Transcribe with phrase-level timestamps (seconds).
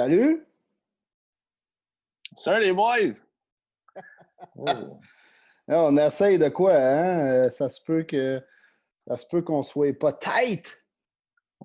[0.00, 0.46] Salut!
[2.34, 3.20] Salut les boys!
[4.56, 4.98] Oh.
[5.68, 7.44] on essaye de quoi, hein?
[7.44, 8.42] Euh, ça se peut que
[9.06, 10.86] ça se peut qu'on soit pas tête.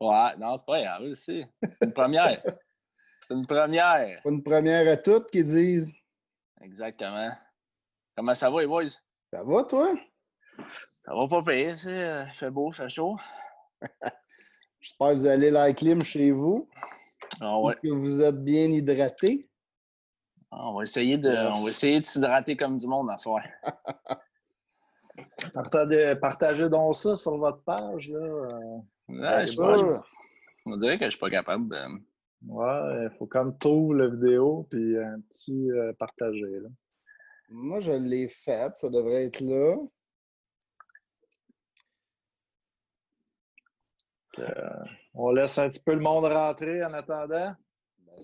[0.02, 1.45] Ouais, non, c'est pas grave, aussi.
[1.61, 2.43] C'est une première.
[3.21, 4.20] c'est une première.
[4.25, 5.95] Une première à toutes qui disent.
[6.59, 7.31] Exactement.
[8.17, 8.89] Comment ça va, les boys?
[9.31, 9.95] Ça va, toi?
[11.05, 12.25] Ça va pas payer, sais.
[12.27, 13.15] Il fait beau, fait chaud.
[14.81, 16.70] J'espère que vous allez la clim chez vous.
[17.41, 17.75] Ah ouais.
[17.81, 19.49] Que vous êtes bien hydraté.
[20.52, 23.44] Ah, on va essayer de, on va essayer de s'hydrater comme du monde en soir.
[25.53, 28.09] partagez, partagez, donc ça sur votre page.
[28.09, 28.20] Là.
[29.08, 29.75] Ouais, je pas,
[30.66, 31.70] on dirait que je suis pas capable.
[31.70, 31.77] De...
[32.48, 36.59] Ouais, il faut comme trouver la vidéo puis un petit euh, partager.
[36.59, 36.70] Là.
[37.49, 39.75] Moi, je l'ai faite, ça devrait être là.
[44.39, 47.55] Euh, on laisse un petit peu le monde rentrer en attendant.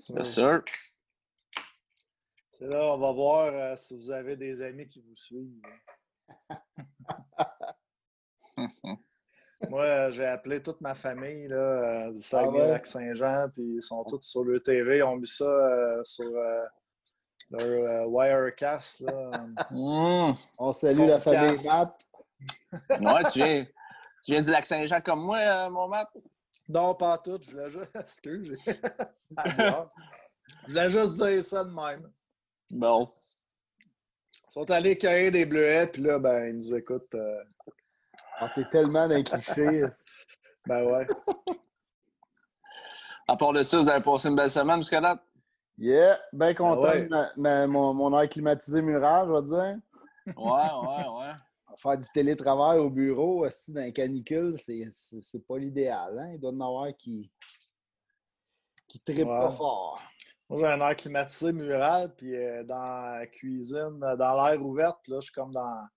[0.09, 0.63] Bien sûr.
[2.51, 5.61] C'est là, on va voir euh, si vous avez des amis qui vous suivent.
[9.69, 14.23] Moi, j'ai appelé toute ma famille là, euh, du ah Saguenay-Lac-Saint-Jean, puis ils sont tous
[14.23, 14.97] sur le TV.
[14.97, 16.29] Ils ont mis ça sur
[17.51, 19.01] leur Wirecast.
[19.01, 19.31] Là.
[19.69, 20.33] Mmh.
[20.59, 21.93] On salue la famille Matt.
[22.89, 23.65] ouais, tu viens,
[24.23, 26.09] tu viens du Lac-Saint-Jean comme moi, euh, mon Matt?
[26.69, 27.39] Non, pas tout.
[27.41, 27.91] Je voulais juste.
[27.95, 28.63] Excuse.
[29.45, 32.11] je voulais juste dire ça de même.
[32.71, 33.07] Bon.
[33.79, 37.15] Ils sont allés cueillir des bleuets, puis là, ben, ils nous écoutent.
[37.15, 37.43] Euh...
[38.39, 39.83] Ah, t'es tellement d'un cliché.
[40.65, 41.07] ben ouais.
[43.27, 45.21] À part de ça, vous avez passé une belle semaine jusqu'à date?
[45.77, 49.81] Yeah, bien content de mon, mon air climatisé mural, je vais dire.
[50.37, 51.33] Ouais, ouais, ouais
[51.77, 56.19] faire du télétravail au bureau, aussi, dans un canicule, c'est pas l'idéal.
[56.19, 56.31] Hein?
[56.33, 57.31] Il doit y en avoir qui,
[58.87, 60.01] qui trippent pas fort.
[60.49, 65.21] Moi, j'ai un air climatisé mural, puis euh, dans la cuisine, dans l'air ouverte, là,
[65.21, 65.87] je suis comme dans,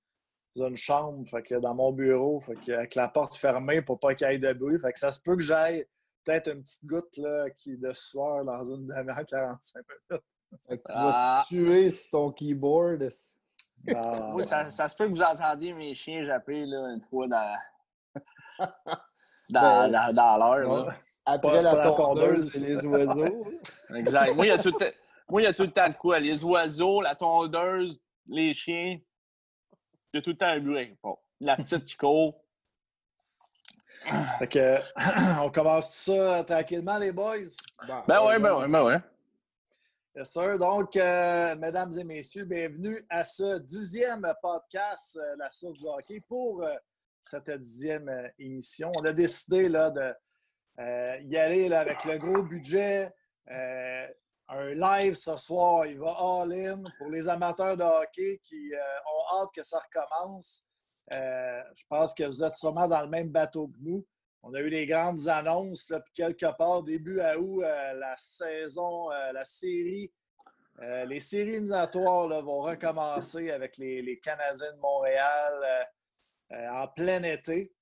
[0.55, 4.15] une chambre, fait que dans mon bureau, fait que, avec la porte fermée pour pas
[4.15, 4.79] qu'il y ait de bruit.
[4.79, 5.85] Fait que ça se peut que j'aille
[6.23, 10.25] peut-être une petite goutte là, qui, de sueur dans une demi-heure 45 minutes.
[10.69, 11.45] Fait que tu vas ah.
[11.49, 13.11] suer sur ton keyboard.
[13.95, 17.27] Ah, oui, ça, ça, se peut que vous entendiez mes chiens japper là, une fois
[17.29, 17.57] dans,
[19.51, 20.95] dans, ben, dans, l'heure.
[21.27, 23.47] Après la tondeuse, c'est les oiseaux.
[23.95, 24.35] exact.
[24.35, 24.73] Moi, il y a tout
[25.29, 26.19] moi, il y a tout le temps de quoi?
[26.19, 28.99] Les oiseaux, la tondeuse, les chiens.
[30.13, 30.97] Il y a tout le temps un bruit.
[31.03, 32.41] Bon, la petite qui court.
[34.39, 34.79] Fait que,
[35.43, 37.49] on commence tout ça tranquillement, les boys?
[38.07, 38.95] ben oui, ben oui, ben oui.
[40.17, 40.61] Yes, sir.
[40.61, 46.19] Donc, euh, mesdames et messieurs, bienvenue à ce dixième podcast, euh, La Source du hockey,
[46.29, 46.73] pour euh,
[47.21, 48.93] cette dixième émission.
[49.01, 50.15] On a décidé là, de
[50.79, 53.13] aller avec le gros budget.
[53.49, 59.49] un live ce soir, il va all-in pour les amateurs de hockey qui ont hâte
[59.53, 60.65] que ça recommence.
[61.11, 64.07] je pense que vous êtes sûrement dans le même bateau que nous.
[64.47, 69.11] On a eu les grandes annonces, puis quelque part, début à août, euh, la saison,
[69.11, 70.13] euh, la série,
[70.83, 75.89] euh, les séries éliminatoires vont recommencer avec les, Canadiens de Montréal
[76.51, 77.73] en plein été.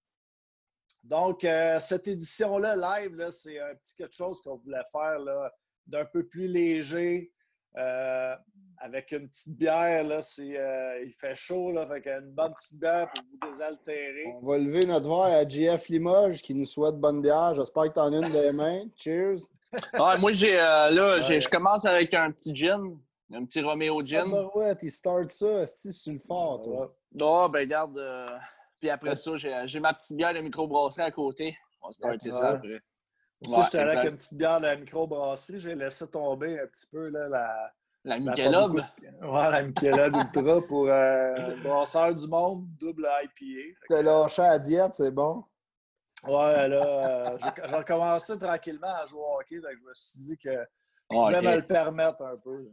[1.03, 1.45] Donc,
[1.81, 5.19] cette édition-là, live, c'est un petit quelque chose qu'on voulait faire
[5.89, 7.33] d'un peu plus léger,
[8.83, 12.75] avec une petite bière, là, c'est, euh, il fait chaud, là, fait une bonne petite
[12.75, 14.35] bière pour vous désaltérer.
[14.43, 17.55] On va lever notre verre à GF Limoges qui nous souhaite bonne bière.
[17.55, 18.83] J'espère que tu en as une des mains.
[18.97, 19.39] Cheers!
[20.21, 22.99] moi, j'ai, euh, là, je commence avec un petit gin,
[23.33, 24.25] un petit Romeo gin.
[24.27, 26.93] Ah, ben ouais, tu starts ça, c'est sur le fort, toi.
[27.21, 27.97] Oh, ben garde.
[27.97, 28.37] Euh,
[28.81, 31.57] puis après ça, j'ai, ma petite bière de microbrasserie à côté.
[31.81, 32.81] On va starter ça après.
[33.45, 35.61] Pour ça, j'étais avec une petite bière de microbrasserie.
[35.61, 37.73] J'ai laissé tomber un petit peu là, la
[38.05, 38.77] la Michelob.
[39.23, 43.79] Ouais, la Michelob Ultra pour euh, brasseur du monde, double IPA.
[43.89, 45.45] T'as lâché à la diète, c'est bon?
[46.25, 50.39] Ouais, là, euh, j'ai recommencé tranquillement à jouer au hockey, donc je me suis dit
[50.39, 50.51] que
[51.11, 52.69] je pouvais me le permettre un peu.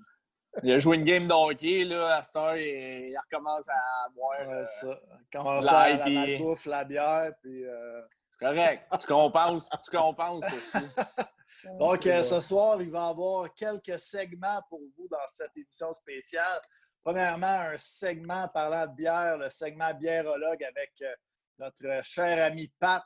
[0.64, 4.10] Il a joué une game de hockey, là, à cette heure, il, il recommence à
[4.16, 4.40] boire.
[4.40, 5.00] Ouais, euh, ça.
[5.12, 7.66] Il commence à la, la bouffe, la bière, puis...
[7.66, 8.02] Euh...
[8.40, 8.84] Correct.
[9.00, 10.86] tu compenses, tu compenses aussi.
[11.78, 15.92] Donc, euh, ce soir, il va y avoir quelques segments pour vous dans cette émission
[15.94, 16.62] spéciale.
[17.04, 21.14] Premièrement, un segment parlant de bière, le segment biérologue avec euh,
[21.58, 23.04] notre cher ami Pat,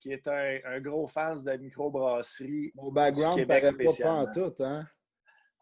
[0.00, 2.72] qui est un, gros fan de microbrasserie.
[2.74, 4.86] Mon background ne paraît pas, en tout, hein?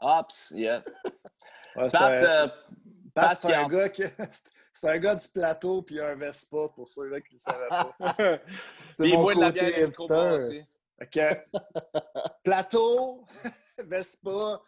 [0.00, 0.82] Ops, yeah.
[1.74, 2.48] Pat, euh,
[3.14, 3.90] Pat c'est un, gars
[4.72, 7.94] c'est un gars du plateau puis un Vespa, pour ceux-là qui ne le savaient pas.
[8.92, 10.64] c'est mon côté de la bière
[11.02, 11.18] OK.
[12.44, 13.24] Plateau,
[13.78, 14.60] Vespa,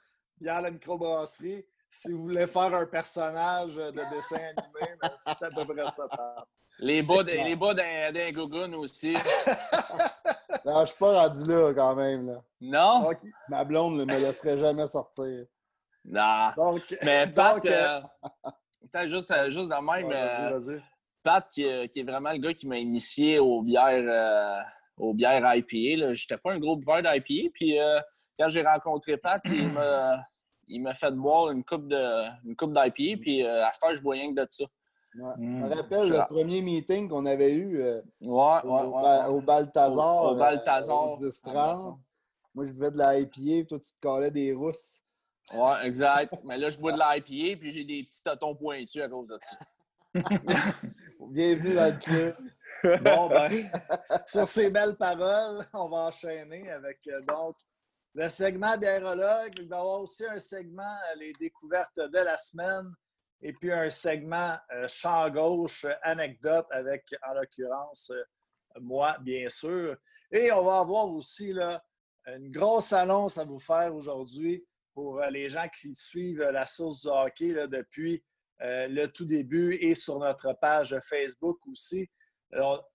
[0.47, 1.65] a la microbrasserie.
[1.91, 6.09] Si vous voulez faire un personnage de dessin animé, ben, c'est à peu près ça.
[6.79, 9.13] Les bas, les bas d'un Gogun aussi.
[10.65, 12.27] non, je suis pas rendu là quand même.
[12.29, 12.43] Là.
[12.63, 13.11] Non?
[13.49, 15.45] ma blonde ne me laisserait jamais sortir.
[16.05, 16.51] Non.
[16.57, 18.01] Donc, Mais Pat, euh,
[18.95, 20.75] euh, juste, euh, juste de même, vas
[21.23, 24.65] Pat, qui, qui, est vraiment le gars qui m'a initié aux bières,
[24.97, 26.15] aux bières IPA.
[26.15, 27.51] Je n'étais pas un gros buveur d'IPA.
[27.55, 27.79] Puis
[28.39, 29.41] quand j'ai rencontré Pat,
[30.67, 33.21] il m'a fait boire une coupe d'IPA.
[33.21, 34.65] Puis à cette heure, je bois rien que de ça.
[35.15, 35.33] Ouais.
[35.37, 35.73] Je me mm.
[35.73, 40.33] rappelle le premier meeting qu'on avait eu euh, ouais, au, au, Balthazar.
[40.33, 41.17] Au, Balthazar.
[41.19, 41.99] 10 -30.
[42.55, 45.02] Moi, je buvais de la IPA, toi, tu te collais des rousses.
[45.53, 46.35] Ouais, exact.
[46.45, 49.29] Mais là, je bois de la IPA, puis j'ai des petits tâtons pointus à cause
[49.29, 49.59] de ça.
[51.31, 52.37] Bienvenue dans le club.
[53.05, 53.65] Bon, ben,
[54.27, 57.55] sur ces belles paroles, on va enchaîner avec euh, donc
[58.13, 59.53] le segment biérologue.
[59.57, 62.93] Il va y avoir aussi un segment, euh, les découvertes de la semaine
[63.43, 68.23] et puis un segment euh, champ gauche, anecdote avec, en l'occurrence, euh,
[68.81, 69.97] moi, bien sûr.
[70.31, 71.83] Et on va avoir aussi là,
[72.27, 77.03] une grosse annonce à vous faire aujourd'hui pour euh, les gens qui suivent la source
[77.03, 78.23] du hockey depuis
[78.65, 82.09] le tout début et sur notre page Facebook aussi.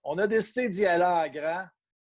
[0.04, 1.66] on a décidé d'y aller en grand.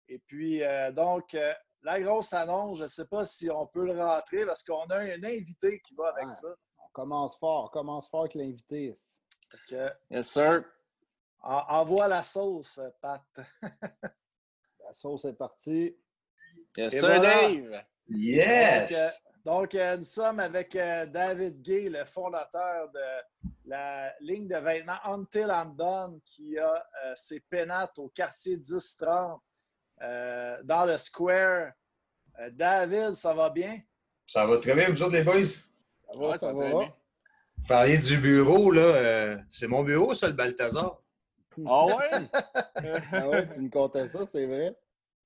[0.08, 0.62] Et puis,
[0.94, 1.36] donc,
[1.82, 4.98] la grosse annonce, je ne sais pas si on peut le rentrer parce qu'on a
[4.98, 6.50] un invité qui va avec ça
[6.98, 7.70] commence fort.
[7.70, 8.96] Commence fort avec l'invité.
[10.10, 10.64] Yes, sir.
[11.42, 13.24] envoie la sauce, Pat.
[14.84, 15.96] la sauce est partie.
[16.76, 17.84] Yes, sir, Dave.
[18.10, 19.22] Yes.
[19.46, 24.58] Donc, euh, euh, nous sommes avec euh, David Gay, le fondateur de la ligne de
[24.58, 29.42] vêtements Until I'm Done, qui a ses pénates au quartier 1030
[30.64, 31.72] dans le Square.
[32.52, 33.80] David, ça va bien?
[34.28, 35.44] Ça va très bien, vous autres, les boys?
[35.44, 36.86] Ça va, ça, va.
[37.68, 41.02] Parler du bureau, là, euh, c'est mon bureau, ça, le Balthazar.
[41.66, 41.94] Ah ouais?
[43.12, 44.76] ah ouais, tu me comptais ça, c'est vrai.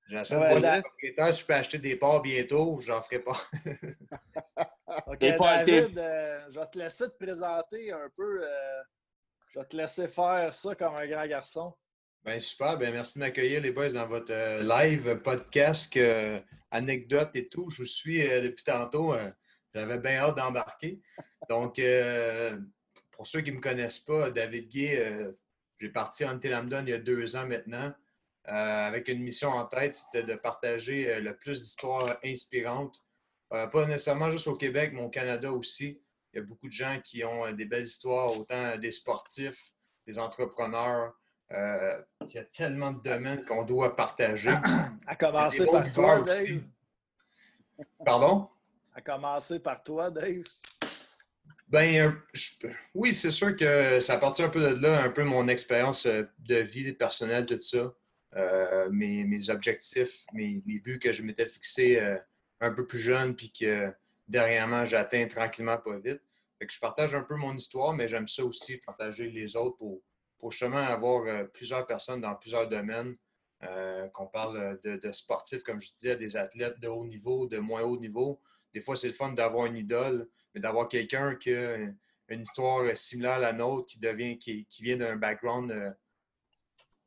[0.08, 3.38] J'essaie de voir propriétaire, je peux acheter des parts bientôt, j'en ferai pas.
[5.06, 8.42] OK, David, euh, je vais te laisser te présenter un peu.
[8.44, 8.82] Euh,
[9.48, 11.74] je vais te laisser faire ça comme un grand garçon.
[12.24, 15.98] Ben super, ben merci de m'accueillir les boys dans votre live podcast,
[16.70, 17.68] anecdote et tout.
[17.70, 19.16] Je vous suis depuis tantôt.
[19.74, 21.00] J'avais bien hâte d'embarquer.
[21.48, 22.58] Donc, euh,
[23.10, 25.32] pour ceux qui ne me connaissent pas, David Gay, euh,
[25.78, 27.92] j'ai parti en Telamdon il y a deux ans maintenant, euh,
[28.44, 33.00] avec une mission en tête, c'était de partager le plus d'histoires inspirantes,
[33.50, 36.00] pas nécessairement juste au Québec, mais au Canada aussi.
[36.32, 39.70] Il y a beaucoup de gens qui ont des belles histoires, autant des sportifs,
[40.06, 41.12] des entrepreneurs.
[41.50, 44.50] il y a tellement de domaines qu'on doit partager.
[45.06, 46.62] À commencer par toi, Dave.
[48.04, 48.48] Pardon?
[48.94, 50.42] À commencer par toi, Dave.
[51.72, 52.20] Ben,
[52.94, 56.24] oui, c'est sûr que ça partit un peu de là, un peu mon expérience euh,
[56.40, 57.94] de vie personnelle, tout ça.
[58.36, 62.16] Euh, mes, objectifs, mes, buts que je m'étais fixés euh,
[62.60, 63.92] un peu plus jeune, puis que
[64.26, 66.22] dernièrement j'atteins tranquillement pas vite.
[66.58, 69.76] Fait que je partage un peu mon histoire, mais j'aime ça aussi, partager les autres
[69.76, 70.00] pour,
[70.38, 73.16] pour justement avoir plusieurs personnes dans plusieurs domaines.
[74.14, 77.82] qu'on parle de, de, sportifs, comme je disais, des athlètes de haut niveau, de moins
[77.82, 78.40] haut niveau,
[78.72, 81.76] des fois, c'est le fun d'avoir une idole, mais d'avoir quelqu'un qui a
[82.28, 85.94] une histoire similaire à la nôtre, qui, devient, qui, vient d'un background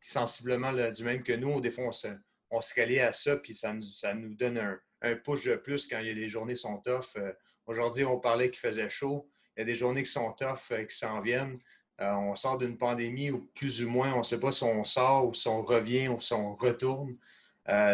[0.05, 1.59] euh, sensiblement du même que nous.
[1.59, 2.07] Des fois, on se,
[2.49, 4.57] on se à ça, puis ça nous, ça nous donne
[5.01, 7.15] un, push de plus quand il y a des journées sont tough.
[7.17, 7.31] Euh,
[7.67, 9.29] aujourd'hui, on parlait qu'il faisait chaud.
[9.55, 11.55] Il y a des journées qui sont tough, euh, qui s'en viennent.
[11.99, 15.27] on sort d'une pandémie où plus ou moins, on ne sait pas si on sort
[15.27, 17.17] ou si on revient ou si on retourne.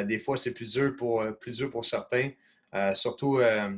[0.05, 2.31] des fois, c'est plus dur pour, plus dur pour certains.
[2.73, 3.69] Euh, surtout euh,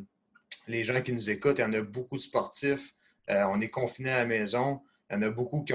[0.67, 2.93] les gens qui nous écoutent, il y en a beaucoup de sportifs.
[3.29, 4.81] Euh, on est confinés à la maison.
[5.09, 5.73] Il y en a beaucoup qui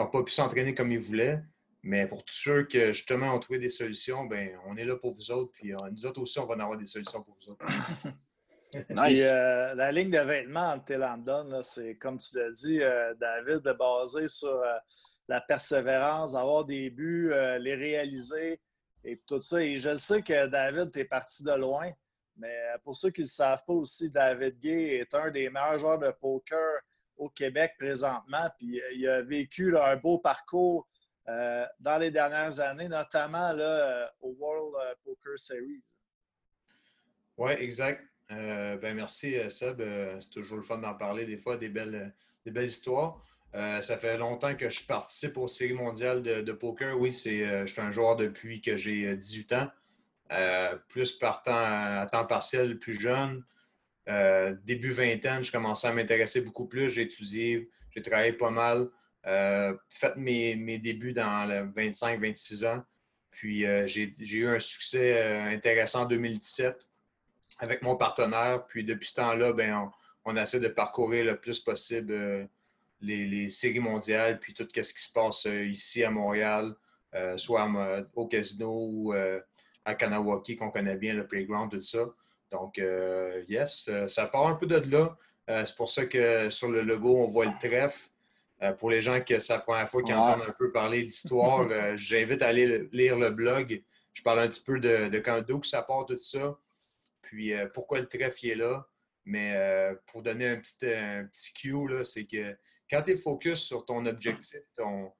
[0.00, 1.40] n'ont pas pu s'entraîner comme ils voulaient.
[1.82, 5.12] Mais pour tous ceux qui, justement, ont trouvé des solutions, ben, on est là pour
[5.12, 5.52] vous autres.
[5.52, 7.66] Puis nous autres aussi, on va en avoir des solutions pour vous autres.
[8.90, 9.24] nice.
[9.26, 12.78] la ligne de vêtements en Télandon, c'est comme tu l'as dit,
[13.20, 14.62] David, basé sur
[15.28, 18.60] la persévérance, avoir des buts, les réaliser,
[19.04, 19.62] et tout ça.
[19.62, 21.90] Et je sais que David, tu es parti de loin,
[22.36, 25.78] mais pour ceux qui ne le savent pas aussi, David Gay est un des meilleurs
[25.78, 26.80] joueurs de poker
[27.16, 28.48] au Québec présentement.
[28.58, 30.88] Puis euh, il a vécu un beau parcours
[31.28, 35.82] euh, dans les dernières années, notamment là, euh, au World Poker Series.
[37.36, 38.02] Oui, exact.
[38.28, 39.82] ben merci, Seb.
[40.20, 43.20] c'est toujours le fun d'en parler des fois, des belles, des belles histoires.
[43.52, 46.98] Ça fait longtemps que je participe aux séries mondiales de, poker.
[46.98, 50.78] Oui, c'est, je suis un joueur depuis que j'ai 18 euh, ans.
[50.88, 53.44] plus à, temps partiel, plus jeune.
[54.64, 56.90] Début vingtaine, je commençais à m'intéresser beaucoup plus.
[56.90, 58.88] J'ai étudié, j'ai travaillé pas mal.
[59.24, 62.82] fait mes, mes, débuts dans le 25-26 ans.
[63.30, 66.88] Puis j'ai eu un succès intéressant en 2017
[67.58, 68.64] avec mon partenaire.
[68.66, 69.90] Puis depuis ce temps-là, ben,
[70.24, 72.44] on, essaie de parcourir le plus possible euh,
[73.00, 76.74] les, séries mondiales, puis tout ce qui se passe euh, ici à Montréal,
[77.14, 77.68] euh, soit
[78.14, 79.14] au casino ou
[79.84, 82.06] à Kanawaki, qu'on connaît bien, le playground, tout ça.
[82.54, 82.80] Donc,
[83.48, 85.16] yes, ça part un peu de là.
[85.64, 88.08] c'est pour ça que sur le logo, on voit le trèfle.
[88.78, 92.42] pour les gens que c'est la première fois qu'ils entendent un peu parler d'histoire, j'invite
[92.42, 93.82] à aller lire le blog.
[94.12, 96.56] Je parle un petit peu de, de quand d'où ça part tout ça.
[97.24, 98.86] Puis euh, pourquoi le trèfle est là?
[99.24, 102.56] Mais euh, pour donner un petit, un petit cue, c'est que
[102.90, 105.10] quand tu es focus sur ton objectif, ton,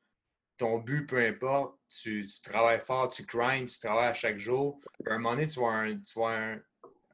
[0.59, 4.81] ton but, peu importe, tu, travailles fort, tu grindes, tu travailles à chaque jour.
[5.07, 5.87] à un moment donné, tu vas
[6.17, 6.61] avoir, un,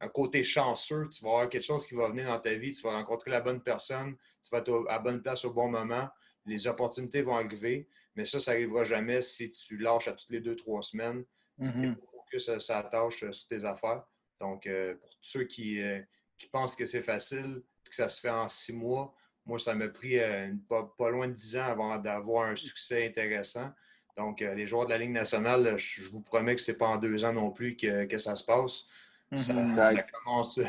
[0.01, 2.81] un, côté chanceux, tu vas avoir quelque chose qui va venir dans ta vie, tu
[2.83, 6.09] vas rencontrer la bonne personne, tu vas être à la bonne place au bon moment,
[6.45, 10.39] les opportunités vont arriver, mais ça, ça n'arrivera jamais si tu lâches à toutes les
[10.39, 11.23] deux, trois semaines,
[11.59, 11.95] si tu es mm-hmm.
[12.11, 14.03] focus sur tâche, sur tes affaires.
[14.41, 16.01] Donc, euh, pour ceux euh,
[16.37, 19.13] qui, pensent que c'est facile, que ça se fait en six mois,
[19.45, 23.71] moi, ça m'a pris euh, pas, loin de dix ans avant d'avoir un succès intéressant.
[24.17, 26.97] Donc, les joueurs de la Ligue nationale, je, vous promets que ce n'est pas en
[26.97, 28.87] deux ans non plus que, ça se passe.
[29.31, 29.71] Mm-hmm.
[29.71, 30.59] ça, commence.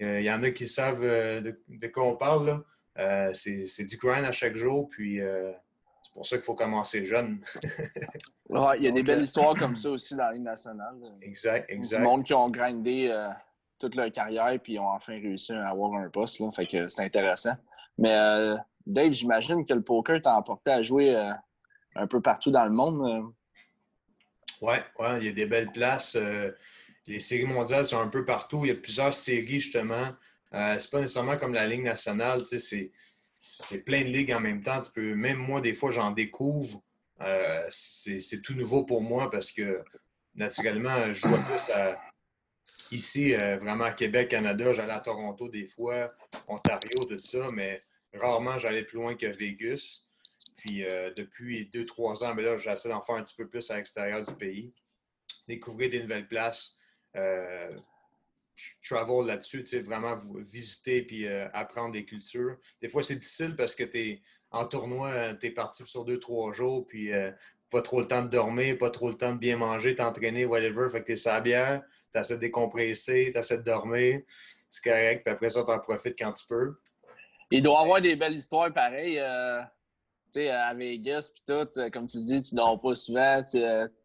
[0.00, 2.64] Il y en a qui savent de, quoi on parle.
[3.32, 4.88] c'est du grind à chaque jour.
[4.88, 5.20] Puis,
[6.16, 7.40] c'est pour ça qu'il faut commencer jeune.
[8.48, 10.94] il y a des belles histoires comme ça aussi dans la Ligue nationale.
[11.20, 11.98] Exact, exact.
[11.98, 13.28] Du monde qui ont grindé euh,
[13.78, 16.40] toute leur carrière puis ont enfin réussi à avoir un poste.
[16.40, 16.50] Là.
[16.52, 17.54] Fait que c'est intéressant.
[17.98, 21.32] Mais euh, Dave, j'imagine que le poker t'a emporté à jouer euh,
[21.96, 23.32] un peu partout dans le monde.
[24.62, 26.16] Oui, ouais, il y a des belles places.
[27.06, 28.64] Les séries mondiales sont un peu partout.
[28.64, 30.12] Il y a plusieurs séries, justement.
[30.52, 32.40] c'est pas nécessairement comme la Ligue nationale.
[32.46, 32.90] C'est
[33.38, 34.80] c'est plein de ligues en même temps.
[34.80, 36.82] Tu peux, même moi, des fois, j'en découvre.
[37.20, 39.82] Euh, c'est tout nouveau pour moi parce que
[40.34, 41.70] naturellement, je vois plus
[42.90, 44.72] ici, euh, vraiment à Québec, Canada.
[44.72, 46.12] J'allais à Toronto des fois,
[46.48, 47.78] Ontario, tout ça, mais
[48.12, 50.02] rarement j'allais plus loin que Vegas.
[50.56, 53.46] Puis euh, depuis deux, trois ans, mais ben là, j'essaie d'en faire un petit peu
[53.46, 54.72] plus à l'extérieur du pays.
[55.48, 56.76] Découvrir des nouvelles places
[58.82, 62.56] travel là-dessus, tu sais, vraiment visiter puis euh, apprendre des cultures.
[62.80, 66.04] Des fois, c'est difficile parce que tu es en tournoi, euh, tu es parti sur
[66.04, 67.30] deux, trois jours, puis euh,
[67.70, 70.88] pas trop le temps de dormir, pas trop le temps de bien manger, t'entraîner, whatever.
[70.90, 71.82] Fait que tu es sa bière,
[72.12, 74.20] tu essaies de décompresser, tu essaies de dormir.
[74.68, 76.76] C'est correct, puis après ça, tu en profites quand tu peux.
[77.50, 79.22] Il doit y avoir des belles histoires pareilles.
[80.32, 83.58] tu sais, à Vegas, puis tout, comme tu dis, tu dors pas souvent, tu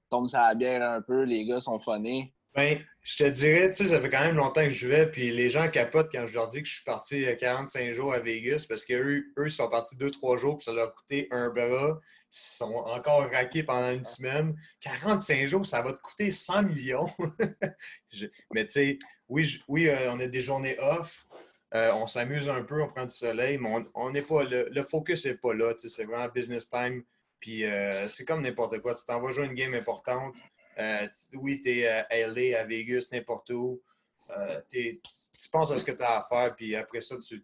[0.10, 2.34] tombes sur la bière un peu, les gars sont phonés.
[2.54, 5.32] Ben, je te dirais, tu sais, ça fait quand même longtemps que je vais, puis
[5.32, 8.66] les gens capotent quand je leur dis que je suis parti 45 jours à Vegas
[8.70, 12.00] parce qu'eux, eux, ils sont partis 2-3 jours, puis ça leur a coûté un bras.
[12.00, 14.56] Ils sont encore raqués pendant une semaine.
[14.82, 17.08] 45 jours, ça va te coûter 100 millions.
[18.54, 21.26] mais tu sais, oui, oui euh, on a des journées off.
[21.74, 24.44] Euh, on s'amuse un peu, on prend du soleil, mais on n'est pas.
[24.44, 25.74] Le, le focus n'est pas là.
[25.78, 27.04] C'est vraiment business time.
[27.40, 28.94] Puis euh, c'est comme n'importe quoi.
[28.94, 30.36] Tu t'en vas jouer une game importante.
[30.80, 33.82] Euh, oui, tu es à LA, à Vegas, n'importe où.
[34.30, 37.42] Euh, tu penses à ce que tu as à faire, puis après ça, tu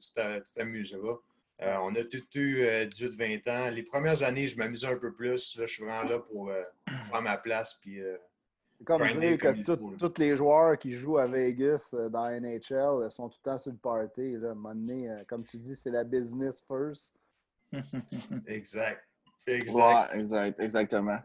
[0.55, 1.17] t'amuseras.
[1.59, 3.69] Euh, on a tout eu 18-20 ans.
[3.71, 5.57] Les premières années, je m'amusais un peu plus.
[5.57, 6.51] Là, je suis vraiment là pour
[6.85, 7.73] faire ma place.
[7.81, 7.99] Puis,
[8.77, 13.39] c'est comme dire que tous les joueurs qui jouent à Vegas dans NHL sont tout
[13.43, 14.37] le temps sur le party.
[14.37, 14.53] Là.
[15.27, 17.13] comme tu dis, c'est la business first.
[18.47, 19.03] exact.
[19.47, 20.13] Exact.
[20.13, 20.59] exact.
[20.59, 21.19] Exactement.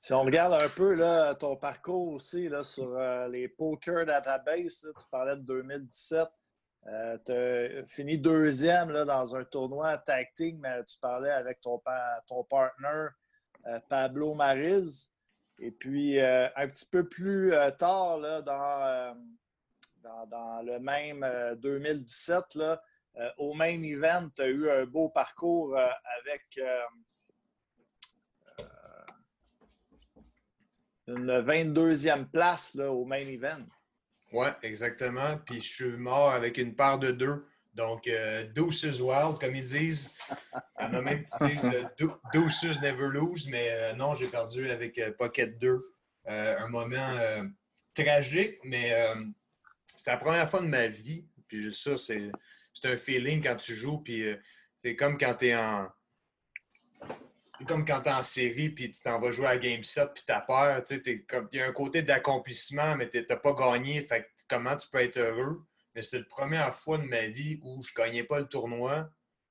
[0.00, 4.80] Si on regarde un peu là, ton parcours aussi là, sur euh, les poker database,
[4.80, 6.28] tu parlais de 2017.
[7.24, 10.02] tu as fini deuxième là, dans un tournoi
[10.34, 11.80] team, mais tu parlais avec ton,
[12.26, 13.08] ton partner
[13.66, 15.10] euh, Pablo Mariz.
[15.60, 19.16] Et puis, euh, un petit peu plus tard, là, dans,
[20.02, 21.24] dans, dans, le même
[21.62, 22.82] 2017, là,
[23.38, 26.58] au main event, tu as eu un beau parcours avec
[31.06, 33.64] une 22e place au main event.
[34.32, 35.38] Oui, exactement.
[35.44, 37.46] Puis je suis mort avec une part de deux.
[37.74, 40.10] Donc, euh, Deuces Wild, comme ils disent.
[40.78, 44.26] Il y en a même qui disent euh, Deuces Never Lose, mais euh, non, j'ai
[44.26, 45.92] perdu avec euh, Pocket 2.
[46.26, 47.16] un moment
[47.94, 48.94] tragique, mais
[49.96, 51.26] c'était la première fois de ma vie.
[51.48, 52.30] Puis ça, c'est
[52.84, 53.98] un feeling quand tu joues.
[53.98, 54.24] Puis
[54.82, 55.88] c'est comme quand tu es en
[57.64, 60.22] comme quand tu es en série, puis tu t'en vas jouer à Game 7, puis
[60.26, 60.82] tu as peur.
[60.90, 64.06] Il y a un côté d'accomplissement, mais tu n'as pas gagné.
[64.48, 65.62] Comment tu peux être heureux?
[65.94, 69.10] Mais c'est la première fois de ma vie où je gagnais pas le tournoi.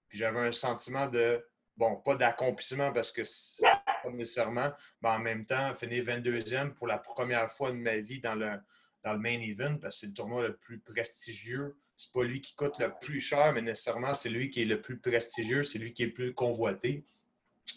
[0.10, 1.46] Puis j'avais un sentiment de,
[1.78, 3.22] bon, pas d'accomplissement parce que
[3.62, 8.20] pas nécessairement, mais en même temps, finir 22e pour la première fois de ma vie
[8.20, 8.60] dans le,
[9.04, 11.78] dans le main event parce que c'est le tournoi le plus prestigieux.
[11.96, 14.82] C'est pas lui qui coûte le plus cher, mais nécessairement, c'est lui qui est le
[14.82, 17.06] plus prestigieux, c'est lui qui est le plus convoité.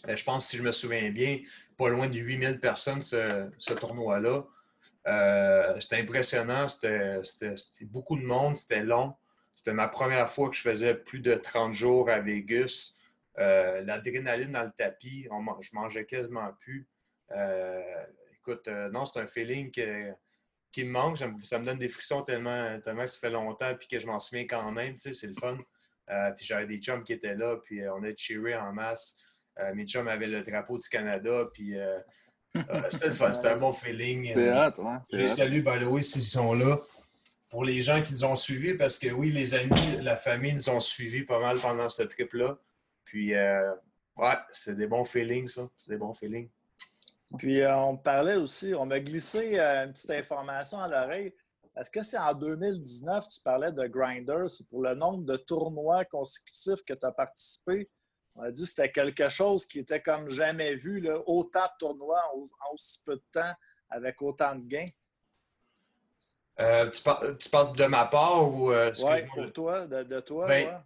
[0.07, 1.39] Euh, je pense, si je me souviens bien,
[1.77, 4.45] pas loin de 8000 personnes, ce, tournoi-là.
[5.07, 7.21] Euh, c'était impressionnant, c'était
[7.83, 9.15] beaucoup de monde, c'était long.
[9.53, 12.91] C'était ma première fois que je faisais plus de 30 jours à Vegas.
[13.37, 15.27] Euh, l'adrénaline dans le tapis,
[15.61, 16.87] je mangeais quasiment plus.
[18.39, 21.17] écoute, non, c'est un feeling qui me manque.
[21.17, 24.19] Ça me donne des frissons tellement, tellement que ça fait longtemps et que je m'en
[24.19, 24.97] souviens quand même.
[24.97, 25.57] c'est le fun.
[26.35, 29.17] puis j'avais des chums qui étaient là, puis on a cheeré en masse.
[29.59, 31.99] Euh, mes chums avaient le drapeau du Canada, puis euh,
[32.55, 34.31] euh, c'était le fun, c'était un bon feeling.
[34.33, 34.97] C'est hot, ouais.
[35.11, 36.77] Je les salue, by the way, s'ils sont là.
[37.49, 40.69] Pour les gens qui nous ont suivis, parce que oui, les amis, la famille nous
[40.69, 42.57] ont suivis pas mal pendant ce trip-là.
[43.05, 45.69] Puis, ouais, c'est des bons feelings, ça.
[45.77, 46.49] C'est des bons feelings.
[47.37, 51.33] Puis, on parlait aussi, on m'a glissé une petite information à l'oreille.
[51.77, 56.03] Est-ce que c'est en 2019, tu parlais de Grindr, c'est pour le nombre de tournois
[56.05, 57.89] consécutifs que tu as participé?
[58.35, 61.71] On a dit que c'était quelque chose qui était comme jamais vu, là, autant de
[61.79, 63.53] tournois en, aussi peu de temps
[63.89, 64.89] avec autant de gains.
[66.59, 67.01] Euh, tu,
[67.49, 68.71] parles, de ma part ou.
[68.71, 70.47] Euh, oui, pour toi, de, toi.
[70.47, 70.83] Ben,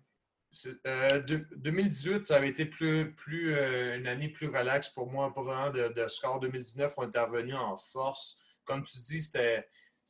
[1.58, 3.56] 2018, euh, ça avait été plus, plus
[3.96, 5.32] une année plus relaxe pour moi.
[5.34, 6.40] Pas vraiment de, score.
[6.40, 8.38] 2019, on est revenu en force.
[8.64, 9.68] Comme tu dis, c'était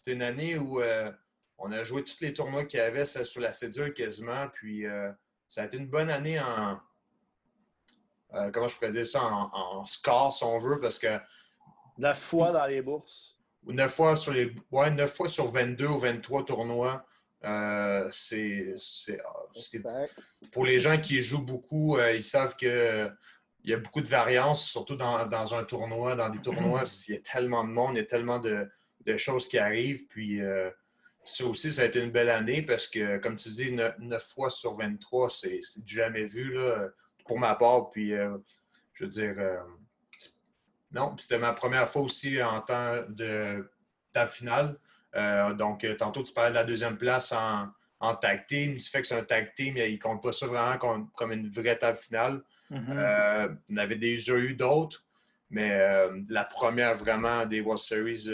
[0.07, 0.81] une année où
[1.57, 4.47] on a joué tous les tournois qu'il y avait sur la cédule quasiment.
[4.53, 4.85] Puis
[5.49, 6.79] ça a été une bonne année en,
[8.33, 11.19] euh, comment je pourrais dire ça, en, score, si on veut, parce que.
[11.97, 13.39] Neuf fois dans les bourses.
[13.63, 14.55] Neuf fois sur les.
[14.71, 17.05] Ouais, neuf fois sur 22 ou 23 tournois.
[17.43, 18.75] Euh, c'est.
[20.51, 23.09] Pour les gens qui jouent beaucoup, euh, ils savent que.
[23.65, 26.15] Il y a beaucoup de variance, surtout dans, un tournoi.
[26.15, 28.69] Dans des tournois, il y a tellement de monde, il y a tellement de,
[29.17, 30.07] choses qui arrivent.
[30.07, 30.39] Puis,
[31.25, 34.49] ça aussi, ça a été une belle année parce que, comme tu dis, 9 fois
[34.49, 36.53] sur 23, c'est jamais vu.
[36.53, 36.89] Là
[37.29, 37.91] pour ma part.
[37.91, 38.37] Puis, euh,
[38.93, 39.59] je veux dire, euh,
[40.91, 43.69] non, c'était ma première fois aussi en temps de
[44.11, 44.79] table finale.
[45.15, 47.67] Euh, donc, tantôt, tu parlais de la deuxième place en,
[47.99, 48.73] en tag team.
[48.73, 50.77] Du fait que c'est un tag team, il ne compte pas ça vraiment
[51.15, 52.41] comme, une vraie table finale.
[52.71, 53.57] Mm-hmm.
[53.71, 55.03] on avait déjà eu d'autres,
[55.49, 55.79] mais
[56.29, 58.27] la première vraiment des World Series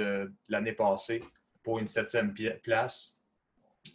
[0.49, 1.23] l'année passée
[1.63, 3.17] pour une septième place.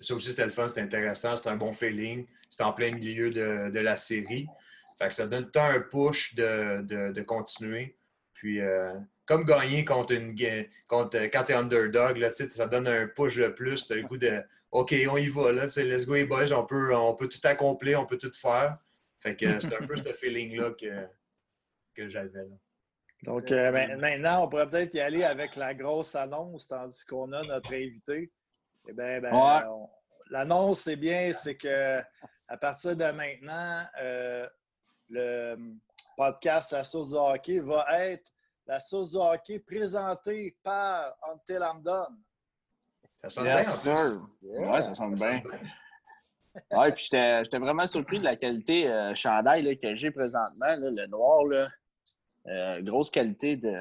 [0.01, 2.27] Ça aussi, c'était le fun, c'était intéressant, c'était un bon feeling.
[2.49, 4.49] C'était en plein milieu de, de la série.
[5.01, 7.97] Fait que ça donne temps un push de, continuer.
[8.35, 8.93] Puis, euh,
[9.25, 10.37] comme gagner contre une
[10.87, 13.87] contre, quand tu es underdog, là, ça donne un push de plus.
[13.87, 16.67] Tu as le goût de OK, on y va, là, let's go les boys, on
[16.67, 18.77] peut, on peut tout accomplir, on peut tout faire.
[19.21, 21.07] Fait que c'est un peu ce feeling-là que,
[21.95, 22.47] que j'avais.
[23.23, 27.33] Donc, euh, ben, maintenant, on pourrait peut-être y aller avec la grosse annonce, tandis qu'on
[27.33, 28.31] a notre invité.
[28.87, 29.65] Eh bien, ben,
[30.29, 32.01] l'annonce, c'est bien, c'est que
[32.49, 34.47] à partir de maintenant, euh,
[35.11, 35.79] le hum,
[36.17, 38.33] podcast La source du hockey va être
[38.67, 42.19] la source du hockey présentée par Until I'm Done.
[43.23, 44.19] Ça sent bien.
[44.43, 45.43] Oui, ça sent bien.
[46.73, 51.45] Ouais, puis j'étais vraiment surpris de la qualité euh, chandail que j'ai présentement, le noir.
[51.45, 51.69] Là.
[52.47, 53.77] Euh, grosse qualité de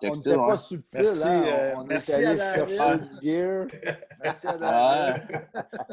[0.00, 0.36] textile.
[0.36, 1.00] On n'était pas subtil.
[1.00, 1.44] Merci, hein?
[1.46, 3.66] euh, on merci est allé chercher du gear.
[4.22, 5.14] Merci à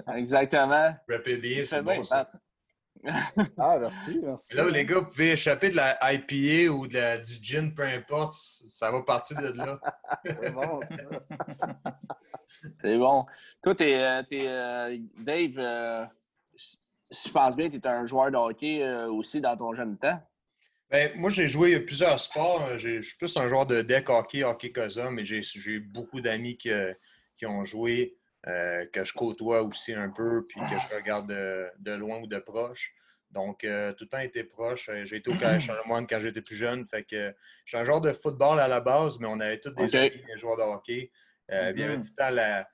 [0.08, 0.94] ouais, Exactement.
[1.10, 2.28] Rapid c'est bon, ça.
[3.58, 4.56] Ah, merci, merci.
[4.56, 8.34] là, les gars, vous pouvez échapper de la IPA ou de du gin, peu importe,
[8.34, 9.80] ça va partir de là.
[10.26, 12.06] C'est bon, ça.
[12.82, 13.26] C'est bon.
[13.64, 16.06] Toi, t'es, euh, euh, Dave, euh,
[16.56, 20.22] je pense bien que tu es un joueur de hockey aussi dans ton jeune temps.
[20.90, 22.78] Ben, moi, j'ai joué plusieurs sports.
[22.78, 26.58] Je suis plus un joueur de deck hockey, hockey cosa, mais j'ai eu beaucoup d'amis
[26.58, 26.70] qui,
[27.38, 28.18] qui ont joué.
[28.48, 32.40] Euh, que je côtoie aussi un peu, puis que je regarde de, loin ou de
[32.40, 32.92] proche.
[33.30, 34.90] Donc, euh, tout le temps été proche.
[34.90, 36.88] Euh, j'ai été au Collège Charlemagne quand j'étais plus jeune.
[36.88, 37.34] Fait que
[37.66, 40.24] je suis un joueur de football à la base, mais on avait tous des amis,
[40.26, 41.12] des joueurs de hockey.
[41.50, 42.02] il y avait mm-hmm.
[42.02, 42.68] tout le temps la,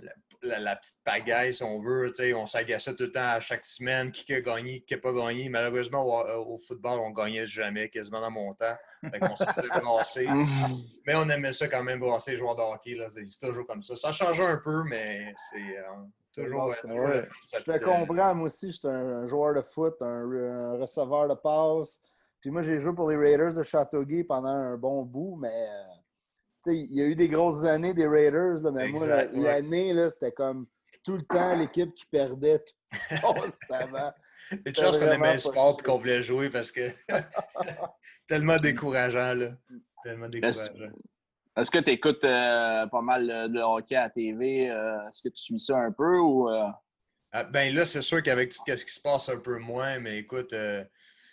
[0.00, 2.12] la, petite pagaille, si on veut.
[2.34, 5.48] On s'agaçait tout le temps à chaque semaine qui a gagné, qui n'a pas gagné.
[5.48, 8.76] Malheureusement, au, football, on ne gagnait jamais, quasiment dans mon temps.
[9.02, 10.28] on se faisait brasser.
[11.06, 12.96] mais on aimait ça quand même, brasser les joueurs de hockey.
[13.08, 13.94] C'est toujours comme ça.
[13.96, 16.72] Ça change un peu, mais c'est euh, toujours.
[16.72, 22.00] je te comprends, moi aussi, j'étais un, joueur de foot, un, receveur de passe.
[22.40, 25.66] Puis moi, j'ai joué pour les Raiders de Châteauguay pendant un bon bout, mais
[26.66, 30.66] il y a eu des grosses années des Raiders, là, mais moi, l'année, c'était comme
[31.04, 32.62] tout le temps l'équipe qui perdait
[33.22, 34.12] constamment.
[34.50, 36.90] C'est une chance qu'on aimait le sport et qu'on voulait jouer parce que
[38.28, 39.50] tellement décourageant, là.
[40.02, 40.90] Tellement décourageant.
[41.56, 44.70] Est-ce que tu écoutes euh, pas mal de hockey à TV?
[44.70, 46.48] Euh, est-ce que tu suis ça un peu ou.
[46.48, 46.68] Euh?
[47.32, 50.18] Ah, ben là, c'est sûr qu'avec tout ce qui se passe un peu moins, mais
[50.18, 50.54] écoute,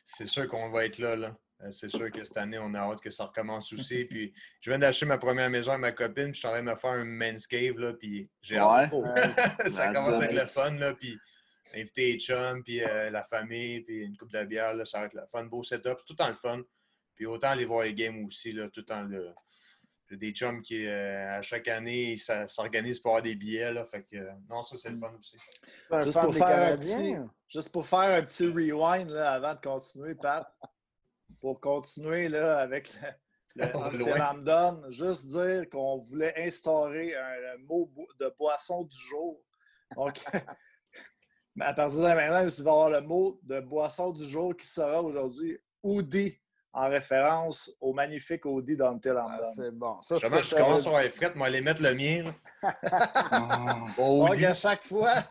[0.03, 1.15] c'est sûr qu'on va être là.
[1.15, 1.37] là.
[1.71, 4.05] C'est sûr que cette année, on a hâte que ça recommence aussi.
[4.09, 6.63] Puis je viens d'acheter ma première maison avec ma copine, puis je suis en train
[6.63, 8.91] de me faire un men's cave, là, puis j'ai hâte.
[9.67, 11.17] ça commence à être le fun, là, puis
[11.73, 15.13] inviter les chums, puis la famille, puis une coupe de bière, là, ça va être
[15.13, 15.45] le fun.
[15.45, 16.61] Beau setup, c'est tout le temps le fun.
[17.15, 19.33] Puis autant aller voir les games aussi, là, tout le temps le
[20.09, 22.15] j'ai des chums qui, euh, à chaque année,
[22.47, 23.73] s'organisent pour avoir des billets.
[23.73, 25.37] Là, fait que, non, ça, c'est le fun aussi.
[26.03, 27.15] Juste pour, faire un petit,
[27.47, 30.47] juste pour faire un petit rewind là, avant de continuer, Pat.
[31.45, 32.91] Pour continuer là, avec
[33.55, 33.65] le,
[33.99, 37.87] le juste dire qu'on voulait instaurer un, mot
[38.19, 39.39] de boisson du jour.
[39.95, 40.19] Donc,
[41.61, 44.65] à partir de maintenant, il va y avoir le mot de boisson du jour qui
[44.65, 46.35] sera aujourd'hui Oudi
[46.73, 50.01] en référence au magnifique Audi Dante Ah, c'est bon.
[50.01, 52.23] Ça, je, je commence à les frettes, moi, aller mettre le mien.
[53.99, 55.23] Donc, à chaque fois,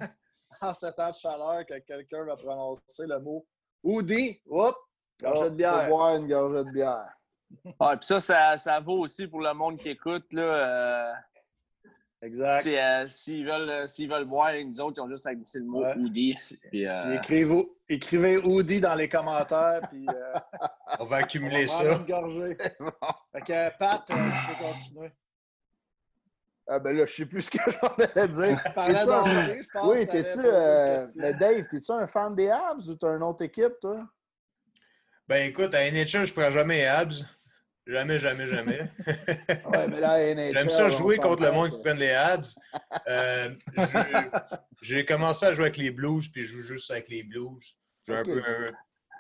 [0.61, 3.45] en ce temps de chaleur, que quelqu'un va prononcer le mot
[3.83, 4.77] Audi, hop,
[5.21, 5.89] gorgée de bière.
[5.89, 7.09] boire une gorgée de bière.
[7.79, 10.33] Ah, puis ça, ça, ça, vaut aussi pour le monde qui écoute.
[10.33, 11.13] Là, euh,
[12.25, 12.67] Exact.
[12.67, 15.83] Euh, s'ils veulent, euh, veulent boire, nous autres, ils ont juste à glisser le mot
[15.83, 15.95] ouais.
[15.99, 16.35] Oudi.
[16.73, 19.81] Euh, écrivez, écrivez Oudi dans les commentaires.
[19.91, 20.07] Puis,
[20.99, 22.71] on va accumuler on va ça.
[22.81, 22.91] Bon.
[23.31, 25.13] Fait que, Pat, tu peux continuer.
[26.67, 28.73] Ah ben là, je sais plus ce que j'en allais dire.
[28.75, 29.87] Parlais je pense.
[29.87, 31.21] Oui, t'es-tu.
[31.21, 34.03] mais Dave, t'es-tu un fan des Habs ou t'as une autre équipe, toi?
[35.27, 37.25] Ben écoute, à NHL, je ne prends jamais Habs.
[37.87, 38.79] Jamais, jamais, jamais.
[39.07, 42.55] ouais, mais là, NHL, J'aime ça jouer contre le monde qui prenne les abs.
[43.07, 43.55] Euh,
[44.83, 47.77] j'ai commencé à jouer avec les Blues, puis je joue juste avec les Blues.
[48.09, 48.73] Je okay.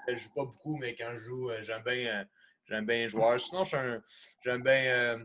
[0.08, 2.24] Je joue pas beaucoup, mais quand je joue, euh, j'aime bien, euh,
[2.64, 3.38] j'aime bien les joueurs.
[3.38, 5.18] Sinon, j'aime bien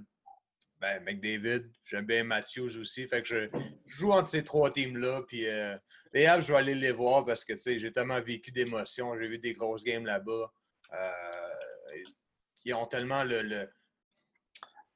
[0.81, 3.07] ben, McDavid, j'aime bien Matthews aussi.
[3.07, 3.49] Fait que je,
[3.87, 5.21] joue entre ces trois teams-là.
[5.27, 5.45] Puis
[6.13, 9.17] les Habs, je vais aller les voir parce que j'ai tellement vécu d'émotions.
[9.17, 10.51] J'ai vu des grosses games là-bas
[12.61, 13.69] qui ont tellement le, le,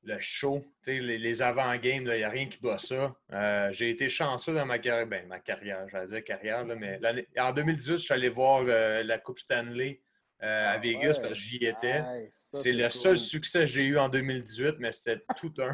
[0.04, 3.16] le show, les, les avant-games, il n'y a rien qui bat ça.
[3.32, 7.00] Euh, j'ai été chanceux dans ma carrière, ben, ma carrière, j'allais dire carrière, là, mais
[7.38, 10.02] en 2018, je suis allé voir euh, la Coupe Stanley
[10.42, 12.04] euh, à ah Vegas parce que j'y étais.
[12.32, 15.74] c'est le seul succès que j'ai eu en 2018, mais c'était tout un.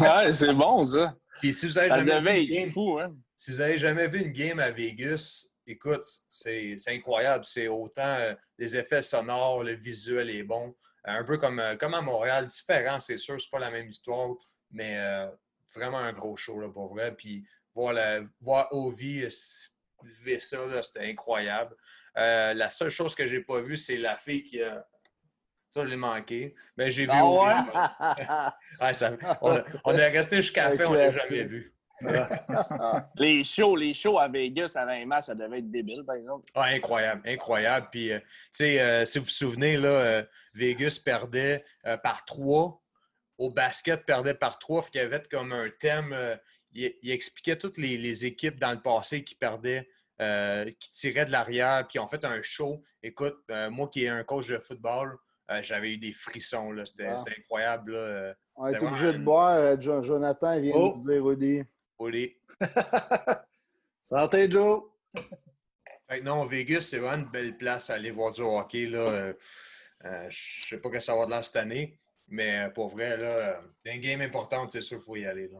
[0.00, 1.14] ouais, c'est bon ça.
[1.40, 3.14] Puis si vous avez jamais vu une game, fou, hein?
[3.36, 7.44] si vous avez jamais vu une game à Vegas, écoute, c'est incroyable.
[7.44, 10.74] C'est autant les effets sonores, le visuel est bon.
[11.04, 14.30] Un peu comme, comme à Montréal, différent, c'est sûr, c'est pas la même histoire,
[14.70, 15.00] mais
[15.74, 17.14] vraiment un gros show là, pour vrai.
[17.14, 19.26] Puis voir, la, voir Ovi
[20.02, 21.76] vivre ça, c'était incroyable.
[22.14, 24.86] la seule chose que j'ai pas vue, c'est la fille qui a.
[25.70, 26.54] Ça, je l'ai manqué.
[26.78, 28.94] Mais j'ai vu ah ouais?
[28.94, 31.77] ça, on, on, est resté jusqu'à la fin, on l'a jamais vu.
[33.16, 36.50] les shows, les shows à Vegas avant un match, ça devait être débile, par exemple.
[36.54, 37.88] Ah, incroyable, incroyable.
[37.90, 40.22] Puis, euh, tu sais, euh, si vous vous souvenez, là, euh,
[40.54, 41.64] Vegas perdait
[42.02, 42.82] par trois.
[43.36, 44.82] Au basket, perdait par trois.
[44.82, 46.14] Fait qu'il y avait comme un thème.
[46.72, 52.00] Il, expliquait toutes les, équipes dans le passé qui perdaient, qui tiraient de l'arrière, puis
[52.00, 52.82] ont fait un show.
[53.02, 53.38] Écoute,
[53.70, 55.16] moi qui est un coach de football,
[55.60, 56.74] j'avais eu des frissons.
[56.84, 57.22] C'était ah.
[57.38, 57.92] incroyable.
[57.92, 58.34] Là.
[58.56, 59.80] On est obligé de boire.
[59.80, 61.00] Jonathan vient oh.
[61.04, 61.62] de dire, Rudy.
[61.98, 62.36] Oli.
[64.02, 64.84] Santé, Joe!
[66.22, 68.86] non, Vegas, c'est vraiment une belle place à aller voir du hockey.
[68.86, 68.98] Là.
[68.98, 69.32] Euh,
[70.04, 72.88] euh, je ne sais pas que ça va de là cette année, mais euh, pour
[72.88, 75.48] vrai, là, une game importante, c'est sûr qu'il faut y aller.
[75.48, 75.58] Là.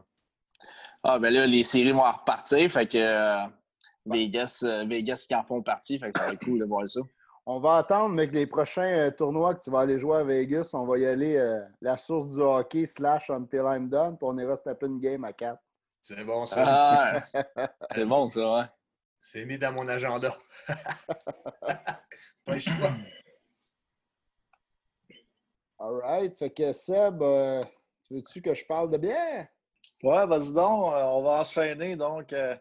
[1.03, 2.71] Ah, ben là, les séries vont repartir.
[2.71, 3.47] Fait que
[4.05, 5.99] Vegas, Vegas qui en font partie.
[5.99, 7.01] Fait que ça va être cool de voir ça.
[7.45, 10.69] On va attendre, mais que les prochains tournois que tu vas aller jouer à Vegas,
[10.73, 14.55] on va y aller la source du hockey slash until I'm done, puis on ira
[14.55, 15.61] se taper une game à quatre.
[16.01, 16.63] C'est bon, ça.
[16.65, 17.19] Ah,
[17.95, 18.65] c'est bon, ça, ouais.
[19.21, 20.35] C'est mis dans mon agenda.
[22.45, 22.91] Pas le choix.
[25.77, 26.35] All right.
[26.35, 27.63] Fait que Seb, euh,
[28.07, 29.47] tu veux-tu que je parle de bière?
[30.03, 30.93] Ouais, vas-y donc.
[30.93, 32.55] Euh, on va enchaîner donc euh,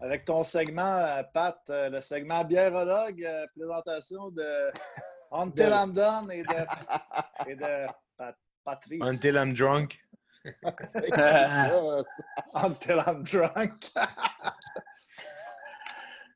[0.00, 4.70] avec ton segment, Pat, le segment biérologue, présentation de
[5.32, 7.86] Until I'm Done et de, et de
[8.64, 9.02] Patrice.
[9.02, 9.98] Until I'm Drunk.
[12.54, 13.90] Until I'm drunk.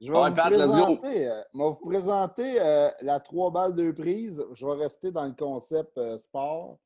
[0.01, 4.45] Je vais, vous, présenter, euh, vous présenter euh, la 3 balles de prise.
[4.53, 6.79] Je vais rester dans le concept euh, sport.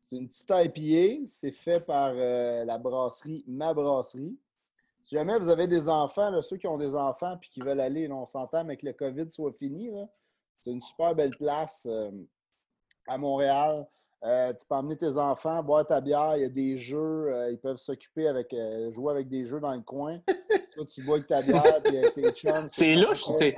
[0.00, 1.26] C'est une petite IPA.
[1.28, 4.36] C'est fait par la brasserie Ma Brasserie.
[5.02, 8.10] Si jamais vous avez des enfants, ceux qui ont des enfants et qui veulent aller,
[8.10, 9.88] on s'entend, mais que le COVID soit fini,
[10.60, 11.86] c'est une super belle place
[13.06, 13.86] à Montréal.
[14.22, 17.50] Euh, tu peux emmener tes enfants, boire ta bière, il y a des jeux, euh,
[17.50, 20.18] ils peuvent s'occuper avec, euh, jouer avec des jeux dans le coin.
[20.74, 22.68] Toi, tu bois avec ta bière et avec tes chums.
[22.68, 23.56] C'est louche, c'est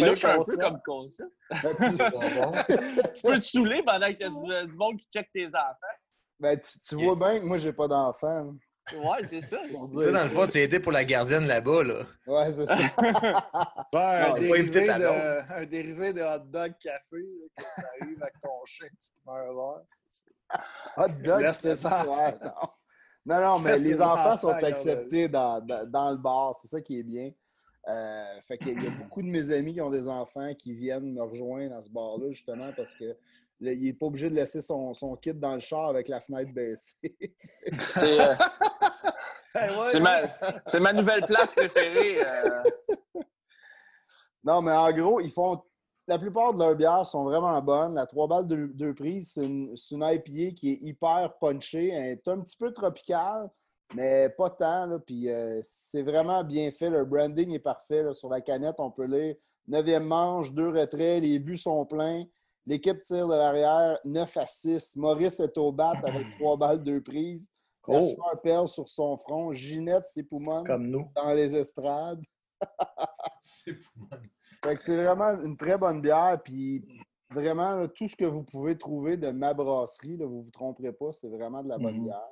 [0.00, 1.30] louche un peu comme concept.
[1.62, 1.94] Ben, tu...
[3.14, 3.22] tu...
[3.22, 5.94] peux te saouler pendant qu'il y a du, monde qui check tes enfants.
[6.40, 8.52] Ben, tu, tu vois bien que moi, j'ai pas d'enfants.
[8.92, 9.58] Ouais, c'est ça.
[9.92, 12.06] Toi, dans le fond, tu aidé pour la gardienne là-bas, là.
[12.26, 12.76] Ouais, c'est ça.
[13.92, 18.88] un, dérivé de, un, dérivé de, hot dog café, là, quand t'arrives avec ton chien,
[19.00, 19.84] tu meurs
[20.98, 21.50] Hot dog?
[21.54, 22.04] c'est ça.
[23.24, 23.40] non.
[23.40, 26.54] non, mais les enfants sont acceptés dans, dans, le bar.
[26.60, 27.32] C'est ça qui est bien.
[27.88, 31.12] Euh, fait qu'il y a beaucoup de mes amis qui ont des enfants qui viennent
[31.12, 33.16] me rejoindre dans ce bar-là, justement, parce que
[33.60, 36.52] il n'est pas obligé de laisser son, son, kit dans le char avec la fenêtre
[36.52, 36.96] baissée.
[39.86, 40.22] C'est ma,
[40.80, 42.16] ma, nouvelle place préférée.
[42.20, 42.62] Euh.
[44.46, 45.62] Non, mais en gros, ils font.
[46.06, 47.94] La plupart de leurs bières sont vraiment bonnes.
[47.94, 51.88] La 3 balles de prises, c'est une, une, IPA qui est hyper punchée.
[51.88, 53.48] Elle est un petit peu tropicale,
[53.94, 55.00] mais pas tant.
[55.06, 56.90] Puis euh, c'est vraiment bien fait.
[56.90, 58.04] Le branding est parfait.
[58.12, 59.36] Sur la canette, on peut lire
[59.68, 62.24] 9e manche, deux retraits, les buts sont pleins.
[62.66, 64.96] L'équipe tire de l'arrière 9 à 6.
[64.96, 67.46] Maurice est au bat avec 3 balles, deux prises.
[67.86, 68.16] La oh.
[68.42, 69.52] sueur sur son front.
[69.52, 70.64] Ginette, c'est poumons.
[70.64, 71.10] Comme nous.
[71.14, 72.22] Dans les estrades.
[73.42, 73.76] c'est
[74.96, 76.40] vraiment une très bonne bière.
[76.42, 76.82] Puis
[77.30, 81.12] vraiment, tout ce que vous pouvez trouver de ma brasserie, vous ne vous tromperez pas,
[81.12, 82.04] c'est vraiment de la bonne mhm.
[82.04, 82.30] bière.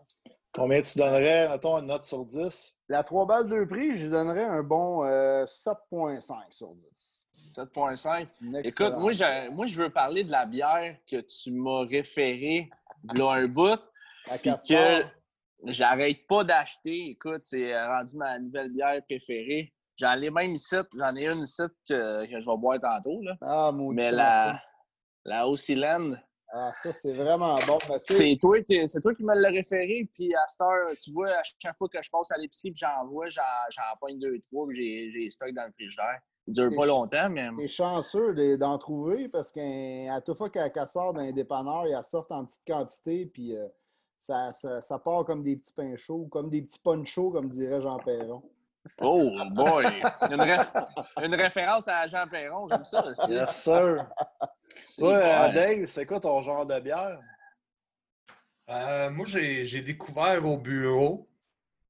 [0.54, 2.78] Combien tu donnerais, mettons, une note sur 10?
[2.88, 7.21] La 3 balles, deux prises, je donnerais un bon 7,5 euh, sur 10.
[7.52, 8.26] 7,5.
[8.64, 9.12] Écoute, moi,
[9.50, 12.70] moi, je veux parler de la bière que tu m'as référée
[13.14, 13.80] là un bout.
[14.40, 15.04] Puis que
[15.64, 17.10] j'arrête pas d'acheter.
[17.10, 19.72] Écoute, c'est rendu ma nouvelle bière préférée.
[19.96, 23.20] J'en ai même ici, j'en ai une ici que, que, je vais boire tantôt.
[23.22, 23.36] Là.
[23.42, 24.60] Ah, mon Mais la,
[25.24, 26.20] la Ocilène.
[26.54, 27.78] Ah, ça, c'est vraiment bon.
[28.08, 30.08] C'est toi, qui, toi qui me l'as référé.
[30.12, 33.06] Puis à cette heure, tu vois, à chaque fois que je passe à l'épicerie, j'en
[33.06, 36.20] vois, j'en pogne deux, trois, puis j'ai stock dans le frigidaire.
[36.48, 37.48] Il dure pas longtemps, mais.
[37.56, 42.44] T'es chanceux d'en trouver parce qu'à toute fois qu'elle sort d'un dépanneur, elle sort en
[42.44, 43.68] petite quantité, puis euh,
[44.16, 47.98] ça, ça, part comme des petits pains chauds, comme des petits ponchos, comme dirait Jean
[47.98, 48.42] Perron.
[49.00, 49.86] Oh boy!
[51.22, 53.32] Une, référence à Jean Perron, j'aime ça aussi.
[53.32, 54.06] Yes, sir.
[54.98, 57.20] Ouais, Dave, c'est quoi ton genre de bière?
[58.68, 61.28] Euh, moi, j'ai découvert au bureau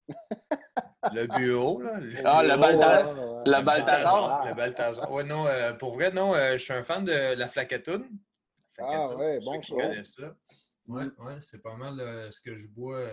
[1.12, 1.98] le bureau, là.
[2.24, 3.14] ah, le, Balthazar.
[3.44, 4.46] le Balthazar.
[4.46, 5.10] Le Balthazar.
[5.10, 8.08] Ouais, non, euh, pour vrai, non, euh, je suis un fan de la Flacatoune.
[8.78, 10.04] Ah, ouais, bon choix.
[10.04, 10.34] ça.
[10.86, 13.06] Ouais, ouais, c'est pas mal euh, ce que je bois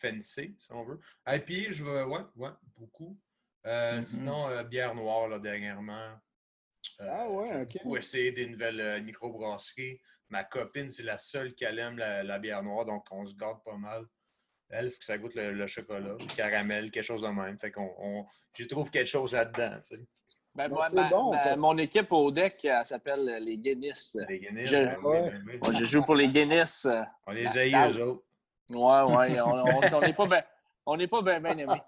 [0.00, 0.98] fancy, si on veut.
[1.26, 3.18] IPA, je veux, ouais, ouais, beaucoup.
[3.64, 4.02] Mm-hmm.
[4.02, 6.16] Sinon, bière noire, là, dernièrement.
[6.98, 7.82] ah, ouais, OK.
[7.82, 10.00] Pour essayer des nouvelles microbrasseries.
[10.30, 13.62] Ma copine, c'est la seule qui aime la, la bière noire, donc on se garde
[13.62, 14.06] pas mal.
[14.72, 17.58] Elle, il faut que ça goûte le, chocolat, le caramel, quelque chose de même.
[17.58, 20.02] Fait qu'on, on, j'y trouve quelque chose là-dedans, tu sais.
[20.54, 20.88] Ben, moi,
[21.56, 24.18] Mon équipe au deck, elle s'appelle les Guinness.
[24.28, 25.32] Les Guinness, je, ouais.
[25.72, 26.86] Je joue pour les Guinness.
[27.26, 28.22] On les a eux autres.
[28.70, 29.40] Ouais, ouais.
[29.94, 30.42] On n'est pas bien
[30.86, 31.82] on est pas bien ben aimés.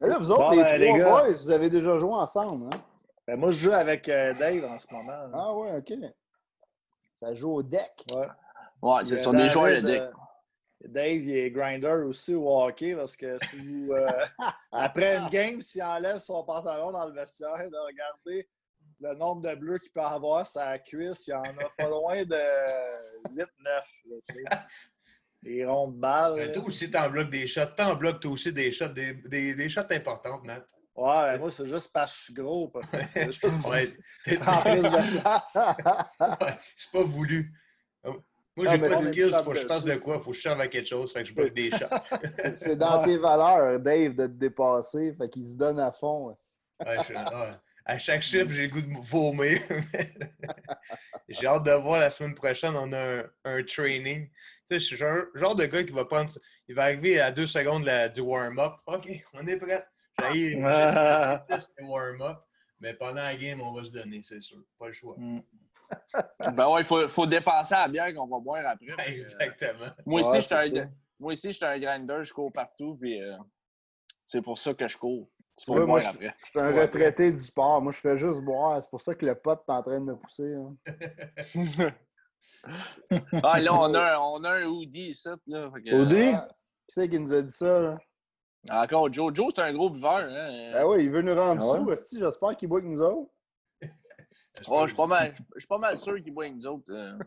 [0.00, 2.80] Là, vous autres, les ben, trois boys, vous avez déjà joué ensemble, hein?
[3.26, 5.30] Ben, moi, je joue avec euh, Dave en ce moment.
[5.32, 5.92] Ah ouais, OK.
[7.20, 7.92] Ça joue au deck.
[8.14, 8.26] Ouais.
[8.82, 10.02] Ouais, ce sont des joueurs de deck.
[10.84, 14.08] Dave, il est grinder aussi au hockey parce que si vous, euh,
[14.72, 18.48] après une game, s'il enlève son pantalon dans le vestiaire, de regarder
[19.00, 22.22] le nombre de bleus qu'il peut avoir sa cuisse, il y en a pas loin
[22.24, 23.46] de 8-9.
[25.42, 26.52] Des ronds de balles.
[26.52, 27.64] toi aussi, t'en bloques des shots.
[27.74, 30.66] T'en bloques toi aussi des shots, des, des, des shots importantes, Nat.
[30.94, 32.70] Ouais, moi, c'est juste parce que je suis gros.
[33.14, 35.58] C'est juste pour ouais, de place.
[36.20, 37.54] ouais, c'est pas voulu.
[38.56, 40.18] Moi, j'ai pas de skills, faut que je fasse de quoi?
[40.18, 41.86] Faut que je serve à quelque chose, fait que je bloque des shots.
[42.54, 46.36] c'est dans tes valeurs, Dave, de te dépasser, fait qu'il se donne à fond.
[47.84, 49.58] À chaque chiffre, j'ai le goût de vomir.
[51.28, 54.28] j'ai hâte de voir la semaine prochaine, on a un, training.
[54.28, 54.34] Tu
[54.70, 56.30] sais, je suis genre, genre de gars qui va prendre.
[56.68, 58.74] Il va arriver à deux secondes du warm-up.
[58.86, 59.84] OK, on est prêt.
[60.32, 62.38] J'ai le warm-up.
[62.78, 64.62] Mais pendant la game, on va se donner, c'est sûr.
[64.78, 65.14] Pas le choix.
[65.18, 65.40] Mm
[66.54, 69.10] ben ouais, il faut, faut dépenser à la bière qu'on va boire après.
[69.10, 69.86] Exactement.
[70.06, 73.36] moi, aussi, je suis un, moi aussi, un grinder, je cours partout, puis euh,
[74.24, 75.28] c'est pour ça que je cours.
[75.56, 76.34] Tu peux moi, après.
[76.44, 77.82] Je suis un retraité du sport.
[77.82, 78.80] Moi, je fais juste boire.
[78.82, 80.54] C'est pour ça que le pote est en train de me pousser.
[80.54, 80.76] Hein.
[83.42, 85.28] ah, là, on a, on a un Hoodie ici.
[85.46, 86.32] Là, Hoodie?
[86.32, 86.36] Qui
[86.88, 87.78] c'est qui nous a dit ça?
[87.78, 87.98] Là?
[88.70, 89.34] Encore Joe.
[89.34, 90.20] Joe, c'est un gros buveur.
[90.20, 90.72] Hein?
[90.72, 92.18] Ben oui, il veut nous rendre ah sous.
[92.18, 93.30] J'espère qu'il boit avec nous autres.
[94.68, 96.92] Oh, je suis pas mal, je suis pas mal sûr qu'il boit avec nous autres.
[96.92, 97.18] Euh.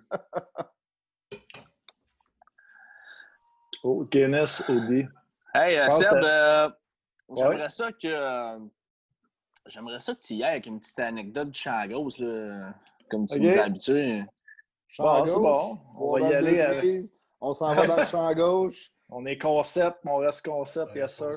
[3.83, 5.07] oh, Guinness Hoodie.
[5.53, 6.69] Hey, euh, Seb, euh,
[7.35, 8.59] j'aimerais ça que.
[9.67, 12.73] j'aimerais ça que tu y ailles avec une petite anecdote de champ gauche, là,
[13.09, 14.23] comme tu nous as habitué.
[14.97, 15.79] Bon, c'est bon.
[15.95, 16.61] On, va y aller.
[16.61, 17.05] Avec...
[17.41, 18.91] On s'en va dans le champ gauche.
[19.09, 21.33] On est concept, mais on reste concept, bien sûr.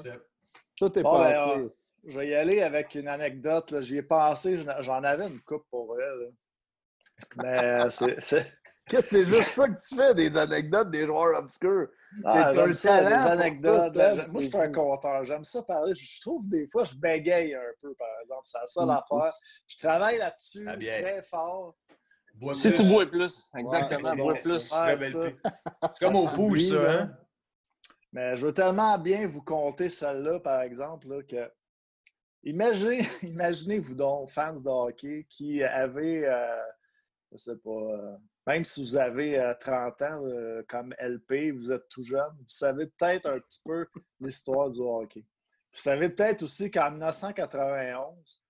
[0.78, 1.68] Tout est bon, passé.
[2.06, 3.80] Je vais y aller avec une anecdote.
[3.80, 6.32] J'y ai pensé, j'en avais une coupe pour elle.
[7.36, 8.44] Mais c'est.
[8.86, 11.88] Qu'est-ce que c'est juste ça que tu fais, des anecdotes des joueurs obscurs?
[12.24, 13.96] Ah, ça, des anecdotes.
[13.96, 15.24] moi, je suis un conteur.
[15.24, 15.92] J'aime ça parler.
[15.96, 18.42] Je trouve des fois, je bégaye un peu, par exemple.
[18.44, 19.32] C'est ça l'affaire.
[19.66, 21.74] Je travaille là-dessus très fort.
[22.52, 24.72] si tu bois plus, exactement, bois plus.
[24.72, 25.34] c'est
[25.98, 27.16] comme au pouce, ça, hein?
[28.12, 31.50] Mais je veux tellement bien vous compter celle-là, par exemple, là, que
[32.46, 36.62] imaginez, imaginez-vous donc, fans de hockey, qui avaient, euh,
[37.32, 41.88] je sais pas, euh, même si vous avez 30 euh, ans comme LP, vous êtes
[41.88, 43.86] tout jeune, vous savez peut-être un petit peu
[44.20, 45.24] l'histoire du hockey.
[45.72, 48.42] Vous savez peut-être aussi qu'en 1991,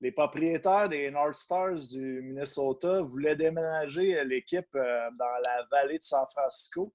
[0.00, 6.26] les propriétaires des North Stars du Minnesota voulaient déménager l'équipe dans la vallée de San
[6.26, 6.92] Francisco.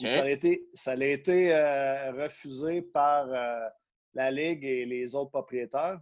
[0.00, 1.52] Ça a été, ça a été
[2.12, 3.28] refusé par
[4.18, 6.00] la Ligue et les autres propriétaires.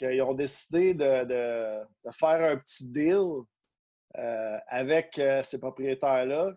[0.00, 3.44] Ils ont décidé de, faire un petit deal
[4.16, 6.54] euh, avec euh, ces propriétaires-là,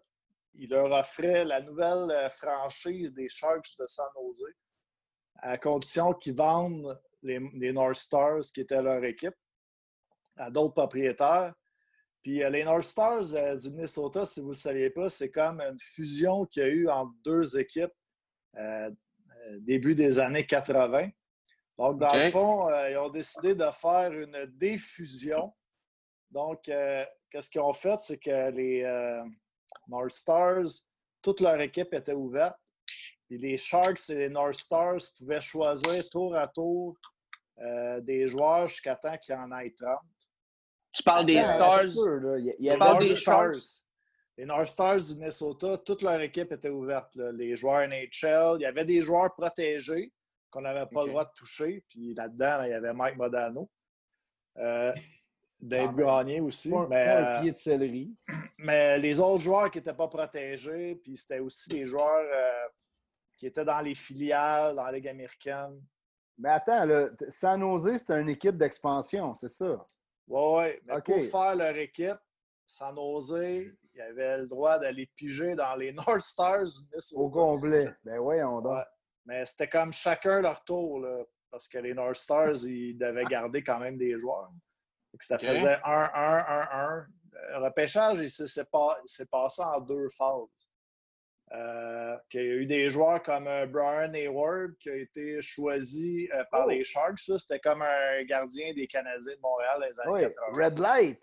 [0.54, 4.46] il leur offrait la nouvelle euh, franchise des Sharks de San Jose
[5.42, 9.36] à condition qu'ils vendent les, North Stars, qui étaient leur équipe,
[10.38, 11.54] à d'autres propriétaires.
[12.24, 15.80] Puis les North Stars du Minnesota, si vous ne le saviez pas, c'est comme une
[15.80, 17.94] fusion qu'il y a eu entre deux équipes
[19.60, 21.10] début des années 80.
[21.78, 25.54] Donc, dans le fond, ils ont décidé de faire une défusion.
[26.30, 26.70] Donc,
[27.30, 29.24] qu'est-ce qu'ils ont fait, c'est que les euh,
[29.88, 30.68] North Stars,
[31.22, 32.56] toute leur équipe était ouverte.
[33.28, 36.98] Puis les Sharks et les North Stars pouvaient choisir tour à tour
[37.60, 40.00] euh, des joueurs jusqu'à temps qu'il y en ait 30.
[40.92, 41.84] Tu parles des Stars?
[42.40, 43.54] il y, a, des Stars.
[44.40, 47.14] Les North Stars du Minnesota, toute leur équipe était ouverte.
[47.34, 50.14] Les joueurs NHL, il y avait des joueurs protégés
[50.50, 51.84] qu'on n'avait pas le droit de toucher.
[51.90, 53.70] Puis là-dedans, il y avait Mike Modano.
[54.56, 54.94] Euh,
[55.60, 56.72] Dave Gagné aussi.
[56.90, 58.16] mais, un pied de céleri.
[58.60, 62.68] Mais les autres joueurs qui n'étaient pas protégés, puis c'était aussi des joueurs euh,
[63.38, 65.84] qui étaient dans les filiales, dans la Ligue américaine.
[66.38, 69.86] Mais attends, là, San Jose, c'était une équipe d'expansion, c'est ça?
[70.30, 70.80] Oui, oui.
[70.86, 72.20] Mais pour faire leur équipe,
[72.66, 76.68] San Jose, il avait le droit d'aller piger dans les North Stars.
[77.14, 77.90] Au complet.
[78.04, 78.88] Ben oui, on doit.
[79.26, 83.64] Mais c'était comme chacun leur tour, là, parce que les North Stars, ils devaient garder
[83.64, 84.50] quand même des joueurs.
[85.20, 87.06] Ça faisait 1-1, 1-1.
[87.52, 90.70] Le repêchage, s'est passé en deux phases.
[91.52, 96.30] Euh, il y a eu des joueurs comme euh, Brian Hayward qui a été choisi
[96.32, 96.70] euh, par oh!
[96.70, 97.20] les Sharks.
[97.40, 101.20] C'était comme un gardien des Canadiens de Montréal les années oui, Red Light.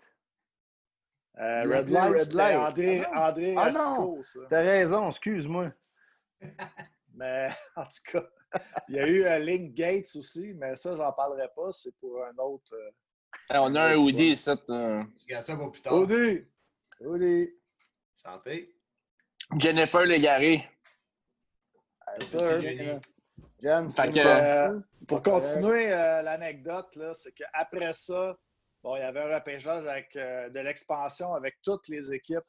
[1.37, 4.19] Red Light, c'était André, ah André ah non,
[4.49, 5.71] t'as raison, excuse-moi.
[7.13, 8.27] mais en tout cas,
[8.89, 11.71] il y a eu Link Gates aussi, mais ça, j'en parlerai pas.
[11.71, 12.73] C'est pour un autre
[13.49, 14.51] on a un hoodie ici.
[14.65, 15.93] Tu gardes ça pour plus tard.
[15.93, 16.45] Hoodie!
[16.99, 17.49] Hoodie!
[18.15, 18.75] Santé.
[19.57, 20.65] Jennifer Légaré.
[22.21, 28.37] Ça, Jen, euh, pour continuer euh, l'anecdote, c'est qu'après ça,
[28.83, 32.39] bon, il y avait un repêchage avec euh, de l'expansion avec toutes les équipes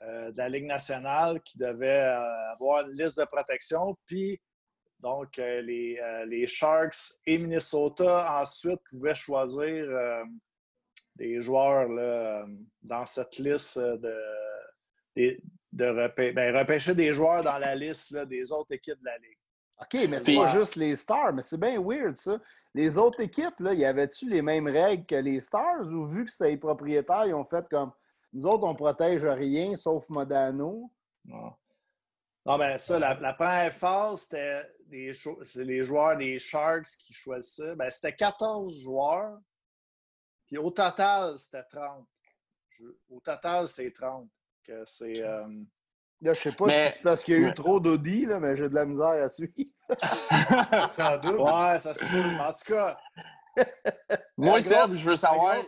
[0.00, 2.06] de la Ligue nationale qui devaient
[2.52, 3.98] avoir une liste de protection.
[4.06, 4.40] Puis
[5.00, 10.24] donc, euh, euh, les, Sharks et Minnesota ensuite pouvaient choisir euh,
[11.14, 11.88] des joueurs
[12.82, 14.16] dans cette liste de,
[15.72, 19.38] de, ben, repêcher des joueurs dans la liste des autres équipes de la Ligue.
[19.80, 22.38] OK, mais c'est pas juste les Stars, mais c'est bien weird ça.
[22.74, 26.30] Les autres équipes, là, y avait-tu les mêmes règles que les Stars ou vu que
[26.30, 27.92] c'est les propriétaires, ils ont fait comme
[28.32, 30.92] nous autres, on protège rien sauf Modano?
[31.24, 31.52] Non.
[32.44, 35.12] Non, mais ça, la, première phase, c'était les,
[35.56, 37.76] les joueurs des Sharks qui choisissaient.
[37.76, 39.38] Ben, c'était 14 joueurs.
[40.46, 42.06] Puis au total, c'était 30.
[43.10, 44.28] au total, c'est 30.
[44.64, 45.22] Que c'est.
[45.22, 45.46] Euh,
[46.20, 48.68] Là, je sais pas si c'est parce qu'il y a eu trop d'audits, mais j'ai
[48.68, 49.52] de la misère à suivre.
[50.90, 51.38] Sans doute.
[51.38, 52.24] Ouais, ça se peut.
[52.40, 52.98] En tout cas.
[54.36, 55.62] Moi, Seb, je veux savoir.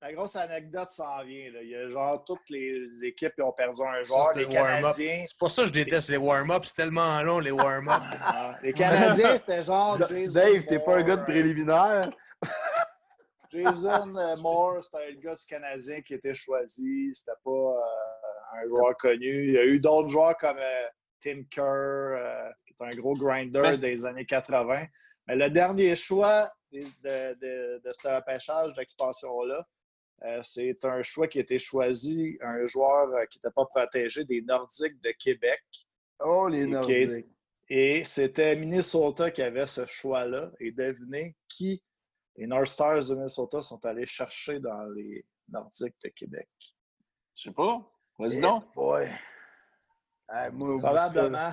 [0.00, 1.50] La grosse, anecdote s'en vient.
[1.50, 1.62] Là.
[1.62, 4.30] Il y a genre toutes les équipes qui ont perdu un joueur.
[4.36, 5.24] les Canadiens.
[5.26, 6.64] C'est pour ça que je déteste les warm-up.
[6.66, 8.02] C'est tellement long, les warm-up.
[8.22, 9.98] Ah, les Canadiens, c'était genre.
[9.98, 12.10] Jason Dave, t'es pas un gars de préliminaire.
[13.50, 17.12] Jason euh, Moore, c'était le gars du Canadien qui était choisi.
[17.14, 17.50] C'était pas.
[17.50, 18.17] Euh,
[18.52, 19.48] un joueur connu.
[19.48, 20.86] Il y a eu d'autres joueurs comme euh,
[21.20, 24.86] Tim Kerr, euh, qui est un gros grinder des années 80.
[25.26, 29.66] Mais le dernier choix de, de, de, ce repêchage d'expansion-là,
[30.24, 34.42] euh, c'est un choix qui a été choisi, un joueur qui n'était pas protégé des
[34.42, 35.62] Nordiques de Québec.
[36.20, 37.26] Oh, les Nordiques!
[37.70, 40.50] Et c'était Minnesota qui avait ce choix-là.
[40.58, 41.82] Et devinez qui?
[42.36, 46.48] Les North Stars de Minnesota sont allés chercher dans les Nordiques de Québec.
[47.34, 47.84] Je sais pas.
[48.18, 48.64] Vas-y donc.
[48.76, 49.10] Ouais.
[50.26, 51.52] probablement,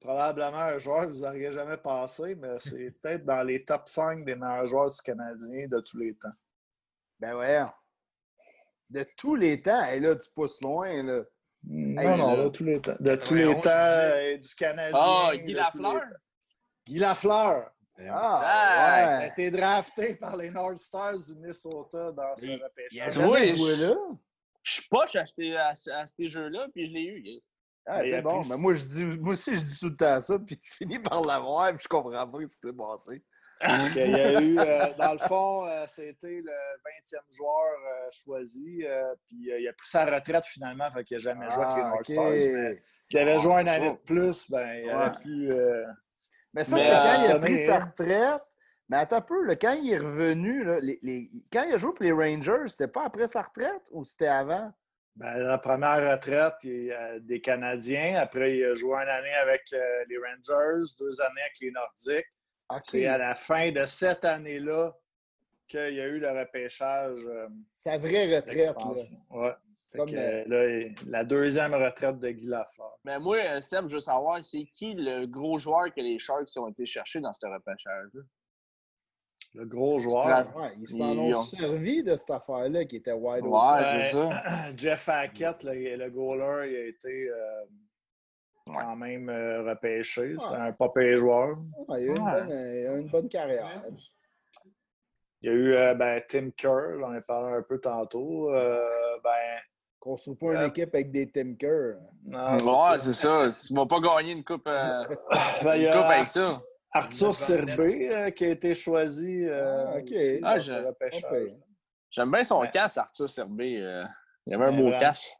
[0.00, 4.24] probablement un joueur que vous n'auriez jamais passé, mais c'est peut-être dans les top 5
[4.24, 6.28] des meilleurs joueurs du Canadien de tous les temps.
[7.18, 7.64] Ben ouais.
[8.90, 9.84] De tous les temps.
[9.86, 11.02] Et là, tu pousses loin.
[11.02, 11.22] Là.
[11.64, 12.96] Non, non, de tous les temps.
[13.00, 15.00] De tous les temps euh, du Canadien.
[15.00, 16.02] Ah, Guy Lafleur?
[16.86, 17.70] Guy Lafleur.
[18.08, 19.24] Ah, ouais.
[19.24, 23.12] A été drafté par les North Stars du Minnesota dans ce repêchage.
[23.12, 23.96] Tu vois, là?
[24.68, 27.24] Je suis poche à, à, ces jeux-là, puis je l'ai eu.
[27.86, 28.40] Ah, c'est bon.
[28.50, 30.98] Mais moi, je dis, moi aussi, je dis tout le temps ça, puis je finis
[30.98, 33.22] par l'avoir, puis je comprends pas ce qui s'est passé.
[33.96, 38.84] il y a eu, euh, dans le fond, euh, c'était le 20e joueur euh, choisi,
[39.26, 41.88] puis il a pris sa retraite finalement, fait qu'il n'a jamais joué avec les ah,
[41.88, 42.30] North Stars.
[42.30, 45.50] Mais s'il avait joué un année de plus, ben, il aurait pu.
[46.52, 48.47] Mais ça, c'est quand il a pris sa retraite.
[48.88, 52.12] Mais attends un peu, quand il est revenu, les, quand il a joué pour les
[52.12, 54.72] Rangers, c'était pas après sa retraite ou c'était avant?
[55.16, 58.16] Ben, la première retraite, il a des Canadiens.
[58.16, 62.26] Après, il a joué une année avec euh, les Rangers, deux années avec les Nordiques.
[62.84, 64.96] C'est à la fin de cette année-là
[65.66, 67.18] qu'il y a eu le repêchage.
[67.26, 68.76] Euh, Sa vraie retraite.
[69.30, 69.54] Ouais.
[69.96, 72.98] Euh, la deuxième retraite de Guy Lafleur.
[73.04, 76.68] Mais moi, Seb, je veux savoir, c'est qui le gros joueur que les Sharks ont
[76.68, 78.20] été chercher dans ce repêchage-là?
[79.54, 80.46] Le gros joueur.
[80.78, 83.52] ils s'en ont servi de cette affaire-là qui était wide open.
[83.52, 84.30] Ouais, c'est ça.
[84.76, 87.64] Jeff Hackett, le, le goaler, il a été euh,
[88.66, 90.36] quand même euh, repêché.
[90.38, 91.56] C'est un pas joueur.
[91.88, 93.84] il, a eu une bonne, il a une bonne carrière.
[95.40, 98.50] Il y a eu euh, ben, Tim Kerr, j'en ai parlé un peu tantôt.
[98.52, 99.30] ben,
[99.98, 101.96] Construis pas une équipe avec des Tim Kerr.
[102.26, 103.48] ouais, c'est ça.
[103.48, 106.58] Tu ne vas pas gagner une coupe, ben, une coupe avec ça.
[106.92, 109.44] Arthur Serbé euh, qui a été choisi.
[109.44, 110.12] Euh, ah, OK.
[110.42, 110.58] Ah,
[112.10, 113.78] j'aime bien son casse, Arthur Serbé.
[113.78, 114.04] Euh.
[114.46, 115.34] il avait un beau casse.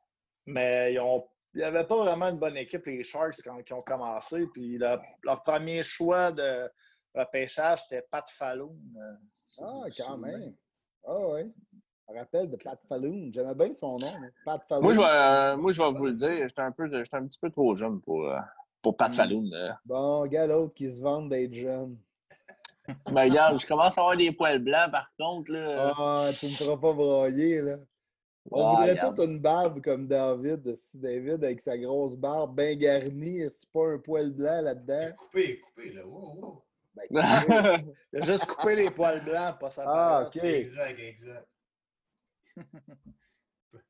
[0.46, 3.72] Mais ils ont il n'y avait pas vraiment une bonne équipe, les Sharks, quand ils
[3.72, 4.46] ont commencé.
[4.52, 6.70] Puis leur, premier choix de
[7.14, 8.76] repêchage, c'était Pat Falloon.
[9.60, 10.54] Ah, quand même.
[11.04, 11.52] Ah oui.
[12.06, 13.30] Je me rappelle de Pat Falloon.
[13.32, 14.12] J'aimais bien son nom.
[14.44, 14.82] Pat Falloon.
[14.82, 16.46] Moi, je vais, moi, je vais vous le dire.
[16.46, 18.30] J'étais un, un petit peu trop jeune pour,
[18.82, 19.14] pour Pat hmm.
[19.14, 19.50] Falloon.
[19.84, 21.98] Bon, gars, l'autre qui se vante d'être jeune.
[23.12, 25.52] ben, regarde, je commence à avoir des poils blancs, par contre.
[25.52, 25.94] Là.
[25.96, 27.76] Ah, tu ne me feras pas broyer, là.
[28.50, 33.42] On voudrait toute une barbe comme David, si David avec sa grosse barbe bien garnie,
[33.42, 35.14] c'est pas un poil blanc là-dedans?
[35.18, 36.06] Coupé, coupé, là.
[36.06, 36.64] Wow, wow.
[36.94, 37.04] Ben,
[38.12, 40.42] Il a juste coupé les poils blancs, pas sa Ah, ok.
[40.42, 41.48] Exact, exact.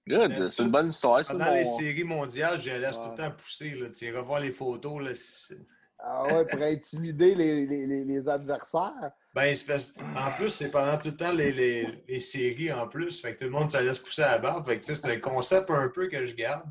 [0.06, 1.20] Good, c'est une bonne histoire.
[1.26, 3.70] Pendant les séries mondiales, j'ai laisse tout le temps pousser.
[3.70, 3.88] Là.
[3.90, 5.02] Tu iras voir les photos.
[5.02, 5.12] Là,
[6.00, 9.12] ah ouais, pour intimider les, les, les adversaires.
[9.34, 9.54] Ben,
[10.16, 11.52] en plus, c'est pendant tout le temps les,
[12.06, 13.20] les, séries en plus.
[13.20, 14.62] Fait que tout le monde, ça laisse pousser à la.
[14.62, 16.68] Fait que c'est un concept un peu que je garde.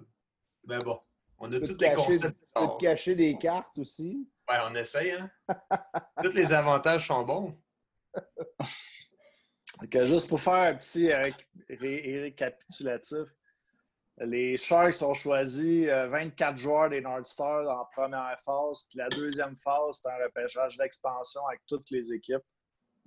[0.65, 0.99] Mais bon,
[1.37, 2.37] on a tous les concepts.
[2.39, 4.27] Tu peux te cacher des cartes aussi.
[4.47, 5.29] Ben, on essaye, hein.
[6.23, 7.57] tous les avantages sont bons
[10.05, 11.11] juste pour faire un petit
[11.69, 13.27] récapitulatif,
[14.19, 18.85] les Sharks ont choisi 24 euh, joueurs des North Stars en première phase.
[18.89, 22.43] Puis la deuxième phase, c'était un repêchage d'expansion avec toutes les équipes.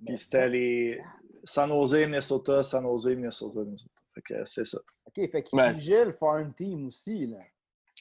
[0.05, 1.03] Puis c'était les
[1.43, 4.01] San Jose, Minnesota, San Jose, Minnesota, Minnesota.
[4.15, 4.79] Fait que c'est ça.
[5.05, 6.05] OK, fait qu'il ouais.
[6.05, 7.37] le Farm Team aussi, là.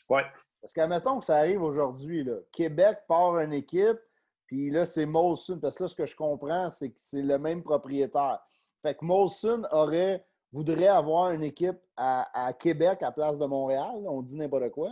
[0.09, 0.25] Ouais.
[0.61, 2.37] Parce qu'admettons que ça arrive aujourd'hui, là.
[2.53, 3.99] Québec part une équipe,
[4.47, 5.59] puis là, c'est Molson.
[5.59, 8.41] Parce que là, ce que je comprends, c'est que c'est le même propriétaire.
[8.83, 14.05] Fait que Molson aurait, voudrait avoir une équipe à, Québec à place de Montréal.
[14.07, 14.91] On dit n'importe quoi.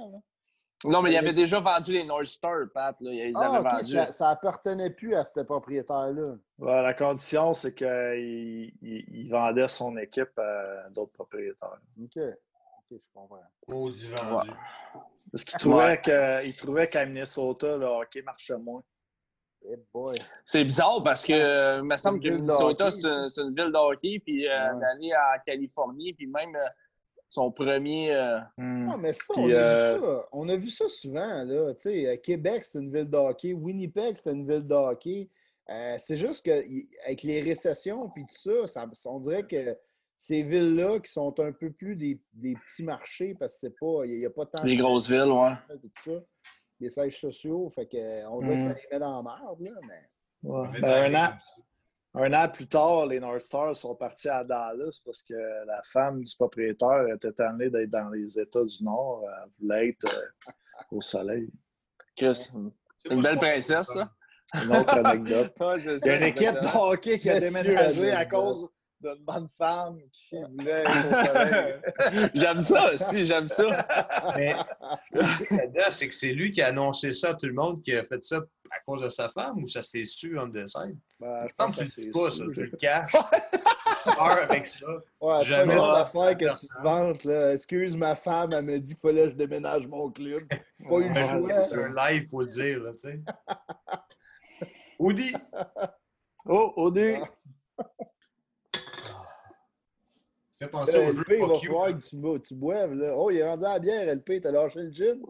[0.84, 2.97] Non, mais il avait déjà vendu les North Star, Pat.
[3.01, 3.93] Ils ah, avaient vendu.
[3.93, 6.36] Ça, ça appartenait plus à ce propriétaire-là.
[6.59, 11.80] la condition, c'est qu'il il, vendait son équipe à d'autres propriétaires.
[12.01, 12.14] OK.
[12.14, 13.41] je comprends.
[13.66, 14.51] Maudit vendu.
[15.32, 18.82] Parce qu'il trouvait qu'il trouvait qu'à Minnesota, le hockey marchait moins.
[20.44, 24.48] C'est bizarre parce que il me semble que Minnesota, c'est une, ville de hockey, puis
[24.48, 26.68] euh, d'aller en Californie, puis même euh,
[27.28, 28.14] son premier.
[28.14, 28.96] Euh, hmm.
[28.98, 31.44] mais ça, on, a ça, on, a vu ça souvent.
[31.44, 31.74] Là.
[32.22, 33.52] Québec, c'est une ville de hockey.
[33.52, 35.28] Winnipeg, c'est une ville de hockey.
[35.98, 39.76] c'est juste qu'avec les récessions puis tout ça, ça, on dirait que
[40.16, 44.04] ces villes-là qui sont un peu plus des, des petits marchés parce que c'est pas.
[44.04, 45.52] Il n'y a, pas tant Les grosses villes, ouais.
[46.80, 48.74] Les sièges sociaux, fait que, on dirait que ça mm.
[48.74, 50.08] les met dans la merde, là, mais.
[50.42, 51.32] Ben, un, an,
[52.14, 55.34] un an plus tard, les North Stars sont partis à Dallas parce que
[55.66, 59.24] la femme du propriétaire était amenée d'être dans les États du Nord.
[59.24, 60.52] Elle voulait être euh,
[60.92, 61.50] au soleil.
[62.16, 62.50] Chris,
[63.10, 64.12] une belle princesse, ça.
[64.54, 65.52] Une autre anecdote.
[65.76, 68.68] Il y a une équipe de hockey qui a déménagé à cause
[69.01, 72.30] d'une bonne femme qui voulait être au soleil.
[72.34, 73.86] j'aime ça aussi, j'aime ça.
[74.36, 74.55] Mais
[75.90, 78.22] c'est que c'est lui qui a annoncé ça à tout le monde, qui a fait
[78.24, 78.40] ça
[78.70, 80.90] à cause de sa femme ou ça s'est su en dessin?
[81.18, 83.14] Ben, je pense que c'est pas ça, tu le caches.
[84.07, 84.86] avec ça.
[85.20, 87.24] Ouais, c'est pas affaire que tu te vantes.
[87.24, 87.53] Là.
[87.53, 90.46] Excuse, ma femme, elle m'a dit qu'il fallait que je déménage mon club.
[90.49, 91.64] Pas eu choix.
[91.64, 93.20] C'est un live pour le dire, là, tu sais.
[94.99, 95.32] Audi!
[96.46, 97.14] Oh, Audi!
[100.61, 102.94] Fais penser au LP, il va falloir que tu, tu boives.
[102.94, 103.12] Là.
[103.14, 104.40] Oh, il est rendu à la bière, LP.
[104.42, 105.20] T'as lâché le gin?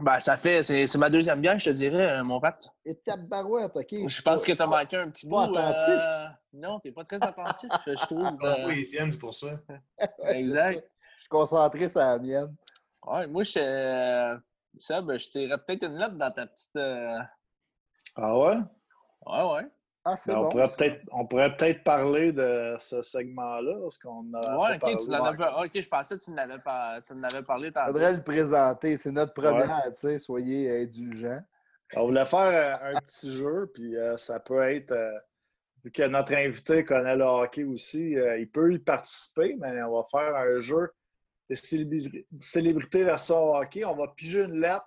[0.00, 0.64] Ben, ça fait.
[0.64, 2.68] C'est ma deuxième bière, je te dirais, euh, mon Pat.
[2.84, 4.08] Et ta barouette, OK.
[4.08, 5.36] Je pense que t'as manqué un petit bout.
[5.36, 6.02] Pas attentif.
[6.02, 6.26] Euh...
[6.54, 8.24] Non, t'es pas très attentif, je trouve.
[8.42, 8.64] Euh...
[8.64, 9.60] poésienne, c'est pour ça.
[10.30, 10.84] exact.
[11.16, 12.54] Je suis concentré sur la mienne.
[13.06, 13.58] Ouais, moi, je.
[13.58, 14.36] Euh,
[14.76, 16.76] Seb, je tirerais peut-être une lettre dans ta petite.
[16.76, 17.18] Euh,
[18.16, 18.56] ah ouais?
[19.24, 19.66] Ouais, ouais.
[20.06, 24.58] Ah, ben, on, pourrait peut-être, on pourrait peut-être parler de ce segment-là, parce qu'on a.
[24.58, 26.98] Ouais, ok, tu l'avais je pensais que tu en pas...
[26.98, 28.98] avais parlé Il faudrait le présenter.
[28.98, 31.42] C'est notre première, tu sais, soyez indulgents.
[31.96, 32.38] On voulait faire
[32.82, 34.92] euh, un petit jeu, puis euh, ça peut être.
[34.92, 35.18] Euh,
[35.82, 40.02] vu que notre invité connaît le hockey aussi, il peut y participer, mais on va
[40.04, 40.92] faire un jeu
[41.48, 41.54] de
[42.38, 43.84] célébrité version hockey.
[43.84, 44.86] On va piger une lettre.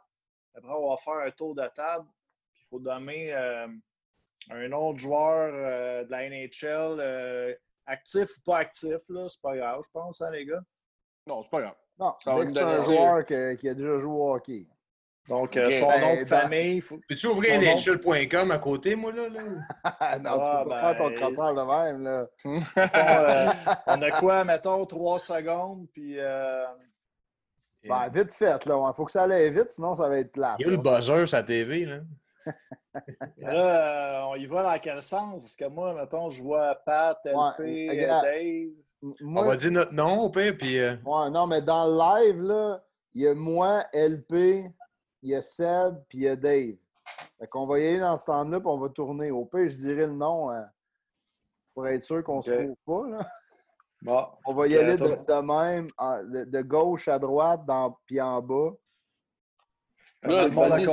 [0.55, 2.07] Après, on va faire un tour de table.
[2.55, 3.31] Il faut donner
[4.49, 7.53] un autre joueur euh, de la NHL, euh,
[7.85, 10.61] actif ou pas actif, là, c'est pas grave, je pense, hein, les gars?
[11.27, 11.75] Non, c'est pas grave.
[11.99, 13.33] Non, c'est un joueur qui
[13.69, 14.67] a déjà joué au hockey.
[15.27, 16.79] Donc, euh, son nom de ben, famille.
[16.79, 17.01] Faut...
[17.09, 19.27] Peux-tu ouvrir NHL.com à côté, moi, là?
[19.27, 19.41] là?
[20.19, 22.27] non, tu peux pas faire ton ben, crosseur de même, là.
[23.87, 26.17] on a quoi, mettons, trois secondes, puis...
[27.83, 28.91] Ben, vite fait, là.
[28.91, 30.55] Il faut que ça aille vite, sinon ça va être plat.
[30.59, 31.99] Il y a le buzzer sur la TV, là.
[33.37, 35.41] Là, euh, on y va dans quel sens?
[35.41, 39.11] Parce que moi, mettons, je vois Pat, LP, Dave.
[39.21, 40.79] on va dire notre nom au pire, puis...
[40.79, 42.83] Euh, ouais, non, mais dans le live, là,
[43.13, 44.65] il y a moi, LP,
[45.21, 46.75] il y a Seb, puis il y a Dave.
[47.39, 49.31] Fait qu'on va y aller dans ce temps-là, puis on va tourner.
[49.31, 50.61] Au pire, je dirais le nom euh,
[51.73, 53.29] pour être sûr qu'on se trouve pas, là.
[54.01, 55.87] Bon, on va y aller de, même,
[56.45, 58.73] de, gauche à droite, dans, puis en bas.
[60.23, 60.85] Good, vas-y,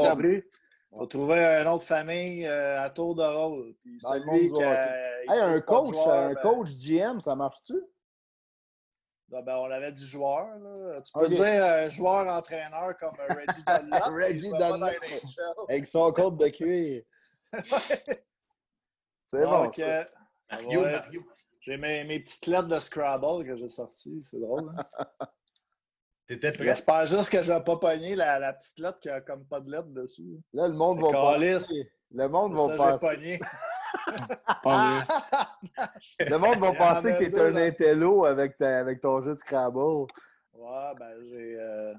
[0.96, 3.74] On va trouver une autre famille euh, à tour de rôle.
[3.82, 7.74] Puis celui qui hey, un coach, un ben coach GM, ça marche-tu?
[9.28, 10.56] Ben, ben, on avait du joueur.
[10.56, 11.00] Là.
[11.02, 14.14] Tu peux dire un joueur-entraîneur comme Reggie Dunlop.
[14.14, 14.94] Reggie Dunlop.
[15.68, 17.02] Avec son code de cuir.
[19.26, 19.72] C'est bon.
[19.72, 20.06] Ça.
[21.60, 24.22] J'ai mes, mes, petites lettres de Scrabble que j'ai sorties.
[24.22, 24.72] C'est drôle.
[24.78, 25.06] Hein?
[26.28, 29.60] J'espère juste que je vais pas pogner la, la, petite lettre qui a comme pas
[29.60, 30.40] de lettre dessus.
[30.54, 31.90] Là, le monde va passer.
[32.16, 33.40] Le monde va passer.
[36.20, 39.38] le monde va penser que tu es un intello avec, ta, avec ton jeu de
[39.38, 40.06] Scrabble.
[40.52, 41.56] Ouais, ben j'ai.
[41.58, 41.94] Euh...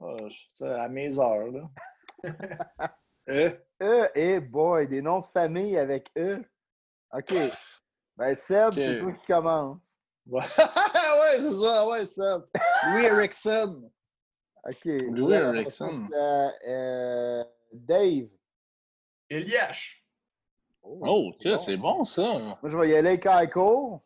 [0.00, 0.16] Oh,
[0.64, 1.70] à mes heures, là.
[3.28, 3.50] e.
[3.80, 6.42] E, et boy, des noms de famille avec E.
[7.12, 7.34] OK.
[8.16, 9.96] Ben, Seb, c'est toi qui commence.
[11.20, 12.46] ouais, c'est ça, ouais, ça.
[12.86, 13.90] Louis Erickson.
[14.64, 14.84] OK.
[15.10, 16.08] Louis Erickson.
[16.12, 18.28] Euh, Dave.
[19.30, 20.04] Eliash.
[20.82, 22.22] Oh, oh tiens, c'est bon, ça.
[22.22, 24.02] Moi, je vais y aller avec Aiko.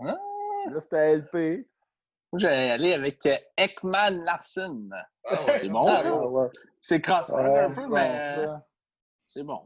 [0.00, 0.16] Ah.
[0.70, 1.68] Là, c'était LP.
[2.32, 4.90] Moi, j'allais aller avec euh, Ekman Larsen.
[5.24, 6.02] Ah c'est bon, ça?
[6.04, 6.48] Ah
[6.80, 8.04] c'est crasse un peu, mais
[9.26, 9.62] c'est bon.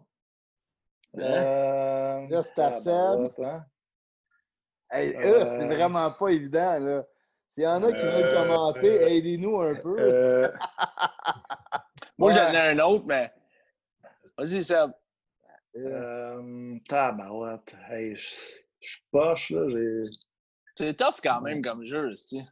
[1.19, 3.33] Euh, là, c'est à Seb.
[3.39, 3.67] Hein?
[4.93, 7.05] Hey, euh, c'est vraiment pas évident, là.
[7.49, 9.97] S'il y en a qui veulent euh, commenter, euh, aidez-nous un peu.
[12.19, 13.33] Moi, j'en ai un autre, mais.
[14.37, 14.91] Vas-y, Seb.
[15.77, 17.75] Euh, tabarouette.
[17.89, 18.27] Hey, je
[18.81, 19.67] suis poche, là.
[20.75, 22.43] C'est tough quand même comme jeu, aussi.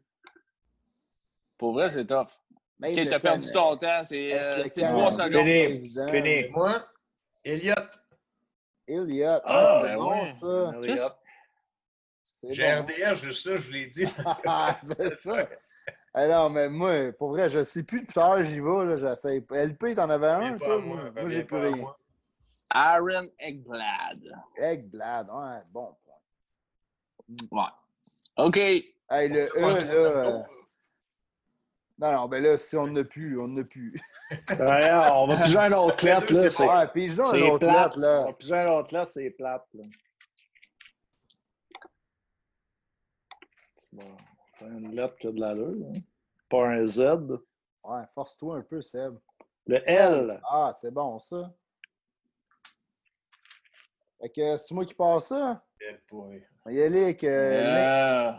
[1.59, 2.29] Pour vrai, c'est tough.
[2.83, 4.03] Tu t'as perdu ton temps.
[4.05, 5.31] C'est euh, secondes.
[5.31, 5.93] Fini.
[6.11, 6.49] Fini.
[6.51, 6.87] Moi,
[7.45, 7.91] Elliott.
[8.89, 9.43] Elliott.
[9.45, 10.33] Ah, ah ben bon,
[10.97, 11.20] ça.
[12.49, 14.07] J'ai RDR juste là, je vous l'ai dit.
[14.99, 15.49] c'est ça.
[16.13, 18.97] Alors, mais moi, pour vrai, je ne sais plus depuis tard, j'y vais.
[18.97, 19.45] J'essaie.
[19.51, 20.79] LP, t'en avais un, ça?
[20.79, 21.85] Moi, moi j'ai plus rien.
[22.71, 24.23] Aaron Eggblad.
[24.57, 27.63] Eggblad, ouais, bon point.
[27.63, 28.45] Ouais.
[28.45, 28.57] OK.
[28.57, 30.29] Hey, le E, là.
[30.29, 30.43] Euh,
[31.99, 34.01] non, non, ben là, si on n'a plus, on n'a plus.
[34.51, 36.51] ouais, on va piger un autre lettre, là.
[36.51, 38.23] C'est ouais, pige un autre lettre, là.
[38.23, 39.83] On va piger un autre lettre, c'est plate, là.
[44.59, 45.93] C'est une lettre qui a de l'allure, hein?
[46.49, 47.01] Pas un Z.
[47.85, 49.17] Ouais, force-toi un peu, Seb.
[49.67, 50.41] Le L.
[50.49, 51.53] Ah, c'est bon, ça.
[54.21, 55.65] Fait que c'est moi qui passe ça?
[56.13, 56.29] On
[56.67, 58.33] va y aller avec euh,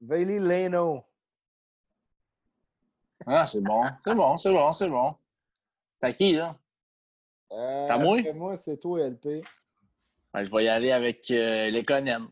[0.00, 1.04] Bailey Leno.
[3.24, 3.82] Ah, c'est bon.
[4.00, 5.14] C'est bon, c'est bon, c'est bon.
[6.00, 6.56] T'as qui, là?
[7.52, 8.20] Euh, T'as moi?
[8.34, 9.42] Moi, c'est toi, LP.
[10.34, 12.26] je vais y aller avec euh, les Conan.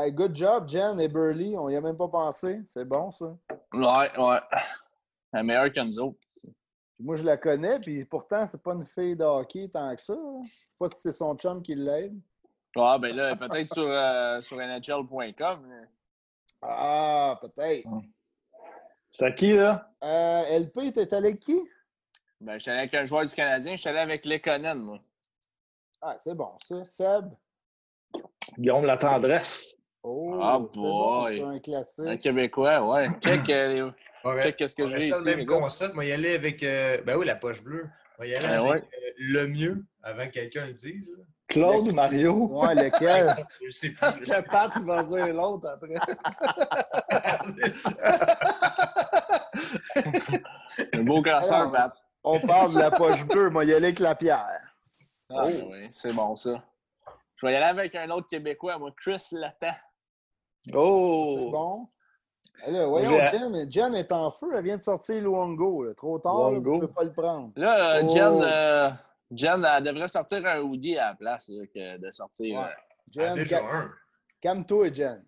[0.00, 1.56] Hey, good job, Jen et Burley.
[1.56, 2.60] On y a même pas pensé.
[2.66, 3.36] C'est bon, ça.
[3.74, 4.38] Ouais, ouais.
[5.32, 6.20] La meilleure que nous autres.
[7.00, 10.14] Moi, je la connais, puis pourtant, c'est pas une fille de hockey tant que ça.
[10.14, 12.16] Je sais pas si c'est son chum qui l'aide.
[12.76, 15.68] Ah, ben là, peut-être sur, euh, sur NHL.com.
[16.62, 17.88] Ah, peut-être.
[19.10, 19.90] C'est à qui, là?
[20.04, 21.60] Euh, LP, t'es allé avec qui?
[22.40, 23.74] Ben, j'étais allé avec un joueur du Canadien.
[23.74, 25.00] J'étais allé avec Lekonen, moi.
[26.00, 26.84] Ah, c'est bon, ça.
[26.84, 27.32] Seb?
[28.56, 29.77] Guillaume La Tendresse.
[30.02, 31.40] Oh, ah, boy!
[31.40, 32.06] Bon, un classique.
[32.06, 33.06] Un Québécois, ouais.
[33.20, 33.90] Check, euh,
[34.24, 34.52] okay.
[34.52, 35.24] qu'est-ce que j'ai ici.
[35.24, 35.94] le même concept.
[35.94, 36.62] Moi, y aller avec...
[36.62, 37.02] Euh...
[37.04, 37.88] Ben oui, la poche bleue.
[38.18, 41.10] Moi, y aller ben avec euh, le mieux, avant que quelqu'un le dise.
[41.16, 41.24] Là.
[41.48, 42.46] Claude ou Mario?
[42.46, 43.34] Ouais, lequel?
[43.64, 43.98] Je sais plus.
[43.98, 45.94] Parce que Pat va dire l'autre après.
[47.60, 47.90] c'est ça.
[50.94, 51.92] Un beau classeur, Pat.
[52.22, 54.60] On parle de la poche bleue, moi, y aller avec la pierre.
[55.30, 55.48] Ah oh.
[55.70, 56.62] oui, c'est bon ça.
[57.36, 59.74] Je vais y aller avec un autre Québécois, moi, Chris Latin.
[60.74, 61.36] Oh!
[61.38, 61.88] C'est bon.
[62.66, 64.48] Alors, voyons, Jen, Jen, est en feu.
[64.54, 65.92] Elle vient de sortir Luongo.
[65.94, 67.52] Trop tard, on ne peut pas le prendre.
[67.56, 68.42] Là, euh, Jen, oh.
[68.42, 68.90] euh,
[69.30, 72.60] Jen elle devrait sortir un hoodie à la place que de sortir.
[72.60, 72.66] Ouais.
[72.66, 72.70] Euh...
[73.10, 73.90] Jen, déjà un.
[74.40, 75.24] Calme-toi, Jen.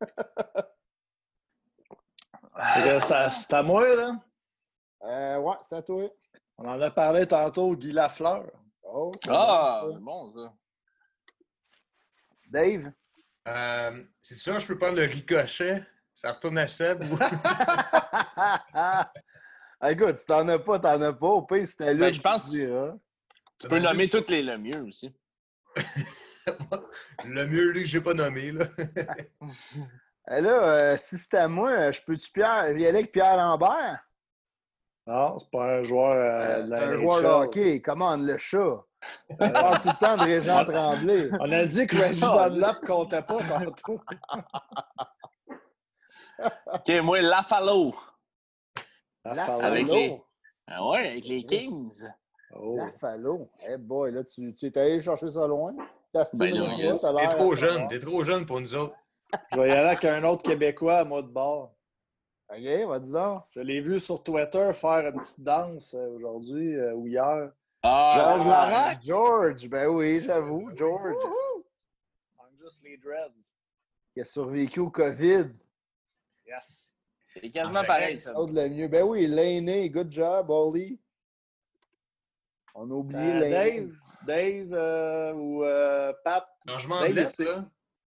[3.00, 4.16] c'est à, moi, là?
[5.02, 6.10] Euh, ouais, c'est à toi.
[6.58, 8.44] On en a parlé tantôt, Guy Lafleur.
[8.82, 10.52] Oh, ah, c'est bon, ça.
[12.50, 12.92] Dave?
[13.48, 15.82] Euh, c'est sûr, je peux prendre le ricochet.
[16.14, 17.02] Ça retourne à Seb.
[19.88, 21.26] Écoute, tu t'en as pas, t'en as pas.
[21.26, 22.06] Au pire, c'était là.
[22.06, 22.50] Ben, je pense.
[22.50, 22.68] Tu,
[23.58, 25.14] tu peux nommer toutes les le mieux aussi.
[27.24, 28.52] le mieux, lui, que j'ai pas nommé.
[28.52, 28.66] Là,
[30.26, 34.04] là euh, si c'était à moi, je peux-tu Pierre, y aller avec Pierre Lambert?
[35.10, 37.82] Non, c'est pas un joueur euh, de la Un joueur de hockey.
[37.82, 38.84] Comment le chat?
[39.28, 41.28] On parle tout le temps de Régent Tremblay.
[41.40, 44.00] On a dit que Reggie Dunlop comptait pas tantôt.
[46.38, 47.92] OK, moi, Lafalo.
[49.24, 49.64] Lafalo.
[49.64, 50.22] Avec les...
[50.68, 52.04] Ah ouais, avec les Kings.
[52.54, 52.76] Oh.
[52.76, 53.50] Lafalo.
[53.66, 55.74] Eh hey boy, là, tu, tu es allé chercher ça loin?
[56.14, 58.94] Ben, t'es trop jeune, t'es trop jeune pour nous autres.
[59.52, 61.72] Je vais y aller avec un autre Québécois à moi de bord.
[62.50, 63.44] OK, va dire donc.
[63.50, 67.52] Je l'ai vu sur Twitter faire une petite danse euh, aujourd'hui euh, ou hier.
[67.82, 68.98] Ah, George Larac.
[69.04, 71.14] George, ben oui, j'avoue, George.
[72.62, 73.52] Just les dreads.
[74.12, 75.46] Qui a survécu au COVID.
[76.46, 76.94] Yes.
[77.34, 78.34] C'est quasiment pareil, ça.
[78.34, 78.88] De le mieux.
[78.88, 80.98] Ben oui, l'aîné, good job, Ollie.
[82.74, 83.90] On a oublié euh, Dave,
[84.26, 86.46] Dave euh, ou euh, Pat.
[86.66, 87.64] Changement Dave, de lettre, là.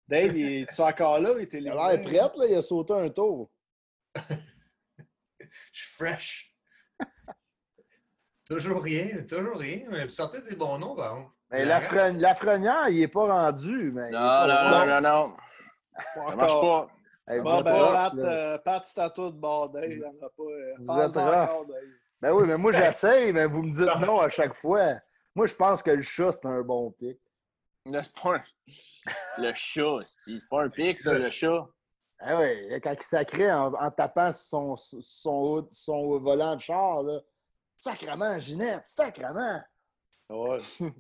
[0.09, 1.31] Dave, il est encore là?
[1.37, 2.47] Il, était il a l'air prête, là.
[2.49, 3.51] Il a sauté un tour.
[5.73, 6.55] Je suis fresh.
[8.47, 9.85] toujours rien, toujours rien.
[9.91, 11.31] Vous sortez des bons noms, par contre.
[11.51, 13.93] Mais Lafrenière, il n'est pas rendu.
[13.93, 15.37] Mais non, non, non, non, non,
[16.15, 16.89] Ça marche pas.
[17.29, 19.91] Hey, bon, ben, Pat, euh, Pat c'est à toi de bordel.
[19.91, 20.43] Il n'y en a pas.
[20.43, 21.67] Euh, vous êtes encore,
[22.21, 24.95] ben oui, mais moi, j'essaye, mais vous me dites non à chaque fois.
[25.35, 27.19] Moi, je pense que le chat, c'est un bon pic.
[27.85, 28.43] C'est pas un...
[29.39, 31.67] Le chat, c'est pas un pic, ça, le chat.
[32.19, 37.21] Ah oui, quand il sacrait en, en tapant son, son, son, volant de char, là.
[37.79, 39.61] Sacrement, Ginette, sacrement!
[40.31, 40.57] Ouais.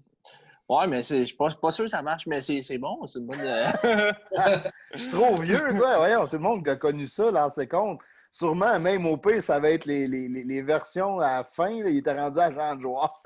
[0.69, 3.07] Ouais, mais je suis pas, pas, sûr que ça marche, mais c'est bon.
[3.07, 3.39] C'est une bonne.
[3.41, 4.13] Euh,
[4.95, 5.99] je suis trop vieux, quoi.
[5.99, 8.01] Voyons, tout le monde a connu ça, lancé compte.
[8.33, 11.71] Sûrement, même au pire, ça va être les, les, les versions à la fin.
[11.85, 13.23] Là, il était rendu à Jean de joueur.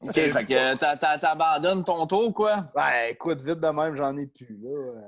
[0.00, 0.76] OK, fait que
[1.18, 2.62] t'abandonnes ton tour, quoi?
[2.76, 5.02] Ben, écoute, vite de même, j'en ai plus, là.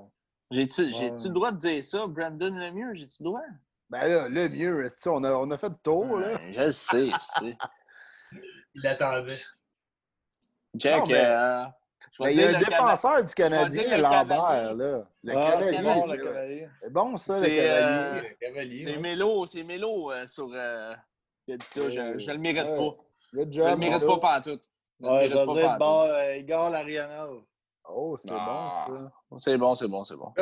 [0.51, 2.07] J'ai-tu le droit de dire ça?
[2.07, 3.43] Brandon Lemieux, j'ai-tu le droit?
[3.91, 6.39] Ben là, le mieux, on a, on a fait le tour, là?
[6.51, 7.57] je le sais, je sais.
[8.75, 9.33] Il attendait.
[10.75, 11.65] Jack, euh,
[12.21, 15.07] il y a un défenseur du Canadien, Lambert, là.
[15.23, 16.69] Le ah, cavalier.
[16.81, 18.81] C'est bon, ça, le euh, cavalier.
[18.83, 20.51] c'est Mélo, c'est Mélo euh, sur.
[20.53, 20.95] Euh,
[21.45, 21.91] qui a dit ça.
[21.91, 22.97] Je, ne le mérite pas.
[23.33, 24.61] Le je le mérite pas pas tout.
[25.01, 27.43] Ouais, je veux dire, bon, Igor Larianov.
[27.89, 29.12] Oh, c'est bon, ça.
[29.39, 30.32] C'est bon, c'est bon, c'est bon.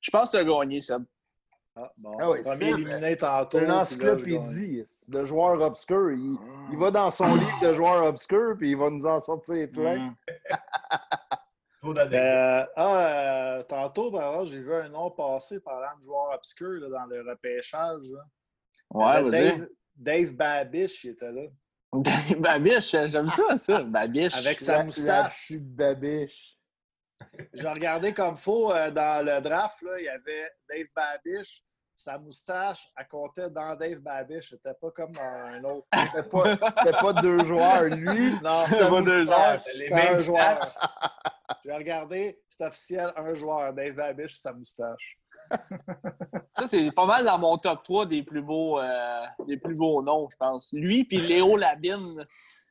[0.00, 1.04] Je pense que tu as gagné, Seb.
[1.74, 2.16] Ah, bon.
[2.20, 3.58] Ah oui, Premier éliminé tantôt.
[3.58, 6.10] C'est une encyclopédie de joueurs obscurs.
[6.10, 6.36] Il,
[6.70, 10.10] il, va dans son livre de joueurs obscurs, puis il va nous en sortir plein.
[10.10, 10.16] Mm.
[11.84, 16.88] euh, ah, euh, tantôt, ben, j'ai vu un nom passer parlant de joueurs obscurs là,
[16.88, 18.02] dans le repêchage.
[18.02, 18.24] Là.
[18.90, 21.42] Ouais, euh, Dave, Dave Babish, il était là.
[21.92, 23.82] Dave Babish, j'aime ça, ça.
[23.82, 24.34] Babish.
[24.34, 25.50] Avec sa moustache.
[25.50, 26.56] La Babish.
[27.52, 31.62] J'ai regardé comme faux euh, dans le draft, là, il y avait Dave Babish.
[31.94, 34.50] Sa moustache, elle comptait dans Dave Babish.
[34.50, 35.86] C'était pas comme dans un autre.
[35.94, 37.82] C'était pas, pas, deux joueurs.
[37.84, 39.64] Lui, non, c'était pas deux joueurs.
[39.74, 40.60] Les mêmes joueurs.
[41.64, 45.18] J'ai regardé, c'est officiel, un joueur, Dave Babish, sa moustache.
[46.56, 50.02] Ça, c'est pas mal dans mon top 3 des plus beaux, euh, des plus beaux
[50.02, 50.72] noms, je pense.
[50.72, 52.26] Lui puis Léo Labine.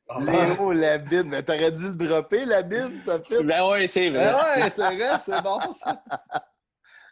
[0.07, 0.17] Ah.
[0.19, 3.43] Léo Labine, mais t'aurais dû le dropper, Labine, ça fait.
[3.43, 4.33] Ben oui, c'est vrai.
[4.33, 6.03] Ben ouais, c'est vrai, c'est bon ça.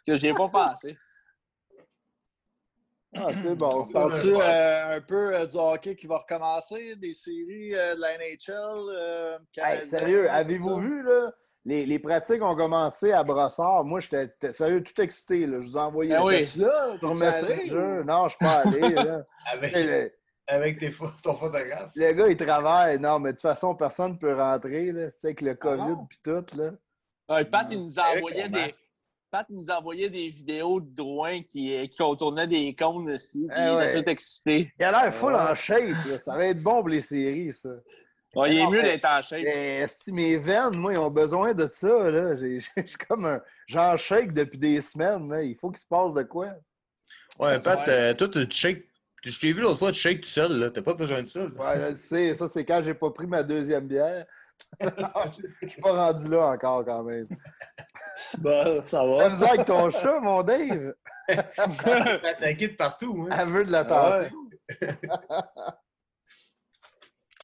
[0.06, 0.96] Que j'y ai pas pensé.
[3.14, 3.84] Ah, c'est bon.
[3.84, 9.38] Sens-tu euh, un peu euh, du hockey qui va recommencer, des séries de la NHL?
[9.56, 11.32] Hey, sérieux, avez-vous vu, là?
[11.66, 13.84] Les, les, pratiques ont commencé à Brossard.
[13.84, 15.46] Moi, j'étais sérieux tout excité.
[15.46, 15.60] Là.
[15.60, 16.44] Je vous envoyais ben oui.
[16.44, 16.96] ça?
[17.02, 18.02] Messenger.
[18.06, 18.94] Non, je suis pas allé.
[18.94, 19.26] Là.
[19.52, 20.12] avec,
[20.46, 20.90] avec tes
[21.22, 21.92] ton photographe.
[21.94, 22.98] Le gars, il travaille.
[22.98, 24.90] Non, mais de toute façon, personne ne peut rentrer.
[24.90, 25.10] Là.
[25.10, 26.56] C'est avec le ah COVID et tout.
[26.56, 26.70] Là.
[27.28, 28.68] Ouais, Pat, il nous envoyait des.
[29.30, 33.46] Pat nous envoyait des vidéos de Drouin qui, qui contournaient des cônes aussi.
[33.46, 34.72] Puis eh il était tout excité.
[34.76, 35.92] Il a l'air full en shape.
[36.20, 37.68] Ça va être bon pour les séries, ça
[38.36, 39.42] il est mieux d'être en shape.
[39.42, 42.10] Mais, si mes veines, moi, ils ont besoin de ça.
[42.10, 42.36] Là.
[42.36, 42.60] J'ai,
[43.08, 43.40] comme un.
[43.66, 45.28] J'en shake depuis des semaines.
[45.30, 45.42] Là.
[45.42, 46.48] Il faut qu'il se passe de quoi?
[47.38, 48.86] Ouais, Pat, euh, toi, tu shakes.
[49.24, 50.52] Je t'ai vu l'autre fois, tu shakes tout seul.
[50.52, 50.70] Là.
[50.70, 51.40] T'as pas besoin de ça.
[51.40, 52.34] Ouais, je sais.
[52.34, 54.26] Ça, c'est quand j'ai pas pris ma deuxième bière.
[54.80, 57.26] je suis pas rendu là encore quand même.
[58.14, 59.30] C'est bon, ça va.
[59.30, 60.94] T'as avec ton chat, mon Dave?
[61.28, 63.26] attaqué de partout.
[63.30, 63.36] Hein?
[63.38, 64.36] Elle veut de l'attention.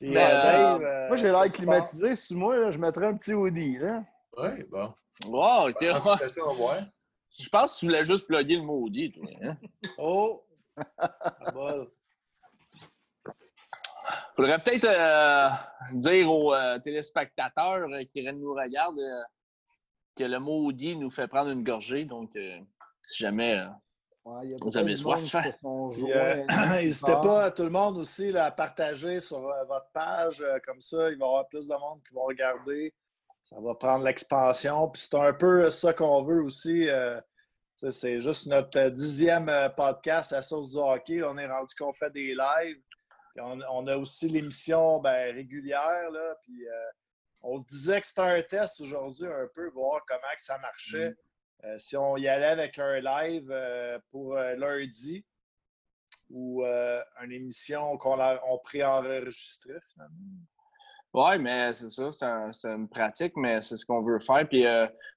[0.03, 2.15] Euh, euh, moi, j'ai l'air climatisé.
[2.17, 3.79] Sous moi, je mettrais un petit hoodie.
[3.79, 4.05] Là.
[4.37, 4.93] Oui, bon.
[5.27, 5.77] Wow, OK.
[5.81, 9.25] Je pense que tu voulais juste plugger le mot hoodie, toi.
[9.43, 9.57] Hein?
[9.99, 10.45] oh!
[11.55, 11.89] bon.
[14.37, 15.49] Faudrait peut-être euh,
[15.93, 19.25] dire aux téléspectateurs qui nous regardent
[20.15, 22.05] que le mot hoodie nous fait prendre une gorgée.
[22.05, 22.33] Donc,
[23.03, 23.67] si jamais
[24.61, 25.23] vous avez soif.
[26.73, 30.41] N'hésitez pas, tout le monde aussi, à partager sur euh, votre page.
[30.41, 32.93] Euh, comme ça, il va y avoir plus de monde qui vont regarder.
[33.45, 34.89] Ça va prendre l'expansion.
[34.91, 36.89] Puis c'est un peu ça qu'on veut aussi.
[36.89, 37.21] Euh,
[37.77, 41.23] c'est juste notre dixième podcast à source du hockey.
[41.23, 42.81] On est rendu qu'on fait des lives.
[43.39, 46.11] On, a aussi l'émission ben, régulière.
[46.11, 46.65] Là, puis,
[47.43, 51.11] on se disait que c'était un test aujourd'hui, un peu, voir comment que ça marchait.
[51.11, 51.17] Mm.
[51.65, 55.25] Euh, si on y allait avec un live euh, pour euh, lundi
[56.29, 60.17] ou une émission qu'on on préenregistrait finalement.
[61.15, 62.11] Oui, mais c'est ça,
[62.51, 64.47] c'est une pratique, mais c'est ce qu'on veut faire.
[64.49, 64.65] Puis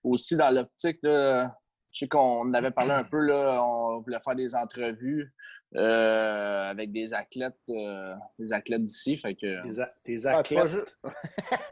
[0.04, 1.48] aussi dans l'optique, je
[1.92, 5.32] sais qu'on avait parlé un peu, là, on voulait faire des entrevues
[5.74, 7.72] avec des athlètes,
[8.38, 9.18] des athlètes d'ici.
[9.18, 9.64] Fait que...
[9.64, 10.96] Des, des athlètes.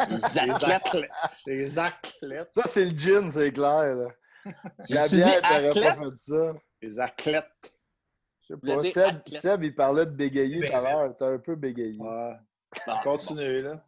[0.09, 1.09] des athlètes.
[1.45, 2.49] Des athlètes.
[2.55, 3.95] Ça, c'est le gin, c'est clair.
[3.95, 4.07] Là.
[4.89, 5.83] La bière, athlète?
[5.83, 6.53] pas fait ça.
[6.81, 7.73] Les athlètes.
[8.41, 8.81] Je sais pas.
[8.81, 11.15] Seb, Seb, il parlait de bégayer tout à l'heure.
[11.17, 11.99] T'as un peu bégayé.
[11.99, 12.35] Ouais.
[13.03, 13.83] Continue, là.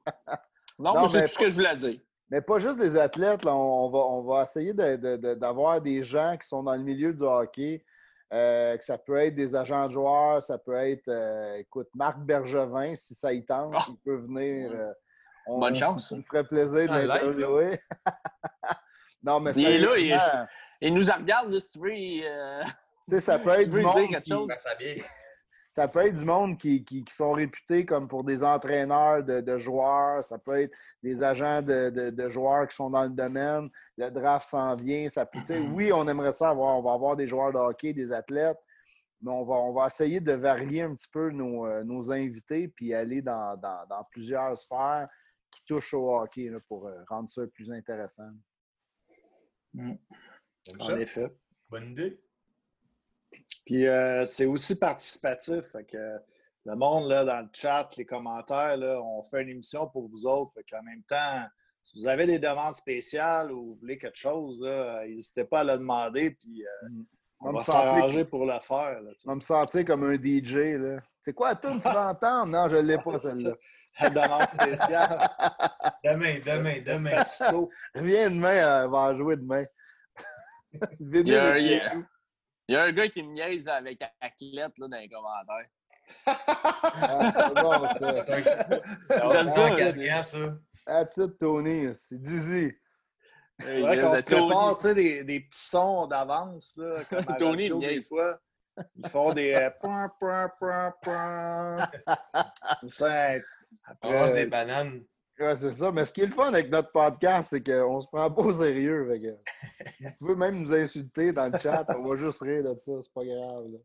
[0.78, 2.00] non, non c'est tout ce que je voulais dire.
[2.30, 3.44] Mais pas juste des athlètes.
[3.44, 3.56] Là.
[3.56, 7.84] On, va, on va essayer d'avoir des gens qui sont dans le milieu du hockey.
[8.32, 12.20] Euh, que ça peut être des agents de joueurs, ça peut être, euh, écoute, Marc
[12.20, 13.86] Bergevin, si ça y tente, ah!
[13.90, 14.72] il peut venir.
[14.72, 14.92] Euh,
[15.48, 16.10] Bonne chance.
[16.10, 17.80] Ça me ferait plaisir d'interviewer.
[19.24, 20.18] Non, mais il est là, il,
[20.82, 21.92] il, nous regarde, là, si tu veux.
[21.92, 23.20] Euh...
[23.20, 24.16] ça peut être du monde.
[24.24, 25.04] Qui...
[25.70, 29.60] Ça peut être du monde qui, qui, sont réputés comme pour des entraîneurs de, de
[29.60, 30.26] joueurs.
[30.26, 33.70] Ça peut être des agents de, de, joueurs qui sont dans le domaine.
[33.96, 35.08] Le draft s'en vient.
[35.10, 35.40] Ça peut,
[35.74, 36.76] oui, on aimerait ça avoir.
[36.80, 38.58] On va avoir des joueurs de hockey, des athlètes.
[39.22, 42.70] Mais on va, on va essayer de varier un petit peu nos, euh, nos invités
[42.70, 45.08] puis aller dans, dans, dans, plusieurs sphères
[45.52, 48.30] qui touchent au hockey là, pour euh, rendre ça plus intéressant.
[49.74, 49.94] Mm.
[50.80, 51.36] En effet.
[51.70, 52.20] Bonne idée.
[53.66, 55.62] Puis euh, c'est aussi participatif.
[55.72, 56.18] Fait que
[56.66, 60.26] le monde là, dans le chat, les commentaires, là, on fait une émission pour vous
[60.26, 60.54] autres.
[60.54, 61.44] Fait qu'en même temps,
[61.84, 65.78] si vous avez des demandes spéciales ou vous voulez quelque chose, n'hésitez pas à le
[65.78, 66.32] demander.
[66.32, 67.06] Puis euh, mm.
[67.42, 69.02] on, va s'arranger pour le faire.
[69.02, 70.78] Là, on va me sentir comme un DJ.
[71.22, 72.48] C'est quoi tout tu vas entendre?
[72.48, 73.56] Non, je ne l'ai pas celle-là.
[74.02, 75.30] Demande spéciale.
[76.04, 77.22] demain, demain, demain.
[77.96, 79.66] Reviens demain, on va en jouer demain.
[81.00, 82.06] il, y a, il,
[82.68, 85.68] y a, un gars qui me niaise avec Athlète là, dans les commentaires.
[86.28, 89.32] ah, bon, ça.
[89.32, 90.24] J'aime ça.
[90.24, 90.38] ça.
[90.86, 92.72] Attitude Tony, c'est Dizzy.
[93.60, 97.36] C'est vrai qu'on se prépare tu sais, des, des, petits sons d'avance, là, comme à
[97.36, 98.40] Tony, radio, des fois.
[98.96, 101.90] Ils font des euh, point, point, point, point.
[102.88, 103.44] C'est
[103.84, 104.34] après...
[104.34, 105.04] des bananes.
[105.40, 105.92] Ouais, c'est ça.
[105.92, 108.52] Mais ce qui est le fun avec notre podcast, c'est qu'on se prend pas au
[108.52, 109.08] sérieux.
[109.22, 110.04] Que...
[110.04, 111.86] vous pouvez même nous insulter dans le chat.
[111.98, 112.92] On va juste rire de ça.
[113.02, 113.66] C'est pas grave.
[113.72, 113.80] Là.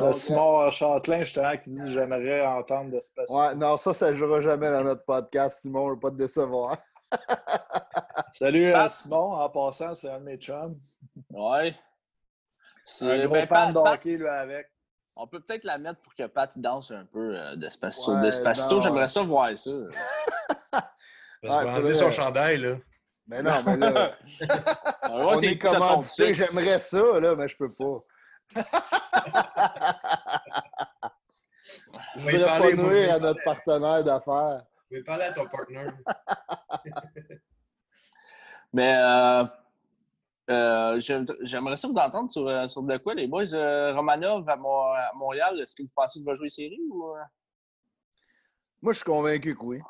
[0.00, 4.16] Euh, Simon Châtelain, justement, qui dit J'aimerais entendre de ce Ouais, non, ça, ça ne
[4.16, 5.86] jouera jamais dans notre podcast, Simon.
[5.86, 6.78] Je ne veux pas te décevoir.
[8.32, 10.74] Salut à euh, Simon, en passant, c'est un de mes chums.
[11.30, 11.72] Ouais.
[12.84, 14.73] C'est un gros ben, fan d'hockey, lui, avec.
[15.16, 18.20] On peut peut-être la mettre pour que Pat danse un peu euh, d'Espacito.
[18.20, 19.70] Despacito, j'aimerais ça voir ça.
[20.70, 20.84] Parce
[21.42, 22.76] qu'on va enlever son chandail, là.
[23.26, 24.16] Mais non, mais là.
[25.10, 28.04] on est commandité, j'aimerais ça, là, mais je peux pas.
[32.14, 34.62] Je ne voudrais pas nuire à notre partenaire d'affaires.
[34.90, 35.92] Je vais parler à ton partenaire.
[38.72, 39.44] Mais euh,
[40.50, 41.00] euh,
[41.42, 43.44] j'aimerais ça vous entendre sur, euh, sur de quoi, les boys.
[43.92, 44.56] Romanov à,
[45.14, 47.14] Montréal, est-ce que vous pensez qu'il va jouer série ou.
[48.82, 49.80] Moi, je suis convaincu que oui.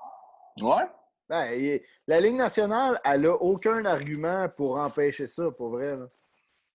[0.60, 0.84] Ouais?
[1.28, 5.98] Ben, la Ligue nationale, elle n'a aucun argument pour empêcher ça, pour vrai.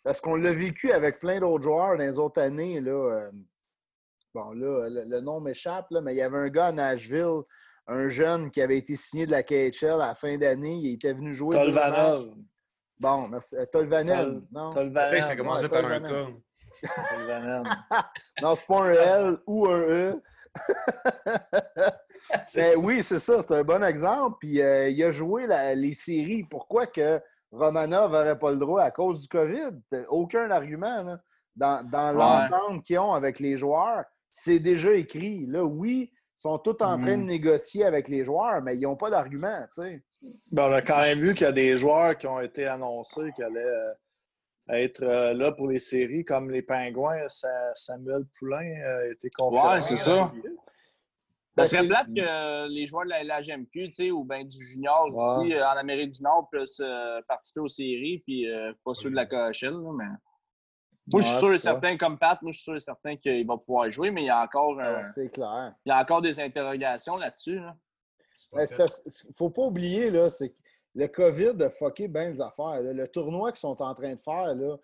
[0.04, 2.82] Parce qu'on l'a vécu avec plein d'autres joueurs dans les autres années.
[2.82, 3.32] Là, euh,
[4.34, 7.42] bon, là, le, nom m'échappe, mais il y avait un gars à Nashville,
[7.88, 10.76] un jeune qui avait été signé de la KHL à la fin d'année.
[10.76, 11.56] Il était venu jouer.
[11.56, 12.34] Tolvanel.
[13.00, 13.56] Bon, merci.
[13.56, 14.42] Euh, Tolvanel.
[14.52, 14.72] non?
[14.72, 15.24] Tolvanel.
[15.24, 16.34] Ça a commencé par un K.
[18.42, 20.22] non, c'est pas un L ou un E.
[22.84, 24.38] Oui, c'est ça, c'est un bon exemple.
[24.40, 26.44] Puis euh, il a joué les séries.
[26.44, 27.20] Pourquoi que
[27.52, 28.84] Romanov n'aurait pas le droit?
[28.84, 29.72] À cause du COVID.
[30.10, 31.18] Aucun argument.
[31.56, 35.46] Dans, dans l'entente qu'ils ont avec les joueurs, c'est déjà écrit.
[35.48, 37.28] Là, oui, sont tous en train de mm.
[37.28, 39.66] négocier avec les joueurs, mais ils n'ont pas d'argument.
[39.78, 40.02] Ben,
[40.56, 43.44] on a quand même vu qu'il y a des joueurs qui ont été annoncés qui
[43.44, 43.94] allaient euh,
[44.70, 47.28] être euh, là pour les séries, comme les Pingouins.
[47.76, 49.76] Samuel Poulain a été confirmé.
[49.76, 50.32] Oui, c'est ça.
[51.58, 55.66] Ça serait plate que les joueurs de la, GMQ, ou ben du junior ici euh,
[55.66, 59.26] en Amérique du Nord puissent euh, participer aux séries, puis euh, pas ceux de la
[59.26, 59.76] KHL.
[59.98, 60.06] mais...
[61.12, 63.46] Moi, je suis sûr et certain, comme Pat, moi, je suis sûr et certain qu'il
[63.46, 64.78] va pouvoir jouer, mais il y a encore,
[65.14, 65.74] c'est clair.
[65.86, 67.60] Il y a encore des interrogations là-dessus.
[68.54, 70.56] Il ne faut pas oublier, là, c'est que
[70.96, 72.82] le COVID a fucké bien les affaires.
[72.82, 74.78] Le tournoi qu'ils sont en train de faire, là,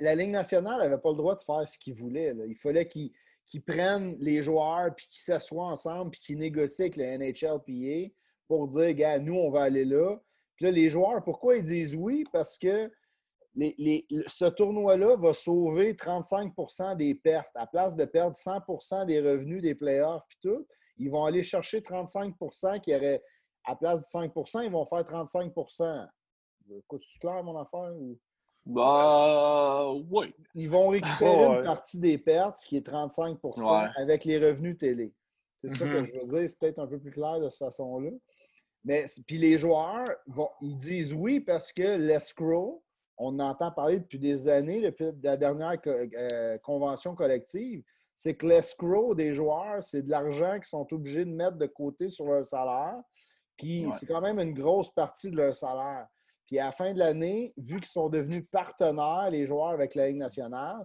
[0.00, 2.34] la Ligue nationale n'avait pas le droit de faire ce qu'ils voulaient.
[2.46, 3.12] Il fallait qu'ils
[3.46, 8.14] qui prennent les joueurs, puis qui s'assoient ensemble, puis qui négocient avec le NHLPA
[8.46, 10.16] pour dire, gars, nous, on va aller là.
[10.54, 12.24] Puis là, les joueurs, pourquoi ils disent oui?
[12.32, 12.90] Parce que
[13.54, 17.54] ce tournoi-là va sauver 35% des pertes.
[17.54, 21.80] À place de perdre 100% des revenus des playoffs, puis tout, ils vont aller chercher
[21.80, 23.22] 35% qui auraient,
[23.64, 26.08] à place de 5% ils vont faire 35%
[26.68, 27.92] C'est clair, mon affaire?
[28.64, 30.32] Bah, oui.
[30.54, 35.12] Ils vont récupérer une partie des pertes, ce qui est 35% avec les revenus télé.
[35.58, 36.06] C'est ça que mm-hmm.
[36.06, 36.48] je veux dire.
[36.48, 38.10] C'est peut-être un peu plus clair de cette façon-là.
[38.84, 42.82] Mais puis les joueurs, vont, ils disent oui parce que l'escrow,
[43.16, 47.82] on entend parler depuis des années, depuis la dernière euh, convention collective,
[48.14, 52.08] c'est que l'escrow des joueurs, c'est de l'argent qu'ils sont obligés de mettre de côté
[52.08, 53.00] sur leur salaire.
[53.56, 56.06] Puis c'est quand même une grosse partie de leur salaire.
[56.46, 60.08] Puis à la fin de l'année, vu qu'ils sont devenus partenaires, les joueurs avec la
[60.08, 60.84] Ligue nationale,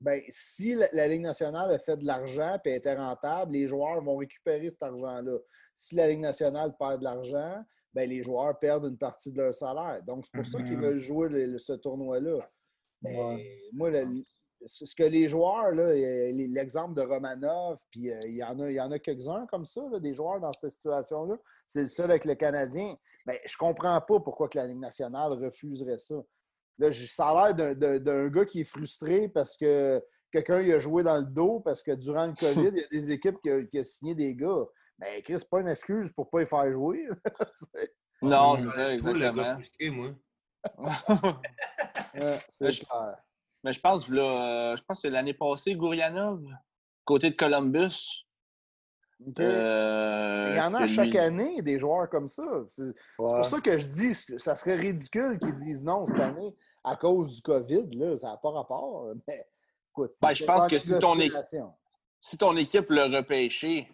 [0.00, 4.16] bien, si la, Ligue nationale a fait de l'argent et était rentable, les joueurs vont
[4.16, 5.38] récupérer cet argent-là.
[5.74, 7.64] Si la Ligue nationale perd de l'argent,
[7.94, 10.02] bien, les joueurs perdent une partie de leur salaire.
[10.04, 10.80] Donc, c'est pour ça qu'ils mm-hmm.
[10.80, 12.38] veulent jouer ce tournoi-là.
[13.72, 13.90] Moi,
[14.66, 18.90] ce que les joueurs, l'exemple de Romanov, puis euh, il y en a, y en
[18.90, 21.36] a quelques-uns comme ça, des joueurs dans cette situation-là,
[21.66, 22.94] c'est le seul avec le Canadien.
[23.26, 26.16] Mais je comprends pas pourquoi que la Ligue nationale refuserait ça.
[26.78, 31.18] Là, ça a l'air d'un gars qui est frustré parce que quelqu'un a joué dans
[31.18, 34.14] le dos parce que durant le COVID, il y a des équipes qui ont, signé
[34.14, 34.64] des gars.
[35.00, 37.08] Mais Chris, c'est pas une excuse pour pas les faire jouer.
[38.22, 39.54] non, c'est ça, exactement.
[39.54, 40.10] frustré, moi.
[42.48, 43.16] c'est clair.
[43.64, 46.42] Mais je pense, là, je pense que l'année passée, Gourianov,
[47.04, 48.26] côté de Columbus.
[49.38, 52.42] Euh, Il y en a chaque année des joueurs comme ça.
[52.70, 56.96] C'est pour ça que je dis ça serait ridicule qu'ils disent non cette année à
[56.96, 57.90] cause du COVID.
[57.96, 59.12] Là, ça n'a pas rapport.
[59.28, 59.46] Mais
[59.90, 61.16] écoute, ben, je pense que si ton,
[62.18, 63.88] si ton équipe l'a repêché,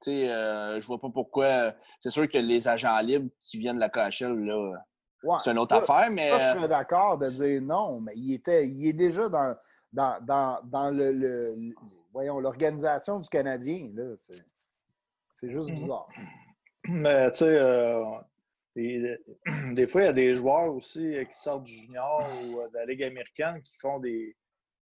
[0.00, 1.74] sais, euh, je vois pas pourquoi.
[2.00, 4.84] C'est sûr que les agents libres qui viennent de la KHL, là,
[5.40, 6.30] c'est une autre affaire, mais.
[6.30, 9.56] je suis d'accord de dire non, mais il, était, il est déjà dans,
[9.92, 11.74] dans, dans, le,
[12.12, 13.90] voyons, l'organisation du Canadien.
[15.34, 16.06] C'est juste bizarre.
[16.88, 18.02] Mais tu sais, euh,
[18.74, 22.86] des, fois, il y a des joueurs aussi qui sortent du junior ou de la
[22.86, 24.34] Ligue américaine qui font des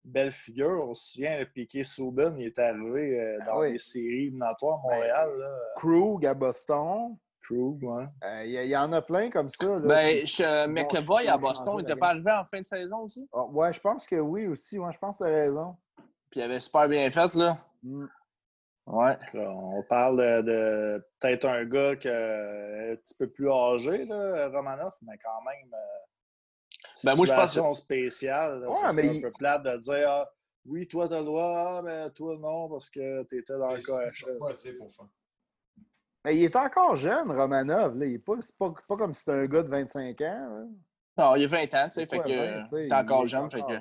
[0.05, 0.88] belles figures.
[0.88, 4.82] On se souvient, Piquet Souben, il est arrivé euh, ah dans les séries éliminatoires à
[4.82, 5.30] Montréal.
[5.76, 7.16] Krug à Boston.
[7.42, 8.05] Krug, ouais.
[8.24, 9.66] Euh, il y, en a plein comme ça.
[9.66, 13.28] Là, ben, je, McAvoy à Boston, il n'était pas arrivé en fin de saison aussi?
[13.32, 14.78] Oh, ouais, je pense que oui aussi.
[14.78, 15.76] Ouais, je pense que tu as raison.
[16.30, 17.59] Puis il avait super bien fait, là.
[17.82, 18.07] Mm.
[18.86, 19.16] Ouais.
[19.34, 24.94] On parle de, peut-être un gars qui est un petit peu plus âgé, là, Romanov,
[25.03, 25.70] mais quand même.
[27.05, 27.78] Ben moi, je pense.
[27.78, 28.66] spéciale.
[28.66, 30.30] Ouais, mais un peu plate de dire ah,
[30.64, 34.38] oui, toi, t'as le droit, ah, mais toi, non, parce que t'étais dans le KHL.
[36.24, 37.98] Mais il est encore jeune, Romanov.
[37.98, 38.07] Là.
[38.07, 40.68] Il est pas, pas, pas comme si c'était un gars de 25 ans.
[41.18, 43.74] Non, il a 20 ans, tu sais, fait que t'es encore jeune, fait que.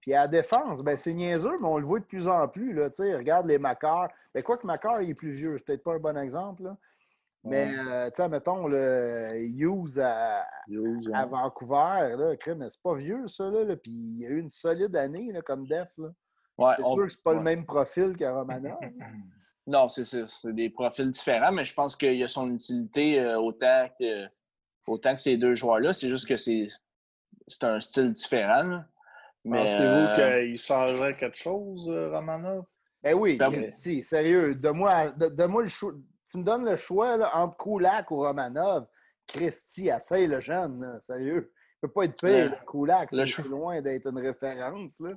[0.00, 2.72] Puis à la défense, ben c'est niaiseux, mais on le voit de plus en plus.
[2.72, 4.08] Là, regarde les Macar.
[4.32, 6.62] Ben, quoi que Macar il est plus vieux, c'est peut-être pas un bon exemple.
[6.62, 6.76] Là.
[7.46, 10.46] Mais, euh, tu sais, mettons, le Hughes à,
[11.14, 12.34] à Vancouver, là,
[12.68, 15.66] c'est pas vieux, ça, là, Puis il y a eu une solide année, là, comme
[15.66, 16.08] def, là.
[16.58, 18.78] Ouais, c'est sûr que c'est pas le même profil qu'à Romanov.
[19.66, 20.26] non, c'est ça.
[20.26, 24.26] C'est des profils différents, mais je pense qu'il y a son utilité euh, autant, que,
[24.86, 25.92] autant que ces deux joueurs-là.
[25.92, 26.68] C'est juste que c'est
[27.62, 28.82] un style différent,
[29.48, 32.66] Pensez-vous euh, qu'il changerait quelque chose, euh, Romanov?
[33.02, 34.54] Ben oui, ben si, sérieux.
[34.54, 35.92] Donne-moi le choix.
[36.30, 38.86] Tu me donnes le choix là, entre Kulak ou Romanov.
[39.26, 41.52] Christy, essaye le jeune, sérieux.
[41.82, 43.10] Il ne peut pas être pire, le, Kulak.
[43.10, 45.00] C'est loin d'être une référence.
[45.00, 45.10] Là.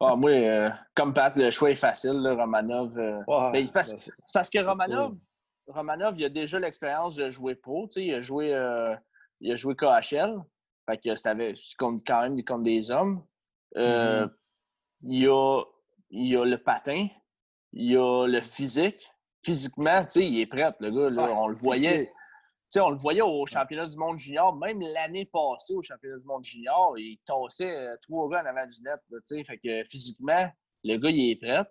[0.00, 2.94] Ah, moi, euh, comme Pat, le choix est facile, Romanov.
[2.94, 5.16] Ben, c'est parce, que Romanov,
[5.68, 7.88] Romanov, il a déjà l'expérience de jouer pro.
[7.96, 8.48] Il a joué,
[9.40, 10.42] il a joué KHL.
[10.86, 13.24] Fait que c'était comme, quand même comme des hommes.
[13.76, 14.30] Euh, mm-hmm.
[15.04, 15.62] il, y a,
[16.10, 17.08] il y a le patin,
[17.72, 19.10] il y a le physique.
[19.44, 21.10] Physiquement, tu sais, il est prêt, le gars.
[21.10, 22.12] Là, on le voyait.
[22.76, 26.44] on le voyait au championnat du monde junior, même l'année passée au championnat du monde
[26.44, 29.46] junior, il tassait euh, trois gars en avant du net.
[29.46, 30.50] fait que physiquement,
[30.82, 31.64] le gars, il est prêt.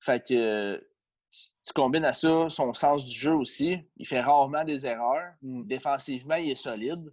[0.00, 0.82] Fait que
[1.30, 3.78] tu combines à ça son sens du jeu aussi.
[3.96, 5.32] Il fait rarement des erreurs.
[5.42, 5.66] Mm.
[5.66, 7.10] Défensivement, il est solide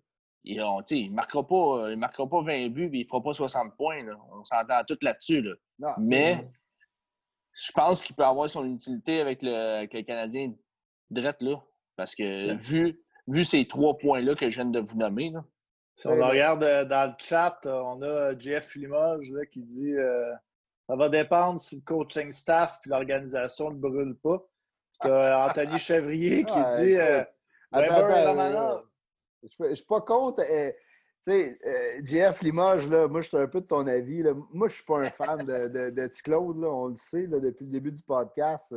[0.47, 4.03] il ne marquera, pas, marquera pas 20 buts et il ne fera pas 60 points.
[4.31, 5.45] On s'entend tout là-dessus.
[5.99, 6.45] Mais
[7.58, 10.53] je pense qu'il peut avoir son utilité avec le, avec Canadien
[11.10, 11.55] direct là.
[11.95, 15.34] Parce que vu, vu ces trois points-là que je viens de vous nommer.
[15.95, 20.32] si on regarde euh, dans le chat, euh, on a Jeff Limoges qui dit euh,
[20.88, 24.47] ça va dépendre si le coaching staff et l'organisation ne brûlent pas.
[25.01, 26.95] Tu as Anthony Chevrier qui dit
[27.72, 28.84] Weber
[29.43, 30.43] je ne suis pas contre.
[31.28, 34.24] Euh, tu sais, euh, JF Limoges, là, moi, je suis un peu de ton avis.
[34.24, 34.34] Là.
[34.51, 37.28] Moi, je ne suis pas un fan de, de, de Claude, là, on le sait
[37.28, 38.74] là, depuis le début du podcast.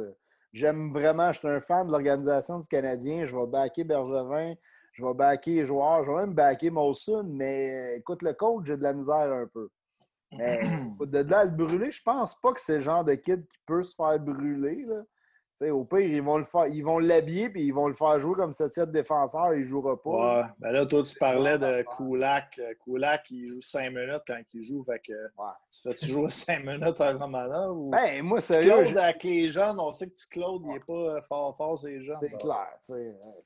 [0.52, 3.24] J'aime vraiment, je suis un fan de l'organisation du Canadien.
[3.24, 4.54] Je vais backer Bergevin,
[4.92, 8.76] je vais backer les joueurs, je vais même backer Molson, mais écoute, le coach, j'ai
[8.76, 9.68] de la misère un peu.
[10.36, 10.60] Mais,
[11.00, 13.58] de là à le brûler, je pense pas que c'est le genre de kid qui
[13.64, 14.84] peut se faire brûler.
[14.86, 15.02] Là
[15.68, 18.34] au pire, ils vont le faire, ils vont l'habiller puis ils vont le faire jouer
[18.34, 20.40] comme septième défenseur, il ne jouera pas.
[20.40, 20.48] Ouais.
[20.58, 22.60] Ben là, toi, tu parlais de Kulak.
[22.82, 24.82] Kulak, il joue cinq minutes quand il joue.
[24.84, 25.12] Fait que
[25.70, 27.70] tu fais toujours jouer cinq minutes à Romana?
[27.70, 27.90] Ou...
[27.90, 31.20] Ben, moi, c'est Claude, avec les jeunes, on sait que tu Claude, il n'est pas
[31.22, 32.16] fort fort, ces jeunes.
[32.20, 32.68] C'est clair,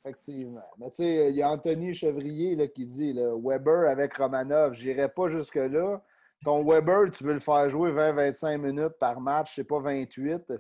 [0.05, 0.61] effectivement.
[0.79, 4.75] Mais tu sais, il y a Anthony Chevrier là, qui dit là, Weber avec Romanov,
[4.75, 6.01] j'irai pas jusque-là.
[6.45, 10.53] Ton Weber, tu veux le faire jouer 20-25 minutes par match, c'est pas 28.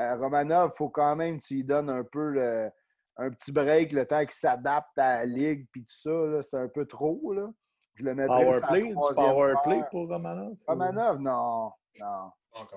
[0.00, 2.70] Euh, Romanov, il faut quand même que tu lui donnes un peu
[3.16, 6.42] un petit break, le temps qu'il s'adapte à la ligue, puis tout ça.
[6.42, 7.32] C'est un peu trop.
[7.32, 7.48] Là.
[7.94, 10.56] Je le mettrais power play, du power play pour Romanov?
[10.66, 11.70] Romanov, non.
[12.00, 12.32] non.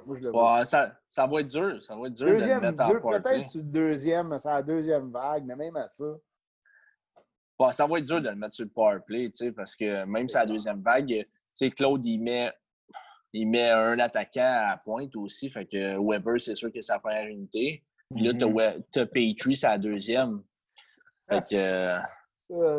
[0.06, 1.82] Moi, je ça, ça, va être dur.
[1.82, 5.12] Ça va être dur deuxième, de le mettre Peut-être sur le deuxième, c'est la deuxième
[5.12, 6.06] vague, mais même à ça.
[7.60, 10.30] Bon, ça va être dur de le mettre sur le power play, parce que même
[10.30, 11.28] sur la deuxième vague,
[11.76, 12.52] Claude, il met
[13.34, 15.50] il met un attaquant à pointe aussi.
[15.50, 17.84] Fait que Weber, c'est sûr que c'est sa première unité.
[18.14, 19.06] Puis là, tu as, mm-hmm.
[19.08, 20.42] Petrie, c'est la deuxième.
[21.30, 21.98] Fait que.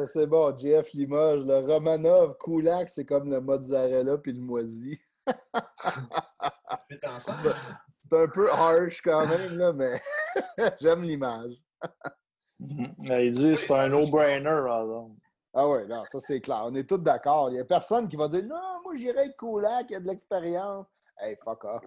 [0.06, 1.44] c'est bon, JF Limoges.
[1.44, 4.98] Le Romanov, Kulak, c'est comme le mozzarella puis le moisi.
[6.88, 7.04] c'est
[8.12, 10.00] un peu harsh quand même, là, mais
[10.80, 11.52] j'aime l'image.
[12.60, 14.62] Il dit c'est un no-brainer.
[15.54, 16.62] Ah oui, non, ça c'est clair.
[16.64, 17.50] On est tous d'accord.
[17.50, 20.00] Il n'y a personne qui va dire Non, moi j'irai avec Kulak, il y a
[20.00, 20.86] de l'expérience.
[21.18, 21.84] Hey, fuck off.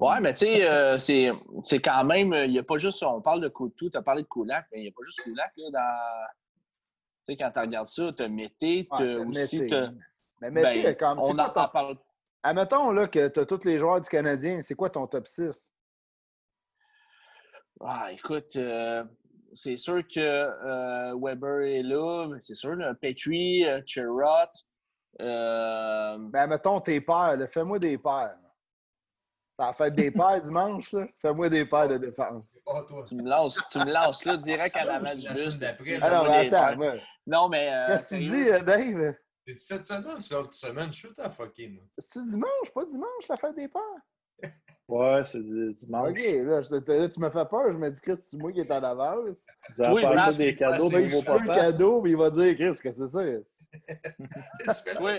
[0.00, 2.32] Ouais, mais tu sais, euh, c'est quand même.
[2.32, 3.02] Il n'y a pas juste.
[3.02, 5.22] On parle de Coutou, tu as parlé de Kulak, mais il n'y a pas juste
[5.22, 6.26] Kulak là, dans.
[7.26, 9.68] Tu sais, quand tu regardes ça, tu as Mété, tu aussi.
[10.40, 11.18] Mais Mété, ben, comme.
[11.20, 11.96] On en parle.
[12.42, 15.70] Admettons là, que tu as tous les joueurs du Canadien, c'est quoi ton top 6?
[17.80, 19.04] Ah, écoute, euh,
[19.58, 24.52] c'est sûr que euh, Weber est là, c'est sûr, là, Petrie, euh, Chirot.
[25.18, 28.36] Ben, mettons tes pères, fais-moi des pères.
[29.52, 31.08] Ça a fait des paires dimanche, là.
[31.20, 32.60] Fais-moi des paires de défense.
[33.08, 35.62] Tu me lances, tu me lances là, direct à la match du bus.
[36.00, 36.94] Alors, attends, moi.
[37.26, 37.68] Non, mais.
[37.88, 39.14] Qu'est-ce que tu dis, Dave?
[39.44, 40.92] C'est cette semaine, c'est l'autre semaine.
[40.92, 41.48] Je suis tout à moi.
[41.98, 43.82] C'est dimanche, pas dimanche, la fête des pères?
[44.88, 46.10] Ouais, c'est dimanche.
[46.10, 47.72] OK, là, là, tu me fais peur.
[47.72, 49.36] Je me dis, Chris, c'est moi qui est en avance.
[49.74, 51.54] Vous avez passé des cadeaux de vos papas.
[51.54, 53.20] cadeau, mais il va dire, Chris, que c'est ça?
[55.02, 55.12] oui.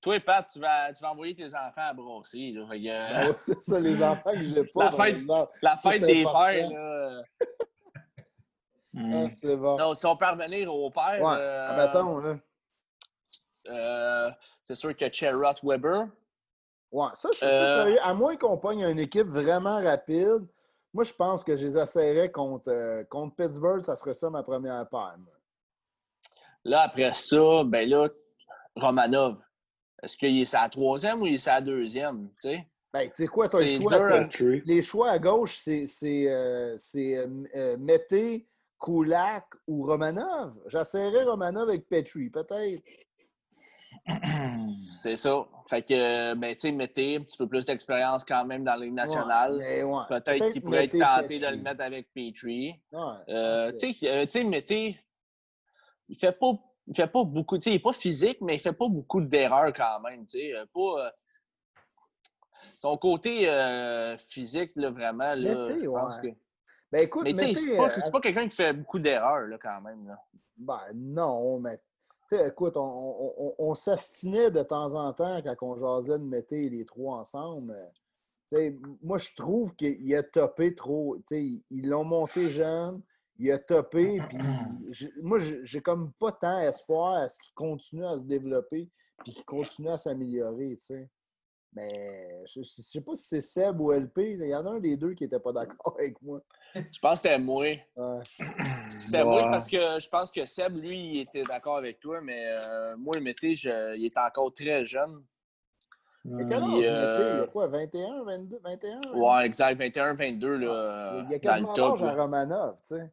[0.00, 2.52] Toi, Pat, tu vas, tu vas envoyer tes enfants à brosser.
[2.52, 2.66] Là.
[2.70, 4.84] Ah c'est ça, les enfants que j'ai pas.
[4.84, 5.16] La fête,
[5.60, 7.22] la fête des pères, là.
[8.96, 9.76] Ah, c'est bon.
[9.76, 11.20] Non, si on peut revenir au père.
[11.20, 12.38] Ouais, euh, mettons, là.
[13.68, 14.30] Euh,
[14.64, 16.06] c'est sûr que Cherrot Weber.
[16.90, 17.98] Ouais, ça, je suis euh, sérieux.
[18.02, 20.46] À moins qu'on pogne une équipe vraiment rapide,
[20.94, 23.82] moi, je pense que je les essayerais contre, euh, contre Pittsburgh.
[23.82, 25.16] Ça serait ça ma première paire.
[26.64, 28.08] Là, après ça, ben là,
[28.74, 29.36] Romanov.
[30.02, 32.28] Est-ce qu'il est sa troisième ou il est sa deuxième?
[32.40, 32.68] Tu sais?
[32.92, 34.60] Ben, tu sais quoi, as le choix.
[34.64, 35.86] les choix à gauche, c'est
[36.28, 38.48] euh, euh, Mété,
[38.80, 40.54] Kulak ou Romanov.
[40.66, 42.82] J'essaierai Romanov avec Petri, peut-être.
[44.92, 45.46] C'est ça.
[45.68, 48.84] Fait que, ben, tu sais, Mété, un petit peu plus d'expérience quand même dans la
[48.84, 49.58] Ligue nationale.
[50.08, 52.74] peut-être qu'il pourrait être tenté de le mettre avec Petri.
[53.28, 54.98] Euh, tu sais, Mété,
[56.08, 56.52] il fait pas
[56.88, 60.00] il fait pas beaucoup, il n'est pas physique, mais il fait pas beaucoup d'erreurs quand
[60.00, 60.24] même.
[60.34, 61.10] Euh, pas, euh,
[62.78, 66.28] son côté euh, physique, là, vraiment, là, je pense que.
[66.90, 70.08] Ben écoute, mais c'est pas, pas quelqu'un qui fait beaucoup d'erreurs quand même.
[70.08, 70.18] Là.
[70.56, 71.78] Ben non, mais
[72.32, 76.84] écoute, on, on, on, s'astinait de temps en temps quand on jasait de mettre les
[76.84, 77.74] trois ensemble.
[79.02, 81.16] moi, je trouve qu'il a topé trop.
[81.30, 83.02] Ils l'ont monté jeune
[83.38, 84.18] il a topé.
[84.28, 88.88] Puis moi, j'ai comme pas tant espoir à ce qu'il continue à se développer
[89.24, 91.08] puis qu'il continue à s'améliorer, tu sais.
[91.74, 94.18] Mais je, ne sais pas si c'est Seb ou LP.
[94.18, 96.40] Il y en a un des deux qui n'était pas d'accord avec moi.
[96.74, 97.66] Je pense que c'était moi.
[98.98, 102.46] C'était moi parce que je pense que Seb, lui, il était d'accord avec toi, mais
[102.48, 103.54] euh, moi, le métier,
[103.96, 105.22] il était encore très jeune.
[106.24, 107.32] Mais quel âge, euh...
[107.36, 109.00] il y a quoi, 21, 22, 21?
[109.14, 113.12] Ouais, exact, 21, 22, là, Il y a quasiment l'âge à Romanov, tu sais.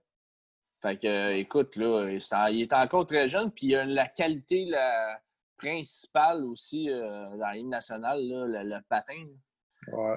[0.82, 2.10] Fait que, euh, écoute, là,
[2.52, 5.20] il est encore très jeune, puis il a la qualité la
[5.58, 9.26] principale aussi euh, dans la ligne nationale, là, le, patin.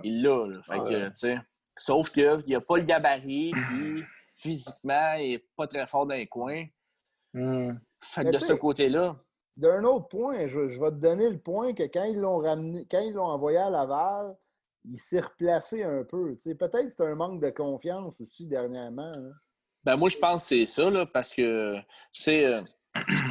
[0.03, 0.63] Il l'a.
[0.63, 1.39] Fait que, tu sais.
[1.77, 4.03] Sauf qu'il n'a pas le gabarit, puis
[4.39, 6.65] physiquement, il n'est pas très fort dans les coins.
[7.35, 7.73] Hmm.
[8.01, 9.17] Fait que de ce côté-là.
[9.57, 13.01] D'un autre point, je, vais te donner le point que quand ils l'ont ramené, quand
[13.01, 14.37] ils l'ont envoyé à Laval,
[14.85, 16.37] il s'est replacé un peu.
[16.37, 19.15] Peut-être que c'est un manque de confiance aussi dernièrement.
[19.85, 21.77] Ben, moi, je pense que c'est ça, là, parce que,
[22.13, 22.47] sais.
[22.47, 22.61] Euh,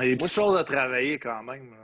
[0.02, 1.76] il y a beaucoup de choses à travailler quand même.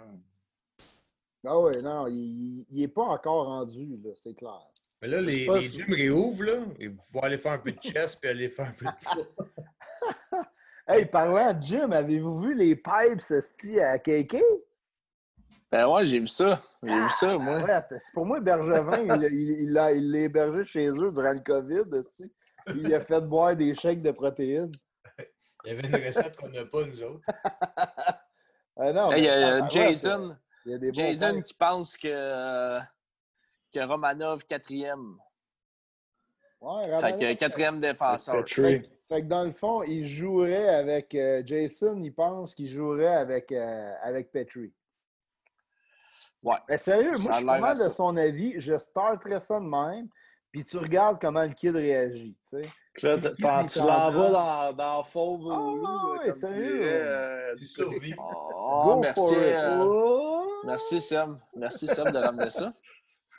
[1.46, 4.73] Ah oui, non, il n'est pas encore rendu, là, c'est clair.
[5.04, 6.60] Mais là, les, les gyms réouvrent, là.
[6.80, 10.38] Ils vont aller faire un peu de chest puis aller faire un peu de
[10.88, 14.38] Hey, parlant de gym, avez-vous vu les pipes sti à KK?
[15.70, 16.62] Ben ouais, j'ai vu ça.
[16.82, 17.64] J'ai vu ça, moi.
[17.64, 21.84] Ouais, c'est pour moi, Bergevin, il l'a il, hébergé chez eux durant le COVID.
[22.74, 24.72] Il a fait boire des chèques de protéines.
[25.66, 27.26] Il y avait une recette qu'on n'a pas, nous autres.
[28.78, 30.38] ah non, il y a Jason,
[30.94, 32.80] Jason qui pense que,
[33.74, 35.18] que Romanov quatrième.
[36.62, 38.48] Ouais, Romanov, fait que quatrième défenseur.
[38.48, 43.16] Fait, fait, que dans le fond, il jouerait avec euh, Jason, il pense qu'il jouerait
[43.16, 44.74] avec, euh, avec Petrie.
[46.42, 46.56] Ouais.
[46.68, 48.60] Mais sérieux, moi, je suis mal de son avis.
[48.60, 50.10] Je starterais ça de même.
[50.52, 52.70] Puis tu regardes comment le kid réagit, tu sais.
[53.02, 53.18] Là,
[53.66, 56.80] tu l'envoies dans, dans Fauve oh, oui, sérieux.
[56.84, 57.56] Euh,
[58.20, 59.34] oh, merci.
[59.36, 61.40] Euh, merci, Sam.
[61.56, 62.72] Merci, Sam, de ramener ça.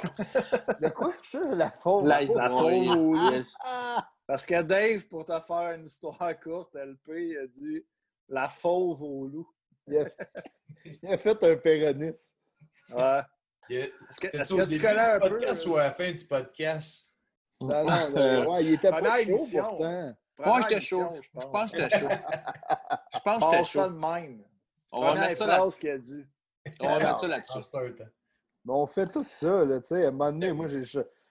[0.81, 1.45] De quoi, ça?
[1.55, 2.07] La fauve?
[2.07, 3.41] La, la fauve, oui.
[4.27, 7.85] Parce que Dave, pour te faire une histoire courte, LP, il a dit
[8.29, 9.49] la fauve au loup.
[9.87, 9.99] Il
[11.09, 12.33] a, fait un péroniste.
[12.91, 13.21] Ouais.
[13.71, 15.31] Est-ce que, est que tu connais un peu?
[15.31, 17.11] podcast ou à la fin du podcast?
[17.61, 20.15] Non, non, ouais, il était pas chaud pourtant.
[20.39, 21.11] Moi, j'étais chaud.
[21.23, 22.09] Je pense que j'étais chaud.
[23.15, 23.91] Je pense que j'étais chaud.
[23.91, 24.45] même.
[24.91, 25.57] On va mettre ça là.
[25.57, 25.67] a.
[26.81, 27.59] On va mettre ça là-dessus.
[28.69, 30.05] On fait tout ça, là, tu sais.
[30.05, 30.67] À un moment donné, moi,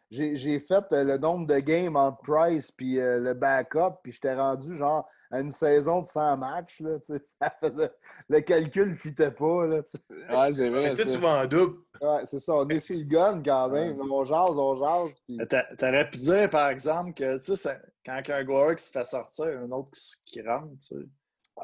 [0.10, 4.36] j'ai fait euh, le nombre de games entre Price puis euh, le backup, puis j'étais
[4.36, 7.22] rendu genre à une saison de 100 matchs, là, tu sais.
[7.42, 7.92] Ça faisait...
[8.30, 10.36] Le calcul ne fitait pas, là, tu sais.
[10.36, 10.94] Ouais, c'est vrai.
[10.94, 11.78] Toi, tu vas en double.
[12.02, 12.54] Ouais, c'est ça.
[12.54, 14.00] On est sur le gun quand même.
[14.00, 15.20] On jase, on jase.
[15.26, 15.38] Puis...
[15.78, 19.46] T'aurais pu dire, par exemple, que, tu sais, quand un joueur qui se fait sortir,
[19.46, 19.92] un autre
[20.26, 21.06] qui rentre, tu sais.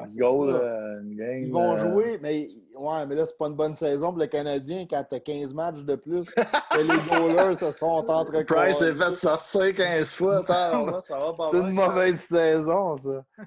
[0.02, 3.48] Ah, goal, euh, une game, Ils vont euh, jouer, mais, ouais, mais là, c'est pas
[3.48, 6.98] une bonne saison pour le Canadien quand tu as 15 matchs de plus que les
[7.10, 10.44] goalers se sont entre Price s'est fait sortir 15 fois.
[11.04, 13.24] C'est une mauvaise saison, ça.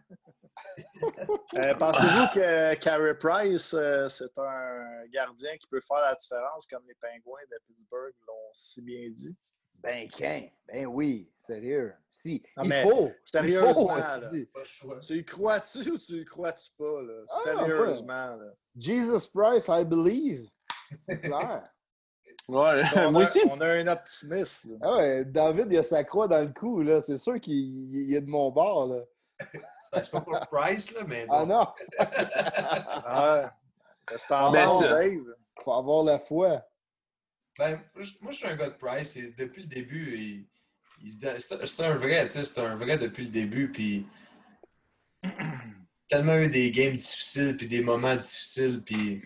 [1.55, 3.75] Euh, pensez-vous que Carey Price,
[4.09, 8.81] c'est un gardien qui peut faire la différence comme les Pingouins de Pittsburgh l'ont si
[8.81, 9.35] bien dit?
[9.84, 10.47] Ben, qu'un.
[10.68, 11.93] Ben oui, sérieux.
[12.11, 13.11] Si, il faut.
[13.26, 13.97] Sérieusement,
[15.01, 17.23] Tu y crois-tu ou tu y crois-tu pas, là?
[17.30, 18.53] Ah, sérieusement, là.
[18.77, 20.49] Jesus Christ, I believe.
[20.99, 21.64] C'est clair.
[22.49, 23.39] Ouais, on moi aussi.
[23.49, 24.77] On a un optimisme.
[24.81, 26.99] Ah ouais, David, il a sa croix dans le cou, là.
[26.99, 28.99] C'est sûr qu'il est de mon bord, là.
[29.93, 31.65] Ben, c'est pas pour Price, là, mais Ah non!
[31.99, 33.47] ouais.
[34.18, 35.35] C'est en ben, Dave.
[35.64, 36.61] Faut avoir la foi.
[37.57, 37.80] Ben,
[38.21, 40.47] moi, je suis un gars de Price et depuis le début,
[41.38, 43.71] c'est un vrai, tu sais, c'est un vrai depuis le début.
[43.71, 44.05] Puis,
[46.09, 49.21] tellement eu des games difficiles, puis des moments difficiles, puis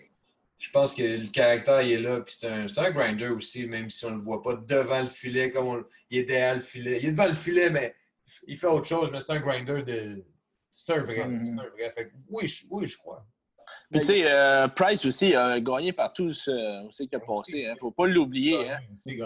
[0.58, 3.88] je pense que le caractère il est là, puis c'est un, un, grinder aussi, même
[3.88, 6.98] si on ne le voit pas devant le filet, comme il est derrière le filet.
[7.00, 7.94] Il est devant le filet, mais
[8.46, 10.24] il fait autre chose, mais c'est un grinder de.
[10.70, 11.26] C'est un vrai.
[11.26, 11.60] Mm-hmm.
[11.60, 11.90] un vrai.
[11.92, 13.26] Fait oui, je, oui, je crois.
[13.90, 16.50] Puis tu sais, euh, Price aussi a gagné partout ce
[17.04, 17.60] qu'il a passé.
[17.60, 18.70] Il ne faut pas l'oublier.
[18.70, 18.78] Hein.
[18.92, 19.18] C'est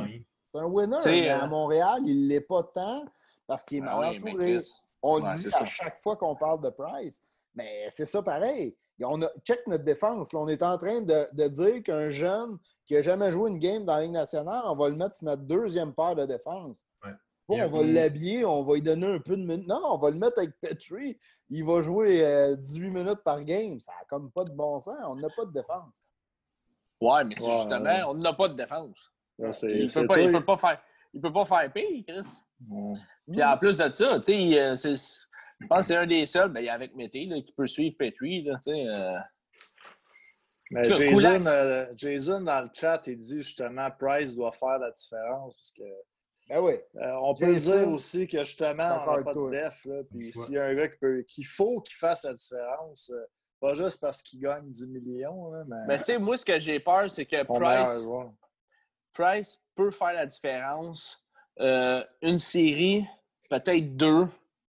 [0.55, 0.99] un winner.
[1.05, 3.05] Mais à euh, Montréal, il ne l'est pas tant
[3.47, 4.59] parce qu'il est ah mal entouré.
[5.03, 7.21] On le dit à chaque fois qu'on parle de Price.
[7.55, 8.77] Mais c'est ça pareil.
[9.05, 10.33] On a, check notre défense.
[10.33, 12.57] on est en train de, de dire qu'un jeune
[12.87, 15.25] qui n'a jamais joué une game dans la Ligue nationale, on va le mettre sur
[15.25, 16.77] notre deuxième paire de défense
[17.61, 19.67] on va l'habiller, on va lui donner un peu de minutes.
[19.67, 21.19] Non, on va le mettre avec Petrie.
[21.51, 23.79] Il va jouer 18 euh, minutes par game.
[23.81, 24.97] Ça n'a comme pas de bon sens.
[25.07, 25.95] On n'a pas de défense.
[27.01, 29.13] Ouais, mais c'est justement, on n'a pas de défense.
[29.39, 30.81] il ne peut, peut, pas faire.
[31.13, 32.45] Il peut pas faire pire, Chris.
[33.31, 36.51] Puis en plus de ça, tu sais, euh, je pense que c'est un des seuls,
[36.51, 38.43] ben, avec Mété, qui peut suivre Petrie.
[38.43, 39.19] Là, euh...
[40.81, 45.73] Jason, euh, Jason, dans le chat, il dit justement Price doit faire la différence parce
[45.73, 45.83] que
[46.53, 46.75] ben oui.
[46.97, 49.87] Euh, on peut dire aussi que justement, on n'a pas de def.
[50.11, 53.25] puis s'il y a un gars qu'il faut qu'il fasse la différence, euh,
[53.59, 55.51] pas juste parce qu'il gagne 10 millions.
[55.67, 58.05] mais mais tu sais, moi, ce que j'ai peur, c'est que Price,
[59.15, 61.25] Price peut faire la différence.
[61.61, 63.07] Euh, une série,
[63.49, 64.27] peut-être deux,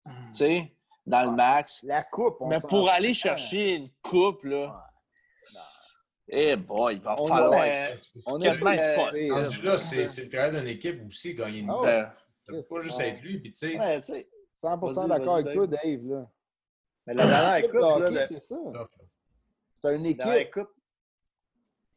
[0.06, 0.72] tu sais,
[1.04, 1.82] dans le max.
[1.82, 4.85] La coupe, on Mais pour aller chercher une coupe, là.
[6.28, 7.68] Eh boy, il va on falloir.
[8.26, 12.04] on quasiment être là, c'est le travail d'une équipe aussi, gagner une ouais.
[12.68, 13.78] pas juste être lui, puis tu sais.
[13.78, 14.00] Ouais,
[14.62, 16.04] 100% d'accord avec toi, Dave.
[16.04, 16.30] Là.
[17.06, 18.56] Mais la dernière coupe, c'est ça.
[19.82, 20.60] C'est une équipe.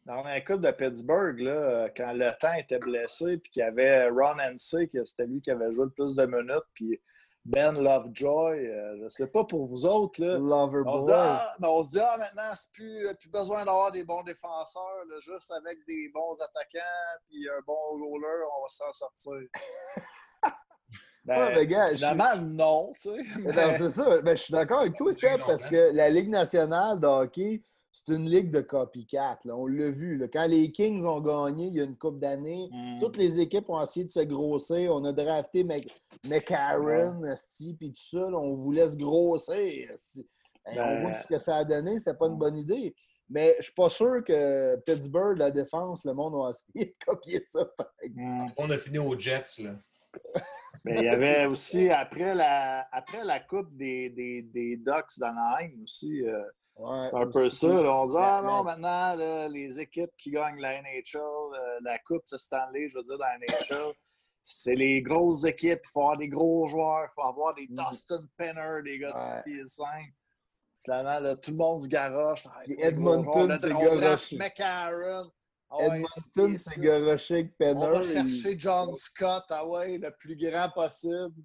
[0.06, 4.10] Dans la coupe de Pittsburgh, là, quand le temps était blessé, puis qu'il y avait
[4.10, 7.00] Ron NC, c'était lui qui avait joué le plus de minutes, puis
[7.50, 10.24] ben Lovejoy, euh, je ne sais pas pour vous autres.
[10.24, 13.66] Là, on, se dit, ah, ben, on se dit, ah, maintenant, c'est plus, plus besoin
[13.66, 15.04] d'avoir des bons défenseurs.
[15.20, 19.50] juste avec des bons attaquants puis un bon roller, on va s'en sortir.
[21.26, 23.78] ben, gars, finalement, non, tu sais.
[23.80, 24.22] C'est ça.
[24.22, 28.14] Ben, je suis d'accord avec toi, Seb, parce que la Ligue nationale de hockey, c'est
[28.14, 29.40] une ligue de copycat.
[29.46, 29.56] Là.
[29.56, 30.18] On l'a vu.
[30.18, 30.28] Là.
[30.28, 33.00] Quand les Kings ont gagné il y a une couple d'années, mm.
[33.00, 34.94] toutes les équipes ont essayé de se grossir.
[34.94, 35.66] On a drafté
[36.24, 37.22] McCarron,
[37.78, 38.28] puis tout ça.
[38.34, 39.92] on voulait se grossir.
[40.66, 41.98] Ben, on voit ben ce que ça a donné.
[41.98, 42.94] C'était pas une bonne idée.
[43.30, 47.44] Mais je suis pas sûr que Pittsburgh, la défense, le monde a essayé de copier
[47.48, 47.70] ça,
[48.04, 48.48] mm.
[48.58, 49.76] On a fini aux Jets, là.
[50.86, 55.84] Mais il y avait aussi, après la, après la coupe des, des, des Ducks d'Anaheim
[55.84, 56.42] aussi, euh,
[56.80, 57.68] c'est un peu ça.
[57.68, 62.38] on dit, ah non, maintenant, les équipes qui gagnent la NHL, euh, la Coupe de
[62.38, 63.94] Stanley, je veux dire, dans la NHL,
[64.42, 65.82] c'est les grosses équipes.
[65.84, 67.08] Il faut avoir des gros joueurs.
[67.10, 67.76] Il faut avoir des mm.
[67.76, 69.88] Dustin Penner, des gars de 6 pieds 5.
[70.82, 72.44] Finalement, tout le monde se garoche.
[72.68, 74.38] Edmonton s'est garoché.
[74.38, 75.30] McCarron.
[75.72, 77.86] Ah Edmonton s'est garoché avec Penner.
[77.86, 81.36] On va chercher John Scott, ah ouais, le plus grand possible.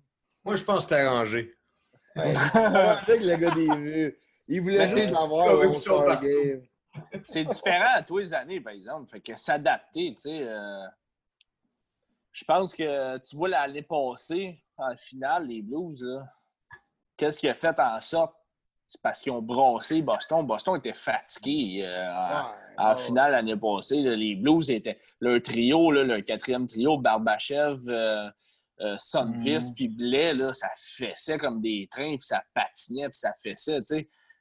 [0.45, 1.53] Moi, je pense que c'est arrangé.
[2.15, 4.19] arrangé avec le gars des vues.
[4.49, 5.49] Il voulait juste savoir
[7.27, 9.11] C'est différent à tous les années, par exemple.
[9.11, 10.43] Fait que s'adapter, tu sais.
[10.43, 10.87] Euh,
[12.33, 16.05] je pense que tu vois l'année passée, en finale, les Blues,
[17.17, 18.35] qu'est-ce qui a fait en sorte?
[18.89, 20.47] C'est parce qu'ils ont brassé Boston.
[20.47, 22.43] Boston était fatigué euh,
[22.79, 24.03] en, finale l'année passée.
[24.03, 25.01] les Blues étaient.
[25.21, 28.31] Leur trio, le quatrième trio, Barbachev, euh,
[28.81, 29.75] euh mm.
[29.75, 33.83] puis Blais, ça fessait comme des trains, puis ça patinait, puis ça fessait.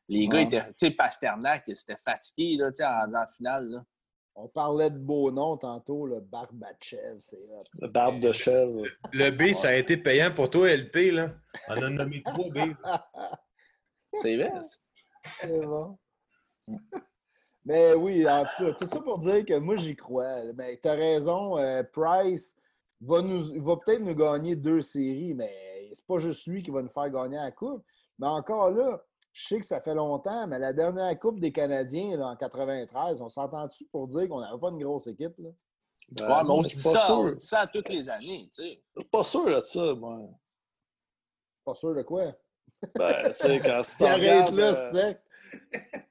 [0.10, 0.66] Les gars étaient.
[0.68, 2.70] Tu sais, Pasternak, c'était fatigué là,
[3.06, 3.84] en, en finale.
[4.36, 7.40] On parlait de beaux noms tantôt, le Barbachev, c'est
[7.80, 8.82] Le Barbe de chèvre.
[9.12, 11.36] Le B, ça a été payant pour toi, LP, là.
[11.70, 12.58] On a nommé trois B.
[14.22, 14.52] c'est vrai.
[15.24, 15.98] C'est bon.
[17.64, 20.52] Mais oui, en tout cas, tout ça pour dire que moi, j'y crois.
[20.56, 22.58] Mais tu as raison, euh, Price
[23.02, 26.82] va, nous, va peut-être nous gagner deux séries, mais c'est pas juste lui qui va
[26.82, 27.86] nous faire gagner la coupe.
[28.18, 29.02] Mais encore là,
[29.34, 33.20] je sais que ça fait longtemps, mais la dernière Coupe des Canadiens là, en 93,
[33.20, 35.34] on s'entend-tu pour dire qu'on n'avait pas une grosse équipe?
[35.40, 35.50] Là?
[36.12, 38.50] Ben, ouais, mais on se dit ça, on ça toutes les années.
[38.54, 38.84] Tu sais.
[38.96, 40.20] Je suis pas sûr de ça, moi.
[41.66, 42.34] Pas sûr de quoi?
[42.96, 45.14] Ben, tu sais, quand tu regardes, là, euh,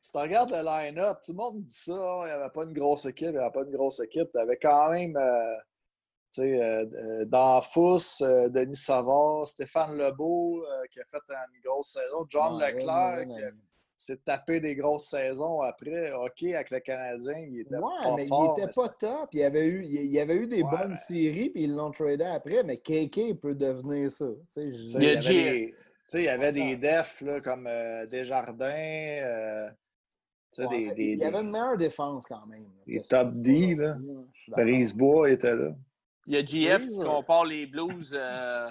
[0.00, 2.72] si tu regardes le line-up, tout le monde dit ça, il n'y avait pas une
[2.72, 4.30] grosse équipe, il n'y avait pas une grosse équipe.
[4.32, 5.56] Tu avais quand même euh,
[6.38, 12.58] euh, euh, Danfous, euh, Denis Savard, Stéphane Lebeau qui a fait une grosse saison, John
[12.58, 16.12] Leclerc qui s'est tapé des grosses saisons après.
[16.12, 18.56] OK, avec le Canadien, il était pas mais fort.
[18.58, 19.28] Il était pas top.
[19.32, 22.24] Il y avait eu, il y avait eu des bonnes séries, puis ils l'ont tradé
[22.24, 24.26] après, mais KK peut devenir ça.
[24.56, 25.74] il, y avait des,
[26.14, 27.68] il y avait des defs là, comme
[28.10, 29.70] Desjardins.
[30.58, 32.66] des, il y avait une meilleure défense quand même.
[32.86, 33.96] Les top D, là.
[34.48, 35.72] Brisebois était là.
[36.26, 38.68] Il y a GF qui compare les Blues, euh,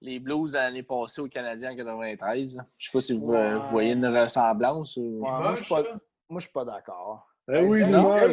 [0.00, 2.50] les Blues l'année passée aux Canadiens en 93.
[2.50, 3.34] Je ne sais pas si vous,
[3.70, 4.96] voyez une ressemblance.
[4.96, 5.60] moi, je
[6.30, 7.26] ne suis pas, d'accord.
[7.48, 7.82] Ben oui,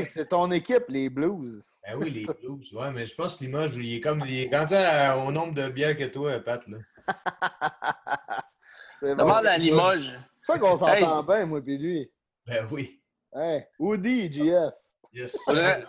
[0.06, 1.64] c'est ton équipe, les Blues.
[1.84, 2.72] Ben oui, les Blues.
[2.74, 5.56] Ouais, mais je pense que Limoges, il est comme il est quand euh, au nombre
[5.56, 6.64] de bières que toi, Pat.
[6.68, 6.78] Là.
[9.02, 10.20] Demande à Limoges.
[10.44, 12.12] C'est ça qu'on s'entend bien, moi et lui.
[12.46, 13.02] Ben oui.
[13.34, 14.74] Hey, Woody, GF.
[15.12, 15.38] Yes.
[15.44, 15.86] Faudrait,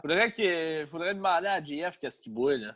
[0.00, 2.74] faudrait, faudrait demander à GF qu'est-ce qu'il boit, là.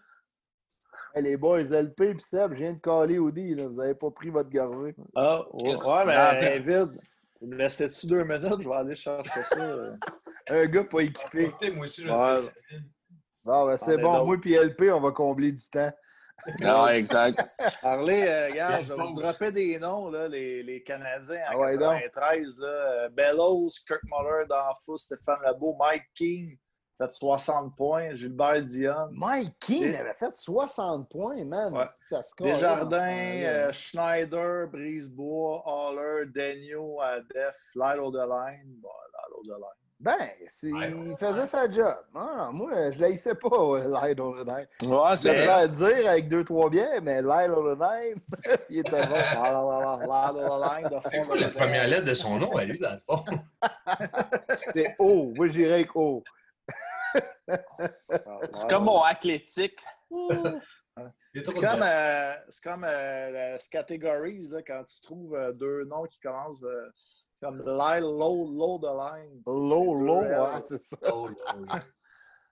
[1.17, 3.67] les boys, LP et Seb, je viens de caler Audi, là.
[3.67, 4.95] Vous n'avez pas pris votre gorgée.
[5.17, 6.99] Ah, ouais, mais vide.
[7.41, 8.61] Vous me laissez-tu deux minutes?
[8.61, 9.97] Je vais aller chercher ça.
[10.49, 11.53] Un gars pas équipé.
[11.73, 12.51] moi aussi, je ouais.
[13.45, 14.25] Bon, ben, c'est bon.
[14.25, 15.93] Moi et LP, on va combler du temps.
[16.65, 17.45] Ah, exact.
[17.81, 21.73] Parlez, euh, regarde, je vais vous dropper des noms, là, les, les Canadiens en ah
[21.77, 22.59] 93.
[22.59, 26.59] Là, euh, Bellows, Kirk Muller, Danfous, Stéphane Lebeau, Mike King,
[26.99, 28.15] fait 60 points.
[28.15, 29.09] Gilbert Dion.
[29.13, 31.75] Mike King avait fait 60 points, man.
[32.07, 38.77] Ça se Desjardins, euh, Schneider, Brisebois, Haller, Daniel, Def, Lyle Line.
[38.81, 38.89] Bon,
[39.45, 39.91] Lyle Line.
[40.03, 40.19] Ben,
[40.65, 41.95] il faisait sa job.
[42.12, 44.65] Moi, je l'haïssais pas, Lyle O'Leary.
[44.83, 45.49] Ouais, c'est vrai.
[45.49, 48.15] à dire avec deux, trois biens, mais Lyle O'Leary,
[48.69, 49.15] il était bon.
[51.09, 53.24] C'est la première lettre de son nom à lui, dans le fond?
[54.74, 55.33] C'est O.
[55.37, 56.24] Moi, j'irais avec O.
[57.47, 59.85] c'est comme mon athlétique.
[61.33, 66.65] C'est comme, euh, comme euh, categories, là, quand tu trouves euh, deux noms qui commencent.
[66.65, 66.91] Euh,
[67.43, 69.43] comme Lyle Low, Low the Line.
[69.47, 70.97] Low, Low, ouais, c'est ça.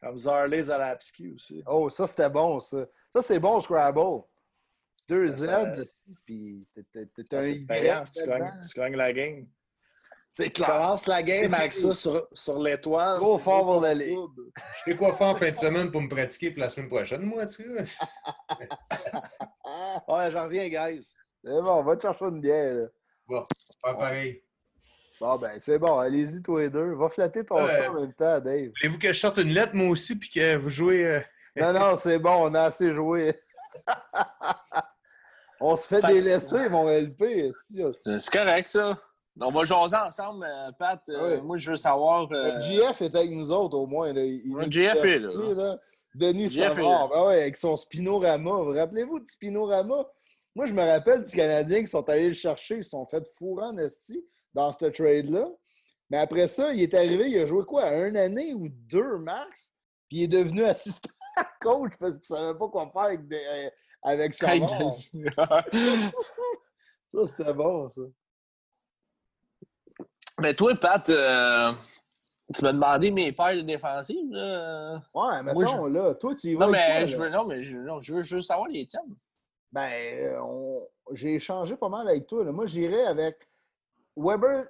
[0.03, 1.63] Comme Zarley Zalapski aussi.
[1.67, 2.87] Oh, ça, c'était bon, ça.
[3.13, 4.23] Ça, c'est bon, Scrabble.
[5.07, 5.49] Deux Z,
[6.25, 8.11] puis t'es un Y.
[8.13, 9.47] Tu gagnes la game.
[10.31, 10.69] C'est clair.
[10.69, 13.19] Tu commences la game avec ça sur, sur l'étoile.
[13.19, 14.17] Trop fort pour l'aller.
[14.47, 17.23] Je sais quoi faire en fin de semaine pour me pratiquer pour la semaine prochaine,
[17.23, 18.07] moi, tu sais.
[20.09, 21.07] ouais, j'en reviens, guys.
[21.45, 22.75] C'est bon, on va te chercher une bière.
[22.75, 22.87] Là.
[23.27, 23.45] Bon,
[23.83, 24.43] pas pareil.
[25.21, 25.99] Bon, ben, c'est bon.
[25.99, 26.95] Allez-y, toi les deux.
[26.95, 28.71] Va flatter ton chat en même temps, Dave.
[28.81, 31.05] Voulez-vous que je sorte une lettre, moi aussi, puis que vous jouez.
[31.05, 31.21] Euh?
[31.57, 32.49] non, non, c'est bon.
[32.49, 33.39] On a assez joué.
[35.61, 37.53] on se fait, délaisser, mon LP.
[38.17, 38.97] C'est correct, ça.
[39.39, 41.03] On va jaser ensemble, euh, Pat.
[41.11, 42.27] Euh, moi, je veux savoir.
[42.61, 44.15] GF est avec nous autres, au moins.
[44.15, 44.25] Là.
[44.25, 45.79] Il GF est là.
[46.15, 48.51] Denis Savard, ben ouais, avec son Spinorama.
[48.51, 50.09] Vous rappelez-vous de Spinorama?
[50.57, 52.79] Moi, je me rappelle des Canadiens qui sont allés le chercher.
[52.79, 54.25] Ils se sont fait fourrer en esti
[54.55, 55.49] dans ce trade-là.
[56.11, 59.73] Mais après ça, il est arrivé, il a joué quoi, une année ou deux max,
[60.09, 61.11] puis il est devenu assistant
[61.61, 63.71] coach parce qu'il ne savait pas quoi faire avec, des, euh,
[64.03, 64.53] avec ça,
[67.27, 68.03] c'était bon, ça.
[70.41, 71.73] Mais toi, Pat, euh,
[72.55, 74.31] tu m'as demandé mes paires défensives.
[74.31, 75.03] Là.
[75.15, 76.67] Ouais, mettons, là, toi, tu y vas.
[76.67, 79.17] Non, mais, je, veux, non, mais je, non, je, veux, veux savoir les tiennes.
[79.71, 80.81] Ben, euh,
[81.13, 82.43] j'ai échangé pas mal avec toi.
[82.45, 83.37] Moi, j'irais avec
[84.21, 84.67] Weber,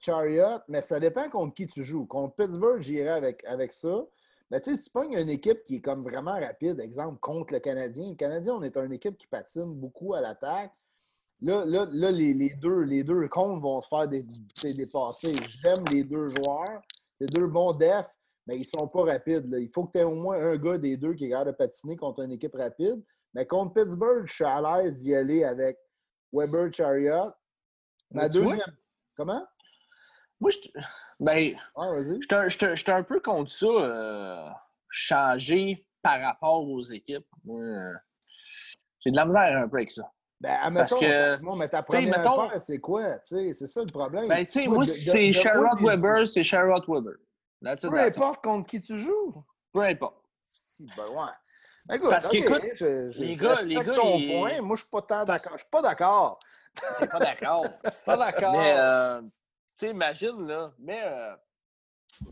[0.00, 2.06] Chariot, mais ça dépend contre qui tu joues.
[2.06, 4.06] Contre Pittsburgh, j'irais avec, avec ça.
[4.50, 7.52] Mais tu sais, si tu pognes une équipe qui est comme vraiment rapide, exemple, contre
[7.52, 10.72] le Canadien, le Canadien, on est une équipe qui patine beaucoup à l'attaque.
[11.42, 14.24] Là, là, là les, deux, les deux comptes vont se faire des,
[14.62, 15.34] dépasser.
[15.60, 16.80] J'aime les deux joueurs.
[17.12, 18.10] C'est deux bons defs,
[18.46, 19.54] mais ils ne sont pas rapides.
[19.58, 21.56] Il faut que tu aies au moins un gars des deux qui est capable de
[21.56, 23.02] patiner contre une équipe rapide.
[23.34, 25.76] Mais contre Pittsburgh, je suis à l'aise d'y aller avec
[26.32, 27.32] Weber Chariot.
[28.12, 28.60] Ma deuxième.
[29.16, 29.46] Comment?
[30.40, 30.58] Moi, je.
[31.18, 31.56] Ben.
[31.76, 34.48] Je suis un peu contre ça, euh,
[34.90, 37.26] changer par rapport aux équipes.
[37.46, 40.12] J'ai de la misère un peu avec ça.
[40.40, 43.18] Ben, admettons, Parce que, moi, mais ta première mettons, c'est quoi?
[43.24, 44.28] C'est ça le problème.
[44.28, 47.14] Ben, tu sais, moi, c'est Sherrod Weber, c'est Sherrod Weber.
[47.62, 49.34] Peu importe contre qui tu joues.
[49.72, 50.22] Peu importe.
[50.42, 51.96] Si, ben ouais.
[51.96, 54.60] Écoute, Parce qu'écoute, les gars, les gars, ton point.
[54.60, 55.52] Moi, je suis pas tant d'accord.
[55.52, 56.40] Je suis pas d'accord.
[57.10, 57.66] Pas d'accord.
[58.04, 58.52] pas d'accord.
[58.52, 59.28] Mais, euh, tu
[59.76, 60.72] sais, imagine, là.
[60.78, 61.34] Mais, euh,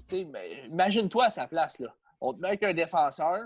[0.09, 0.29] tu sais,
[0.67, 1.95] imagine-toi à sa place, là.
[2.21, 3.45] On te met avec un défenseur.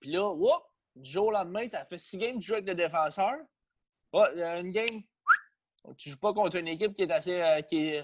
[0.00, 0.62] Puis là, whoop,
[0.96, 3.36] du jour au lendemain, tu as fait six games, tu joues avec le défenseur.
[4.12, 5.02] Oh, une game,
[5.96, 7.40] tu joues pas contre une équipe qui est assez.
[7.40, 7.94] Euh, qui,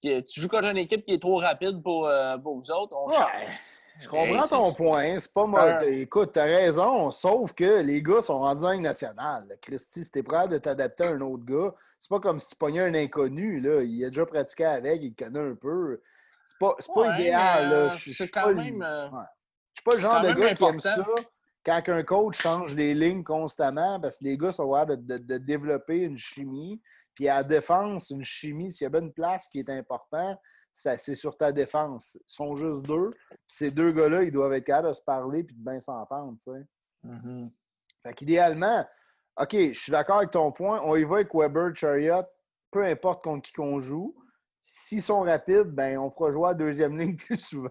[0.00, 2.96] tu joues contre une équipe qui est trop rapide pour, euh, pour vous autres.
[2.96, 3.48] On ouais.
[4.00, 5.18] Je comprends ton point.
[5.18, 5.88] C'est pas mal.
[5.88, 9.56] Écoute, t'as raison, sauf que les gars sont rendus en nationale.
[9.60, 12.56] Christy, si t'es prêt de t'adapter à un autre gars, c'est pas comme si tu
[12.56, 13.60] pognais un inconnu.
[13.60, 13.82] Là.
[13.82, 16.00] Il a déjà pratiqué avec, il connaît un peu.
[16.44, 17.92] C'est pas, pas idéal.
[17.96, 19.08] Je suis pas, même, euh,
[19.74, 20.96] suis pas le genre de gars qui aime ça
[21.64, 25.98] quand un coach change les lignes constamment, parce que les gars sont capables de, développer
[25.98, 26.80] une chimie,
[27.14, 30.38] puis à la défense, une chimie, s'il y a bien une place qui est importante,
[30.72, 32.16] c'est sur ta défense.
[32.20, 33.10] Ils sont juste deux.
[33.46, 36.38] ces deux gars-là, ils doivent être capables de se parler et de bien s'entendre.
[36.40, 36.66] Sais.
[37.04, 37.50] Mm-hmm.
[38.02, 38.84] Fait qu'idéalement,
[39.40, 40.80] OK, je suis d'accord avec ton point.
[40.84, 42.24] On y va avec Weber, Chariot,
[42.70, 44.14] peu importe contre qui qu'on joue.
[44.64, 47.68] S'ils sont rapides, ben on fera jouer à la deuxième ligne plus souvent.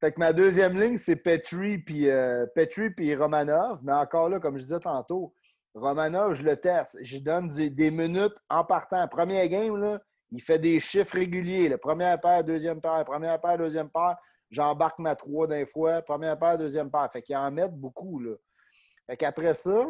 [0.00, 3.80] Fait que ma deuxième ligne, c'est Petri puis, euh, Petri puis Romanov.
[3.82, 5.34] Mais encore là, comme je disais tantôt,
[5.74, 6.98] Romanov, je le teste.
[7.02, 9.06] Je donne des, minutes en partant.
[9.08, 10.00] Premier game, là,
[10.32, 11.68] il fait des chiffres réguliers.
[11.68, 14.16] La première paire, deuxième paire, première paire, deuxième paire.
[14.50, 16.02] J'embarque ma trois d'un fois.
[16.02, 17.08] Première paire, deuxième paire.
[17.12, 18.20] Fait qu'il en met beaucoup.
[18.20, 18.34] Là.
[19.06, 19.86] Fait qu'après ça,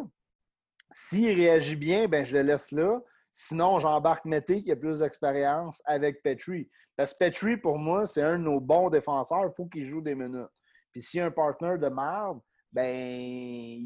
[0.89, 2.99] s'il réagit bien, ben je le laisse là.
[3.31, 6.69] Sinon, j'embarque Mété qui a plus d'expérience avec Petri.
[6.97, 9.45] Parce que Petri, pour moi, c'est un de nos bons défenseurs.
[9.45, 10.49] Il faut qu'il joue des minutes.
[10.91, 12.41] Puis s'il y a un partenaire de merde,
[12.73, 13.79] ben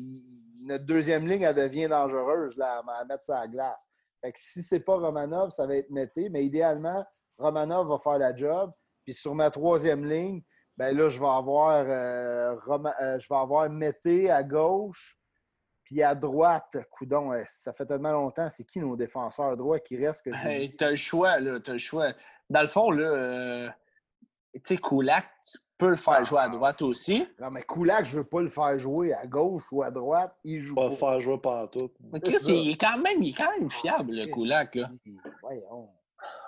[0.62, 3.88] notre deuxième ligne, elle devient dangereuse là, à mettre ça à glace.
[4.26, 6.30] Fait que si c'est pas Romanov, ça va être Mété.
[6.30, 7.06] Mais idéalement,
[7.38, 8.72] Romanov va faire la job.
[9.04, 10.42] Puis sur ma troisième ligne,
[10.78, 15.16] ben là, je vais avoir, euh, euh, je vais avoir Mété à gauche,
[15.84, 18.50] puis à droite, coudon, ça fait tellement longtemps.
[18.50, 20.76] C'est qui nos défenseurs droits qui restent que.
[20.76, 21.60] tu as le choix, là.
[21.60, 22.12] Tu as le choix.
[22.50, 23.70] Dans le fond, là, euh,
[24.60, 26.50] tu sais, Koulak, tu peux le faire jouer à ah.
[26.50, 27.26] droite aussi.
[27.40, 30.36] Non, mais Koulak, je veux pas le faire jouer à gauche ou à droite.
[30.44, 30.90] Il joue pas.
[30.90, 31.92] le faire jouer partout.
[32.12, 34.90] Mais Chris, il est, quand même, il est quand même fiable, le Koulak, là.
[35.42, 35.90] Voyons.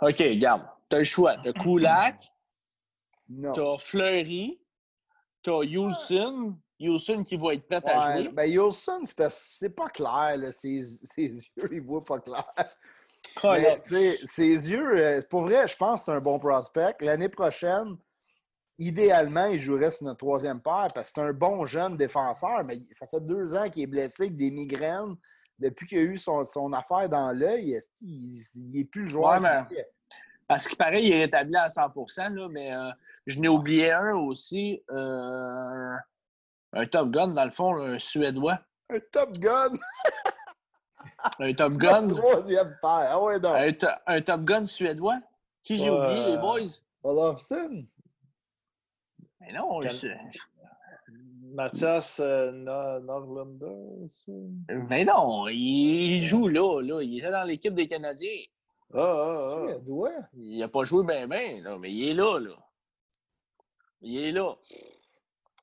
[0.01, 0.63] OK, regarde.
[0.89, 1.37] Tu as le choix.
[1.37, 2.31] Tu as Koulak,
[3.29, 4.59] tu as Fleury,
[5.43, 8.29] tu as Houston, Yulson qui va être prêt à jouer.
[8.29, 10.37] Ben Yulson, c'est parce que c'est pas clair.
[10.37, 10.51] Là.
[10.51, 12.45] Ses, ses, yeux, il voit pas clair.
[13.43, 13.55] Oh,
[14.25, 16.95] ses yeux, euh, pour vrai, je pense que c'est un bon prospect.
[17.01, 17.97] L'année prochaine,
[18.77, 22.79] idéalement, il jouerait sur notre troisième paire parce que c'est un bon jeune défenseur, mais
[22.91, 25.15] ça fait deux ans qu'il est blessé avec des migraines.
[25.59, 28.41] Depuis qu'il a eu son, son affaire dans l'œil, il
[28.71, 29.41] n'est plus le joueur.
[30.47, 32.89] parce qu'il paraît qu'il est rétabli à 100 là, mais euh,
[33.25, 34.83] je n'ai oublié un aussi.
[34.91, 35.95] Euh,
[36.73, 38.59] un Top Gun, dans le fond, un Suédois.
[38.89, 39.73] Un Top Gun?
[41.39, 42.07] un Top Gun?
[42.07, 43.09] troisième paire.
[43.11, 45.19] Ah ouais, un, un, Top Gun suédois?
[45.63, 46.79] Qui j'ai oublié, les boys?
[47.03, 47.85] Olofsson?
[49.41, 49.91] Mais non, Quel...
[49.91, 50.07] je...
[51.53, 52.51] Mathias euh,
[53.01, 54.07] Norlander?
[54.89, 57.01] Mais non, il joue là, là.
[57.01, 58.43] Il est dans l'équipe des Canadiens.
[58.93, 59.67] Ah, ah, ah.
[59.67, 60.11] Suédois?
[60.35, 62.55] Il n'a pas joué bien, bien, mais il est là, là.
[64.01, 64.55] Il est là.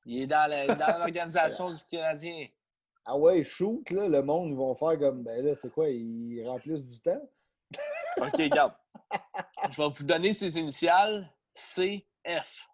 [0.07, 0.51] Il est dans
[0.99, 2.47] l'organisation du Canadien.
[3.07, 6.43] Ah ouais, shoot, là, le monde, ils vont faire comme, ben là, c'est quoi, ils
[6.47, 7.21] remplissent du temps?
[8.19, 8.75] OK, regarde.
[9.71, 11.31] Je vais vous donner ses initiales.
[11.55, 12.69] CF.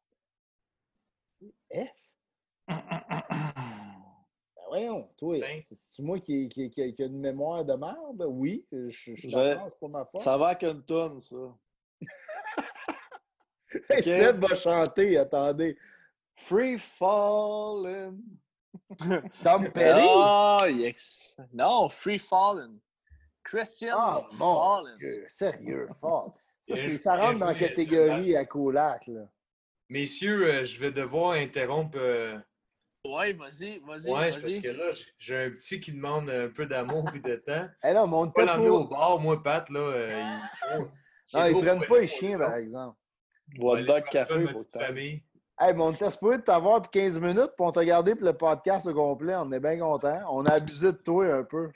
[1.73, 2.11] F?
[2.69, 2.77] ben
[4.69, 5.61] voyons, toi, ben.
[5.73, 8.25] c'est moi qui, qui, qui, a une mémoire de merde?
[8.29, 10.21] Oui, je, je, c'est pour ma faute.
[10.21, 11.37] Ça va avec une tonne, ça.
[13.75, 14.03] okay.
[14.03, 15.77] Seb va chanter, attendez.
[16.37, 18.23] Free Falling.
[19.45, 20.07] Tom Petty?
[20.07, 21.37] Oh, yes.
[21.53, 22.81] Non, Free Falling.
[23.45, 24.85] Christian ah, bon,
[25.29, 26.35] Sérieux, fort.
[26.61, 29.07] Ça, ça rentre dans la catégorie à Colac.
[29.07, 29.23] Là.
[29.89, 31.99] Messieurs, euh, je vais devoir interrompre.
[31.99, 32.39] Euh,
[33.07, 34.11] ouais, vas-y, vas-y.
[34.11, 37.67] Ouais, parce que là, j'ai un petit qui demande un peu d'amour et de temps.
[37.85, 39.81] Eh là, mon pas l'emmener au bar, moi, Pat, là.
[39.81, 40.79] Euh,
[41.33, 42.97] non, ils prennent pas les chiens, par exemple.
[43.57, 45.23] Bois de café pour ta famille.
[45.63, 48.95] Hey, mon test pour t'avoir pour 15 minutes, pour te garder pour le podcast au
[48.95, 49.35] complet.
[49.37, 50.23] On est bien contents.
[50.31, 51.71] On a abusé de toi un peu.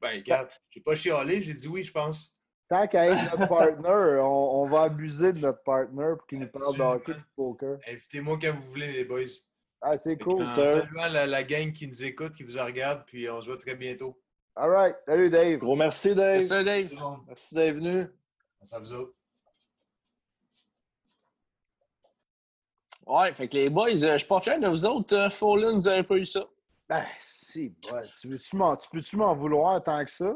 [0.00, 2.36] Ben, regarde, j'ai pas chialé, j'ai dit oui, je pense.
[2.68, 6.76] Tant qu'à être notre partner, on, va abuser de notre partner pour qu'il nous parle
[6.76, 7.78] de hockey et de poker.
[7.86, 9.22] Invitez-moi quand vous voulez, les boys.
[9.80, 10.44] Ah, c'est cool.
[10.44, 10.66] ça.
[10.66, 13.76] Saluant la, la gang qui nous écoute, qui vous regarde, puis on se voit très
[13.76, 14.20] bientôt.
[14.56, 14.96] All right.
[15.06, 15.58] Salut, Dave.
[15.58, 16.40] Gros merci, Dave.
[16.40, 17.20] Merci, Dave.
[17.28, 18.04] Merci d'être venu.
[18.58, 19.14] Merci à vous autres.
[23.06, 25.14] Ouais, fait que les boys, euh, je suis pas fier de vous autres.
[25.14, 26.44] Euh, Fallen, vous n'avez pas eu ça.
[26.88, 30.34] Ben, si, tu, m'en, tu peux-tu m'en vouloir tant que ça?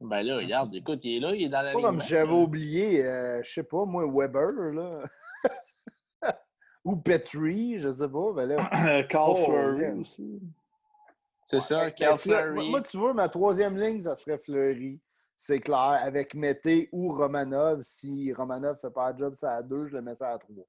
[0.00, 1.82] Ben là, regarde, écoute, il est là, il est dans la ligne.
[1.82, 5.02] comme j'avais oublié, euh, je sais pas, moi, Weber, là.
[6.84, 8.32] Ou Petrie, je sais pas.
[8.32, 10.40] Ben là, Carl oh, Fleury aussi.
[11.44, 12.70] C'est ça, Carl Fleury.
[12.70, 14.98] Moi, tu vois, ma troisième ligne, ça serait Fleury.
[15.36, 17.82] C'est clair, avec Mété ou Romanov.
[17.82, 20.38] Si Romanov ne fait pas le job, ça à deux, je le mets ça à
[20.38, 20.66] trois.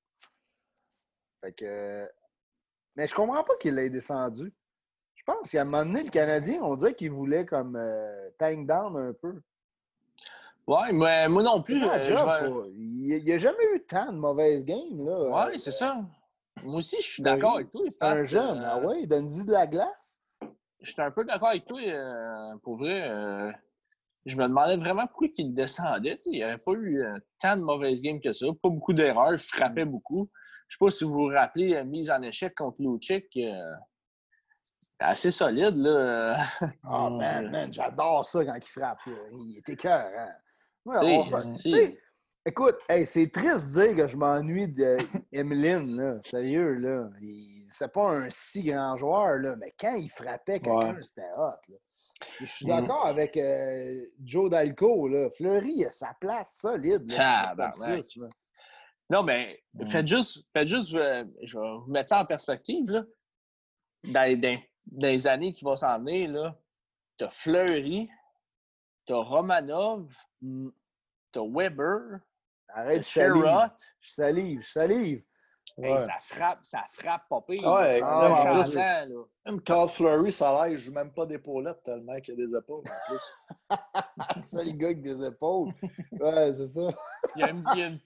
[1.42, 2.08] Fait que.
[2.96, 4.54] Mais je comprends pas qu'il ait descendu.
[5.16, 8.66] Je pense qu'à un moment donné, le Canadien, on dirait qu'il voulait comme euh, tank
[8.66, 9.40] down un peu.
[10.66, 11.84] Ouais, mais moi non plus.
[11.84, 15.06] Euh, il n'y a jamais eu tant de mauvaises games.
[15.06, 15.48] Là.
[15.48, 16.02] Ouais, c'est ça.
[16.64, 17.82] Moi aussi, je suis d'accord avec toi.
[18.02, 20.20] Un jeune, ah euh, ouais, donne-y de la glace.
[20.82, 21.80] Je suis un peu d'accord avec toi,
[22.64, 23.54] pour vrai.
[24.26, 26.20] je me demandais vraiment pourquoi il descendait.
[26.26, 27.06] Il n'y avait pas eu
[27.40, 28.48] tant de mauvaises games que ça.
[28.62, 29.34] Pas beaucoup d'erreurs.
[29.34, 29.92] Il frappait mm.
[29.92, 30.30] beaucoup.
[30.72, 33.26] Je ne sais pas si vous vous rappelez la mise en échec contre Lucic.
[33.36, 33.74] Euh,
[35.00, 36.38] assez solide, là.
[36.84, 39.00] Ah, oh, man, man, j'adore ça quand il frappe.
[39.06, 40.10] Il était cœur,
[42.46, 47.10] écoute, c'est triste de dire que je m'ennuie d'Emeline, Sérieux, là.
[47.70, 51.60] C'est pas un si grand joueur, là, mais quand il frappait quelqu'un, c'était hot.
[51.68, 51.78] Là.
[52.40, 55.08] Je suis d'accord avec euh, Joe Dalco.
[55.10, 55.30] Là.
[55.32, 57.12] Fleury a sa place solide.
[57.12, 57.56] Là,
[59.12, 59.86] non, mais mmh.
[59.88, 62.90] faites juste, faites juste euh, je vais vous mettre ça en perspective.
[62.90, 63.04] Là.
[64.04, 64.62] Dans,
[65.00, 66.56] les années qui vont s'en venir,
[67.18, 68.10] tu as Fleury,
[69.06, 70.70] tu as Romanov, mmh.
[71.34, 72.22] tu as Weber,
[72.70, 73.72] Arrête, Sherrod.
[74.00, 75.24] Je salive, je salive.
[75.78, 77.68] ça frappe, ça frappe pas pire.
[77.68, 79.06] Ouais, là, là.
[79.46, 82.56] Même Carl Fleury, ça l'air, je joue même pas d'épaulettes tellement qu'il y a des
[82.56, 83.36] épaules en plus.
[84.46, 85.70] ça, les gars avec des épaules.
[86.14, 86.88] Ouais, c'est ça.
[87.36, 88.00] il, y a une, il, y a une,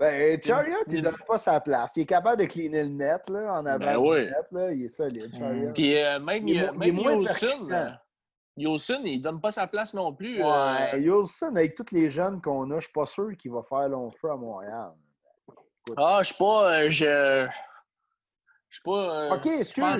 [0.00, 1.92] ben, Chariot, il ne donne pas sa place.
[1.94, 4.50] Il est capable de cleaner le net là, en avant ben du net.
[4.50, 4.72] Là.
[4.72, 5.72] Il est solide, Chariot.
[5.74, 7.68] Puis euh, même, il, est, même Yolson,
[8.56, 10.42] Yolson, il ne donne pas sa place non plus.
[10.42, 11.24] Ouais, euh...
[11.42, 14.10] avec tous les jeunes qu'on a, je ne suis pas sûr qu'il va faire long
[14.10, 14.92] feu à Montréal.
[15.98, 16.72] Ah, je ne suis pas.
[16.72, 17.48] Euh, je...
[18.70, 19.24] Je suis pas.
[19.24, 19.84] Euh, ok, excuse.
[19.84, 19.98] moi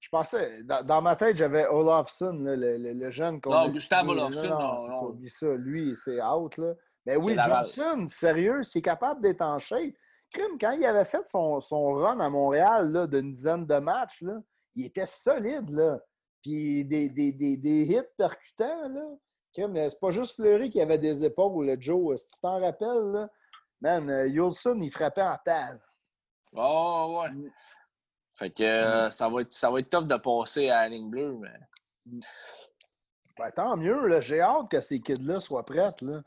[0.00, 4.48] Je pensais, dans, ma tête, j'avais Olafson, le, le, le, jeune qu'on Non, Gustave Olafson,
[4.48, 4.88] non.
[4.88, 5.18] non, non.
[5.28, 6.56] Ça, lui, c'est out.
[6.56, 6.72] Là.
[7.08, 9.94] Mais ben oui, Johnson, sérieux, c'est capable d'être en shape.
[10.30, 14.34] Crime, quand il avait fait son, son run à Montréal d'une dizaine de matchs, là,
[14.74, 15.70] il était solide.
[15.70, 15.98] Là.
[16.42, 18.88] Puis des, des, des, des hits percutants.
[18.90, 19.06] Là.
[19.54, 22.20] c'est pas juste Fleury qui avait des épaules, Joe.
[22.20, 23.30] Si tu t'en rappelles, là,
[23.80, 25.80] man, euh, Yolson, il frappait en table.
[26.52, 27.30] Oh, ouais.
[27.30, 27.50] Mm.
[28.34, 31.08] Fait que euh, ça, va être, ça va être tough de passer à la ligne
[31.08, 31.58] bleue, mais.
[32.04, 32.20] Mm.
[33.38, 35.94] Ben, tant mieux, j'ai hâte que ces kids-là soient prêts.
[36.02, 36.20] Là.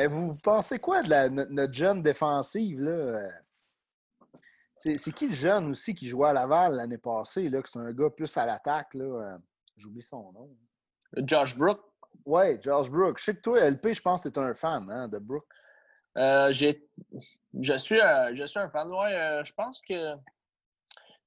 [0.00, 2.80] Mais vous pensez quoi de la, notre jeune défensive?
[2.80, 3.28] Là?
[4.74, 7.92] C'est, qui le jeune aussi qui jouait à Laval l'année passée, là, que c'est un
[7.92, 8.94] gars plus à l'attaque?
[8.94, 9.04] Là?
[9.04, 9.38] Euh,
[9.76, 10.56] j'oublie son nom.
[11.18, 11.82] Josh Brook.
[12.24, 13.18] Oui, Josh Brook.
[13.18, 15.44] Je sais que toi, LP, je pense que tu es un fan hein, de Brook.
[16.16, 16.88] Euh, j'ai,
[17.60, 18.90] je, suis, euh, je suis un fan.
[18.90, 20.14] Ouais, je pense que.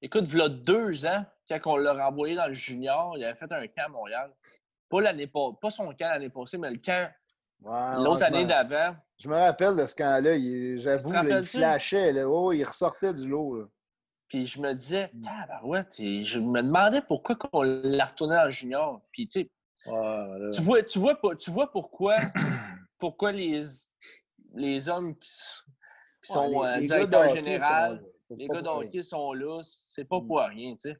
[0.01, 3.37] Écoute, il y a deux ans, quand on l'a renvoyé dans le junior, il avait
[3.37, 4.33] fait un camp à Montréal.
[4.89, 7.07] Pas, l'année, pas son camp l'année passée, mais le camp
[7.63, 8.95] L'autre année d'avant.
[9.17, 10.37] Je me rappelle de ce camp-là.
[10.77, 12.11] J'avoue, il flashait.
[12.11, 12.27] Là.
[12.27, 13.69] Oh, il ressortait du lot.
[14.27, 15.21] Puis je me disais, mm.
[15.21, 15.95] tabarouette.
[15.99, 19.01] Et je me demandais pourquoi on l'a retourné en junior.
[19.11, 19.51] Puis tu sais,
[19.85, 22.15] tu, vois, tu, vois, tu vois pourquoi,
[22.99, 23.61] pourquoi les,
[24.55, 25.29] les hommes qui,
[26.23, 27.97] sont euh, directeurs généraux,
[28.31, 30.27] les gars d'hockey sont là, c'est pas mm.
[30.27, 30.73] pour rien.
[30.73, 30.97] Tu sais.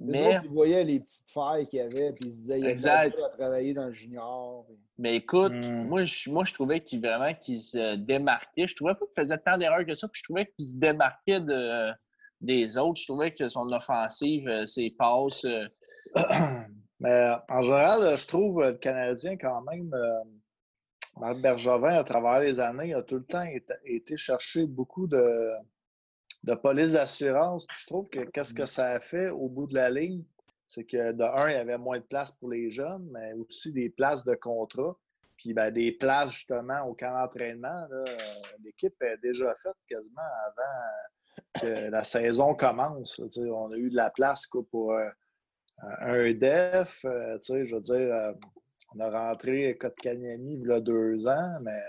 [0.00, 2.80] Mais autres, ils voyaient les petites failles qu'il y avait, puis ils se disaient, il
[2.80, 4.64] y a à travailler dans le junior.
[4.96, 5.88] Mais écoute, hmm.
[5.88, 8.66] moi, je, moi, je trouvais qu'il vraiment qu'il se démarquait.
[8.66, 11.40] Je trouvais pas qu'il faisait tant d'erreurs que ça, puis je trouvais qu'il se démarquait
[11.40, 11.90] de,
[12.40, 13.00] des autres.
[13.00, 15.66] Je trouvais que son offensive, euh, ses passes, euh,
[17.00, 19.94] Mais en général, je trouve le Canadien quand même.
[21.20, 23.44] Marc Bergevin, à travers les années, a tout le temps
[23.84, 25.20] été, chercher beaucoup de,
[26.44, 27.66] de police d'assurance.
[27.72, 30.22] Je trouve que qu'est-ce que ça a fait au bout de la ligne,
[30.66, 33.72] c'est que de un, il y avait moins de place pour les jeunes, mais aussi
[33.72, 34.96] des places de contrat.
[35.36, 37.86] Puis ben, des places justement au camp d'entraînement.
[38.64, 43.20] L'équipe est déjà faite quasiment avant que la saison commence.
[43.20, 45.08] on a eu de la place pour euh,
[46.00, 47.04] un def.
[47.04, 48.32] Euh, je veux dire, euh,
[48.94, 51.80] on a rentré Kotkaniemi il y a deux ans, mais.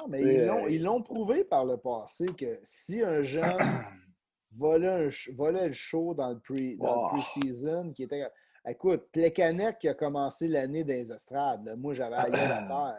[0.00, 3.58] Non, mais ils l'ont prouvé par le passé que si un jeune
[4.52, 8.26] volait, le show dans le pre-season, qui était.
[8.66, 12.96] Écoute, Plekanec qui a commencé l'année dans les estrades, moi j'avais à faire.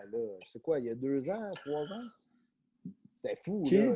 [0.51, 2.91] C'est quoi, il y a deux ans, trois ans?
[3.13, 3.63] C'était fou.
[3.71, 3.95] Là.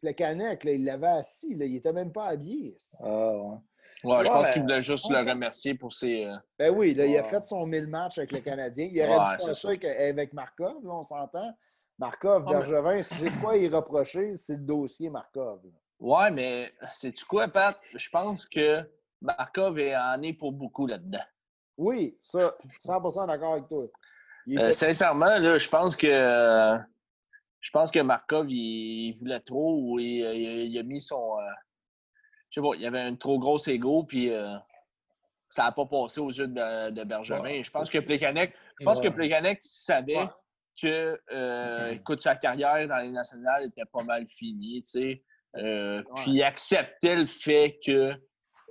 [0.00, 2.76] Plekanec, il l'avait assis, là, il n'était même pas habillé.
[2.98, 3.58] Ah ouais.
[4.04, 6.24] Ouais, je pense qu'il voulait juste le remercier pour ses.
[6.24, 8.88] Euh, ben oui, là, il a fait son 1000 matchs avec le Canadien.
[8.90, 11.52] Il aurait dû faire ça avec, Markov, là, on s'entend.
[11.98, 15.60] Markov, Bergevin, si j'ai quoi y reprocher, c'est le dossier Markov.
[15.98, 17.78] Ouais, mais sais-tu quoi, Pat?
[17.94, 18.82] Je pense que
[19.22, 21.24] Markov est en est pour beaucoup là-dedans.
[21.78, 22.54] Oui, ça,
[22.84, 23.86] 100% d'accord avec toi.
[24.48, 26.78] Euh, sincèrement, là, je pense que
[27.60, 31.36] je pense que Markov, il, voulait trop ou il, a mis son.
[31.38, 31.42] Euh,
[32.50, 34.54] je sais pas, il y avait un trop gros ego, puis euh,
[35.50, 37.62] ça n'a pas passé aux yeux de, Bergevin.
[37.62, 40.28] je pense que Plekanec, je pense que Plekanec savait
[40.80, 41.18] que
[41.92, 45.24] écoute, sa carrière dans les nationales était pas mal finie, tu sais.
[45.54, 48.14] Puis il acceptait le fait que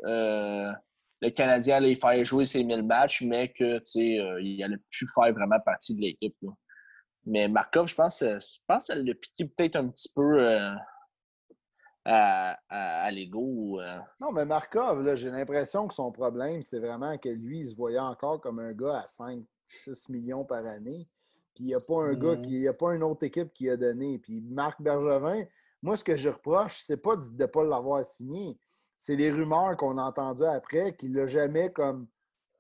[0.04, 0.72] euh,
[1.22, 5.34] le Canadien allait faire jouer ses 1000 matchs, mais que euh, il allait plus faire
[5.34, 6.36] vraiment partie de l'équipe.
[7.26, 10.48] Mais Markov, je pense, euh, je pense qu'elle l'a piqué peut-être un petit peu
[12.06, 13.82] à, à, l'ego.
[14.20, 17.98] Non, mais Markov, j'ai l'impression que son problème, c'est vraiment que lui, il se voyait
[17.98, 21.08] encore comme un gars à 5, 6 millions par année.
[21.56, 23.70] Puis il n'y a pas un gars, il n'y a pas une autre équipe qui
[23.70, 24.20] a donné.
[24.20, 25.46] Puis Marc Bergevin,
[25.82, 28.60] moi, ce que je reproche, c'est pas de ne pas l'avoir signé
[28.98, 32.08] c'est les rumeurs qu'on a entendues après qu'il l'a jamais comme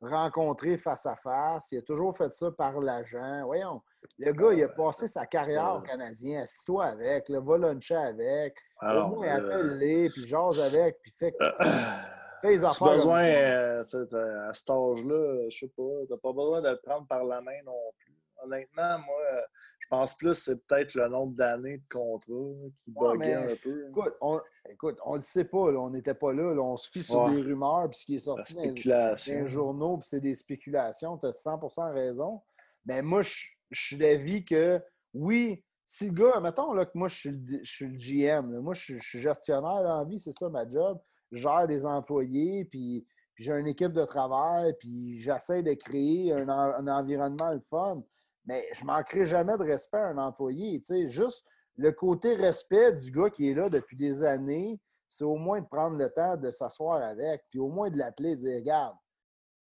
[0.01, 1.71] rencontré face à face.
[1.71, 3.45] Il a toujours fait ça par l'agent.
[3.45, 3.81] Voyons,
[4.19, 6.43] le gars, il a passé sa carrière au Canadien.
[6.43, 8.57] Assis-toi avec, le va luncher avec.
[8.81, 11.35] au moins, appelle-les, puis jase avec, puis fait,
[12.41, 12.95] fais les affaires.
[12.95, 17.23] Besoin, euh, à cet âge-là, je sais pas, t'as pas besoin de te prendre par
[17.23, 18.14] la main non plus.
[18.43, 19.45] Honnêtement, moi,
[19.85, 23.87] je pense plus que c'est peut-être le nombre d'années de contrat qui buguait un peu.
[23.89, 27.29] Écoute, on, écoute, on le sait pas, on n'était pas là, On se fie sur
[27.29, 31.19] des rumeurs, puis ce qui est sorti dans les, journaux, puis c'est des spéculations.
[31.19, 32.41] Tu as 100% raison.
[32.85, 33.31] Mais moi, je,
[33.71, 34.81] suis d'avis que
[35.13, 38.73] oui, si le gars, mettons là, que moi, je suis le, je suis GM, moi,
[38.73, 40.99] je, suis gestionnaire dans la vie, c'est ça ma job.
[41.31, 43.05] Je gère des employés, puis,
[43.37, 48.01] j'ai une équipe de travail, puis j'essaie de créer un, un environnement le fun
[48.45, 50.81] mais je manquerai jamais de respect à un employé.
[51.07, 51.45] juste
[51.77, 55.67] le côté respect du gars qui est là depuis des années, c'est au moins de
[55.67, 58.95] prendre le temps de s'asseoir avec, puis au moins de l'appeler et de dire Regarde,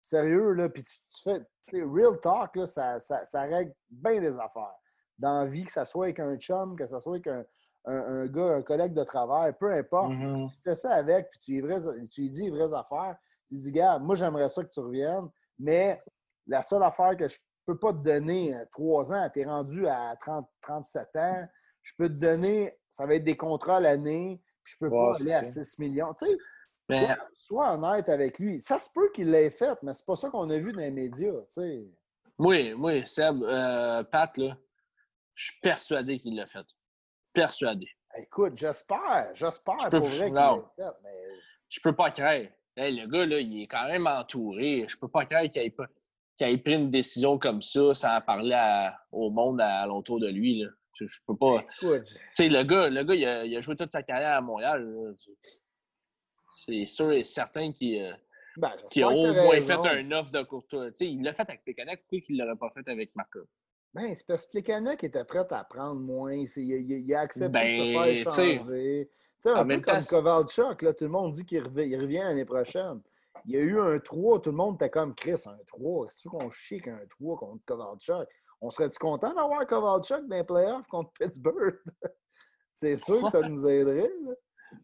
[0.00, 1.42] sérieux, là, puis tu, fais,
[1.72, 4.74] real talk, là, ça, ça, règle bien les affaires.
[5.18, 7.44] Dans la vie, que ce soit avec un chum, que ce soit avec un,
[7.86, 10.12] un, gars, un collègue de travail, peu importe.
[10.12, 10.50] Mm-hmm.
[10.50, 13.16] Tu fais ça avec, puis tu, lui, tu dis les vraies affaires.
[13.48, 15.28] Tu dis, Regarde, moi, j'aimerais ça que tu reviennes,
[15.58, 16.00] mais
[16.46, 19.86] la seule affaire que je peux pas te donner euh, trois ans, tu es rendu
[19.86, 21.48] à 30, 37 ans.
[21.82, 25.32] Je peux te donner, ça va être des contrats l'année, puis je peux pas aller
[25.32, 26.14] à 6 millions.
[26.14, 28.60] Tu sais, sois honnête avec lui.
[28.60, 30.90] Ça se peut qu'il l'ait fait, mais c'est pas ça qu'on a vu dans les
[30.90, 31.32] médias.
[31.54, 31.84] Tu sais.
[32.38, 34.56] Oui, oui, Seb, euh, Pat, là,
[35.34, 36.66] je suis persuadé qu'il l'a fait.
[37.32, 37.88] Persuadé.
[38.16, 41.24] Écoute, j'espère, j'espère pour vrai qu'il l'a fait, mais...
[41.68, 42.34] Je peux pas croire.
[42.76, 44.86] le gars, là, il est quand même entouré.
[44.88, 45.86] Je peux pas croire qu'il ait pas
[46.36, 48.56] qu'il ait pris une décision comme ça sans parler
[49.12, 50.60] au monde alentour de lui.
[50.60, 50.68] Là.
[50.92, 51.64] Je, peux pas.
[51.78, 51.86] Tu
[52.32, 55.14] sais, le gars, le gars il, a, joué toute sa carrière à Montréal.
[56.48, 58.12] C'est sûr et certain qu'il euh,
[58.56, 60.90] ben, a au moins fait un offre de courtois.
[60.92, 63.40] Tu sais, il l'a fait avec Pécanac, pourquoi il ne l'aurait pas fait avec Marco?
[63.92, 66.34] Ben, c'est parce que Pécanac était prêt à prendre moins.
[66.34, 69.10] Il, il, a accepté de se ben, faire changer.
[69.10, 73.00] Tu sais, un peu comme Kovalchuk, là, tout le monde dit qu'il revient l'année prochaine.
[73.46, 76.08] Il y a eu un 3, tout le monde était comme Chris, un 3.
[76.10, 78.28] C'est sûr qu'on chie qu'un 3 contre Kovalchuk?
[78.60, 81.78] On serait-tu content d'avoir Kovalchuk dans les playoffs contre Pittsburgh?
[82.72, 84.10] C'est sûr que ça nous aiderait.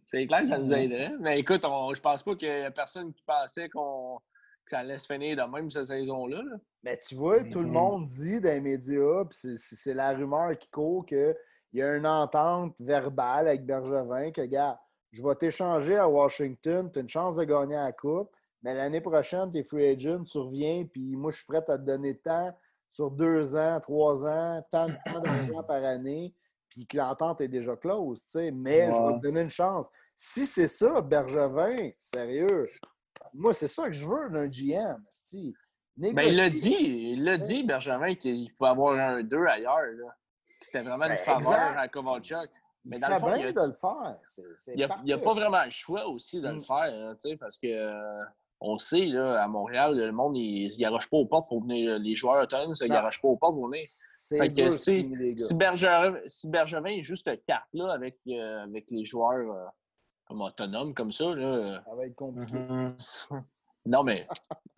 [0.04, 1.12] C'est clair que ça nous aiderait.
[1.20, 4.18] Mais écoute, je pense pas qu'il y a personne qui pensait qu'on
[4.64, 6.42] que ça allait se finir de même cette saison-là.
[6.82, 7.72] Mais tu vois, tout le mm-hmm.
[7.72, 11.34] monde dit dans les médias, puis c'est la rumeur qui court qu'il
[11.72, 14.80] y a une entente verbale avec Bergevin que, gars,
[15.10, 18.30] je vais t'échanger à Washington, tu as une chance de gagner la Coupe,
[18.62, 21.78] Mais l'année prochaine, tu es free agent, tu reviens, puis moi, je suis prêt à
[21.78, 22.56] te donner temps
[22.90, 26.34] sur deux ans, trois ans, tant, tant d'argent par année,
[26.68, 28.50] puis que l'entente est déjà close, tu sais.
[28.50, 29.86] Mais je vais te donner une chance.
[30.14, 32.62] Si c'est ça, Bergevin, sérieux,
[33.34, 35.02] moi, c'est ça que je veux d'un GM.
[35.96, 40.14] Ben, il l'a dit, il l'a dit, Bergevin, qu'il pouvait avoir un 2 ailleurs.
[40.60, 42.48] C'était vraiment une ben, faveur à Kovalchuk.
[42.84, 44.18] Mais dans le fond, il a, de le faire.
[44.68, 46.62] il n'y a, pas vraiment le choix aussi de le mm.
[46.62, 48.24] faire, hein, parce que euh,
[48.64, 51.62] on sait, là, à Montréal, le monde, il ne se garoche pas aux portes pour
[51.62, 51.98] venir.
[51.98, 53.86] Les joueurs autonomes ne se garochent pas aux portes pour venir.
[54.28, 59.04] Fait que si, si, Bergevin, si Bergevin est juste carte là, avec, euh, avec les
[59.04, 59.66] joueurs euh,
[60.26, 62.56] comme autonomes comme ça, là, ça va être compliqué.
[63.84, 64.24] Non, mais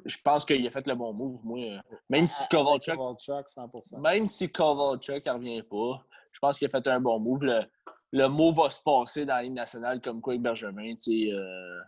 [0.07, 1.59] je pense qu'il a fait le bon move, moi.
[2.09, 2.99] Même si Kovalchuk.
[3.99, 6.03] Même si Kovalchuk ne revient pas,
[6.33, 7.45] je pense qu'il a fait un bon move.
[7.45, 7.65] Le,
[8.13, 10.95] le mot va se passer dans la Ligue nationale comme quoi avec Benjamin.
[11.09, 11.79] Euh,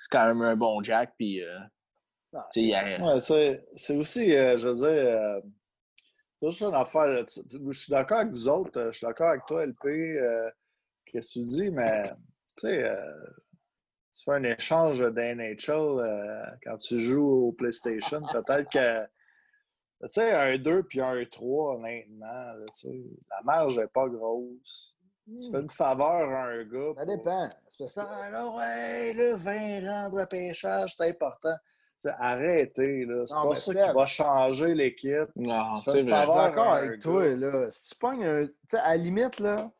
[0.00, 1.12] c'est quand même un bon Jack.
[1.18, 1.58] Puis, euh,
[2.32, 2.48] ah,
[3.20, 5.42] c'est aussi, euh, je veux dire,
[6.40, 7.26] c'est juste une affaire.
[7.26, 8.86] je suis d'accord avec vous autres.
[8.92, 10.18] Je suis d'accord avec toi, LP.
[11.04, 11.70] Qu'est-ce que tu dis?
[11.70, 12.10] Mais,
[12.56, 12.96] tu sais,
[14.14, 18.22] tu fais un échange d'NHL quand tu joues au PlayStation.
[18.32, 19.04] Peut-être que.
[19.04, 22.54] Tu sais, un 2 puis un 3, honnêtement,
[22.86, 24.96] la marge n'est pas grosse.
[25.38, 25.62] Tu fais hmm.
[25.62, 26.92] une faveur à un gars.
[26.96, 27.48] Ça dépend.
[27.68, 31.54] C'est ça, là, ouais, là, 20 rangs de pêchage, c'est important.
[32.18, 33.24] arrêtez, là.
[33.26, 35.28] C'est pas ça qui va changer l'équipe.
[35.36, 37.70] Non, c'est d'accord avec toi, là.
[37.70, 38.46] Si tu pognes un.
[38.72, 39.70] À la limite, là,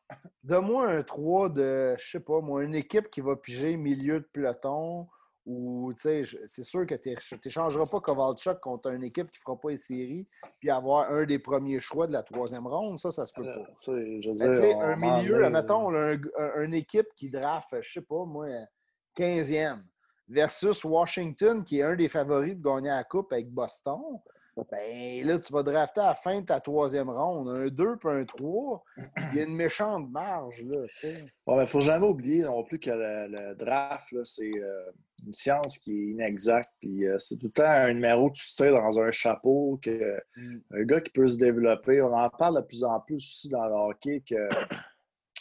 [0.43, 4.29] donne-moi un 3 de, je sais pas, moi, une équipe qui va piger milieu de
[4.33, 5.09] peloton
[5.47, 6.25] ou c'est
[6.63, 10.29] sûr que tu n'échangeras pas Kovalchuk contre une équipe qui ne fera pas les séries,
[10.59, 13.93] puis avoir un des premiers choix de la troisième ronde, ça, ça se peut pas.
[13.93, 18.47] Euh, je un milieu, mettons, une équipe qui draft, je sais pas, moi,
[19.17, 19.81] 15e,
[20.29, 24.21] versus Washington, qui est un des favoris de gagner la Coupe avec Boston
[24.57, 27.49] ben là, tu vas drafter à la fin de ta troisième ronde.
[27.49, 28.85] Un 2 puis un 3.
[29.33, 30.61] Il y a une méchante marge.
[30.63, 34.91] Là, il ne faut jamais oublier non plus que le, draft, c'est euh,
[35.25, 36.71] une science qui est inexacte.
[36.81, 40.21] Puis euh, c'est tout le temps un numéro que tu sais dans un chapeau, que,
[40.37, 40.61] mm.
[40.73, 42.03] un gars qui peut se développer.
[42.03, 44.49] On en parle de plus en plus aussi dans le hockey que.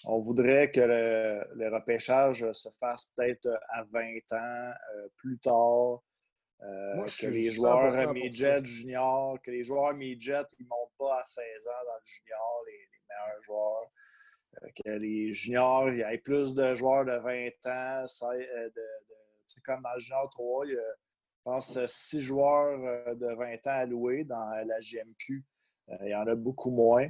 [0.06, 5.99] On voudrait que le, repêchage se fasse peut-être à 20 ans, euh, plus tard.
[6.61, 11.23] Euh, que les joueurs midget junior, que les joueurs midget, ils ne montent pas à
[11.23, 13.91] 16 ans dans le junior, les, meilleurs joueurs.
[14.61, 18.06] Euh, que les juniors, il y ait plus de joueurs de 20 ans.
[18.34, 23.36] Euh, de, comme dans le junior 3, il y a, je pense, 6 joueurs de
[23.36, 25.45] 20 ans alloués dans la GMQ.
[26.02, 27.07] il y en a beaucoup moins.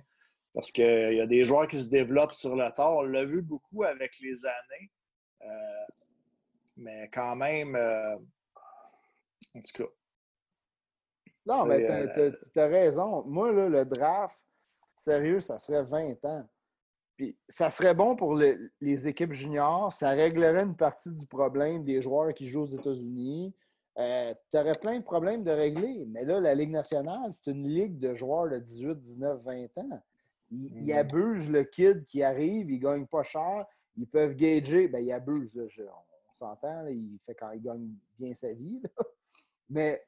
[0.54, 3.00] Parce qu'il y a des joueurs qui se développent sur le temps.
[3.00, 4.92] On l'a vu beaucoup avec les années.
[6.78, 7.76] mais quand même,
[9.60, 9.90] en tout cas.
[11.46, 13.24] Non, mais euh, tu as, raison.
[13.26, 14.38] Moi, là, le draft,
[14.96, 16.48] sérieux, ça serait 20 ans.
[17.16, 19.92] Puis ça serait bon pour les équipes juniors.
[19.92, 23.54] Ça réglerait une partie du problème des joueurs qui jouent aux États-Unis.
[23.98, 26.06] Euh, tu aurais plein de problèmes de régler.
[26.08, 30.02] Mais là, la Ligue nationale, c'est une ligue de joueurs de 18, 19, 20 ans.
[30.52, 30.98] Ils, mm-hmm.
[30.98, 33.66] abusent le kid qui arrive, ils ne gagnent pas cher.
[33.98, 34.88] Ils peuvent gager.
[34.88, 35.54] Ben, ils abusent.
[35.56, 36.88] Là, on s'entend.
[36.88, 38.82] Il fait quand il gagne bien sa vie.
[39.70, 40.02] Mais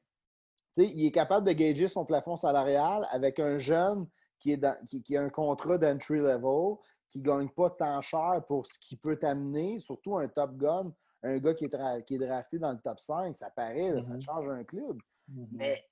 [0.76, 4.06] il est capable de gager son plafond salarial avec un jeune
[4.38, 4.64] qui, est
[5.04, 6.76] qui, a un contrat d'entry level,
[7.08, 10.92] qui ne gagne pas tant cher pour ce qu'il peut t'amener, surtout un top gun,
[11.22, 14.24] un gars qui est, qui est drafté dans le top 5, ça paraît, ça mm-hmm.
[14.24, 14.98] change un club.
[15.30, 15.46] Mm-hmm.
[15.52, 15.84] Mais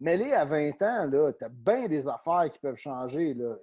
[0.00, 3.34] Mais à 20 ans, tu as bien des affaires qui peuvent changer.
[3.34, 3.56] Là.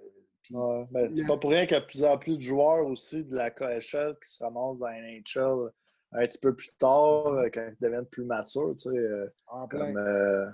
[0.50, 3.24] Ben, c'est pas pour rien qu'il y a de plus en plus de joueurs aussi
[3.24, 5.72] de la KHL qui se ramassent dans la NHL
[6.16, 9.28] un petit peu plus tard, euh, quand ils deviennent plus matures, tu sais, euh,
[9.70, 10.46] comme euh,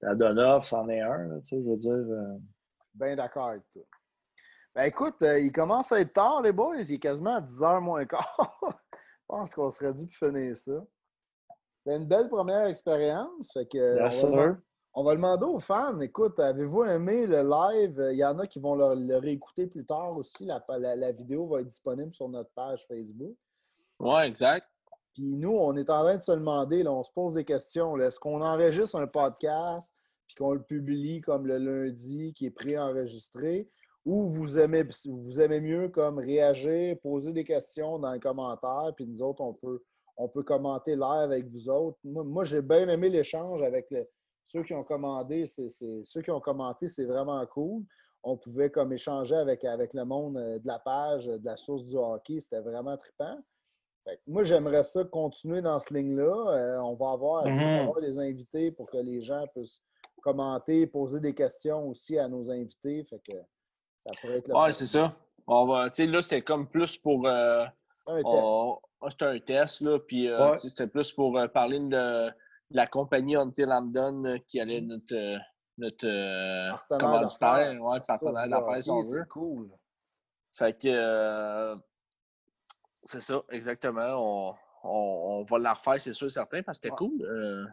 [0.00, 2.38] la Donov, c'en est un, tu sais, je veux dire.
[2.94, 3.82] Bien d'accord avec toi.
[4.74, 6.76] Ben écoute, il commence à être tard, les boys.
[6.78, 8.58] Il est quasiment à 10h moins quart.
[8.92, 10.84] je pense qu'on serait dû finir ça.
[11.84, 13.52] C'est une belle première expérience.
[13.52, 13.98] Fait que,
[14.94, 16.00] on, va, demander aux fans.
[16.00, 18.08] Écoute, avez-vous aimé le live?
[18.12, 20.46] Il y en a qui vont le, réécouter plus tard aussi.
[20.46, 23.36] la, vidéo va être disponible sur notre page Facebook.
[24.02, 24.66] Oui, exact.
[25.14, 27.96] Puis nous, on est en train de se demander, là, on se pose des questions.
[27.98, 29.94] Est-ce qu'on enregistre un podcast
[30.26, 33.70] puis qu'on le publie comme le lundi qui est pré-enregistré?
[34.04, 39.06] Ou vous aimez, vous aimez mieux comme réagir, poser des questions dans les commentaires, puis
[39.06, 39.80] nous autres, on peut,
[40.16, 41.98] on peut commenter live avec vous autres.
[42.02, 43.86] Moi, j'ai bien aimé l'échange avec
[44.46, 45.46] ceux qui ont commandé.
[45.46, 45.70] C'est,
[46.02, 47.84] ceux qui ont commenté, c'est vraiment cool.
[48.24, 51.84] On pouvait comme échanger avec, avec le monde euh, de la page, de la source
[51.84, 52.40] du hockey.
[52.40, 53.36] C'était vraiment trippant.
[54.26, 56.22] Moi, j'aimerais ça continuer dans ce ligne-là.
[56.24, 59.82] Euh, on va avoir, mm des invités pour que les gens puissent
[60.22, 63.04] commenter, poser des questions aussi à nos invités.
[63.04, 63.36] Fait que
[63.98, 65.14] ça pourrait être Ouais, c'est ça.
[65.46, 67.26] On va, là, c'est comme plus pour.
[67.26, 67.64] Euh,
[68.06, 69.10] un test.
[69.10, 69.98] c'était un test, là.
[70.00, 72.30] Puis euh, c'était plus pour parler de,
[72.70, 73.68] la compagnie Until
[74.46, 75.38] qui allait notre,
[75.78, 79.24] notre commanditaire, ouais, partenaire d'affaires, si on veut.
[79.28, 79.70] cool.
[80.52, 81.76] Fait que
[83.04, 84.56] c'est ça, exactement.
[84.84, 87.22] On, va la refaire, c'est sûr, certain, parce que c'était cool.
[87.22, 87.64] Euh,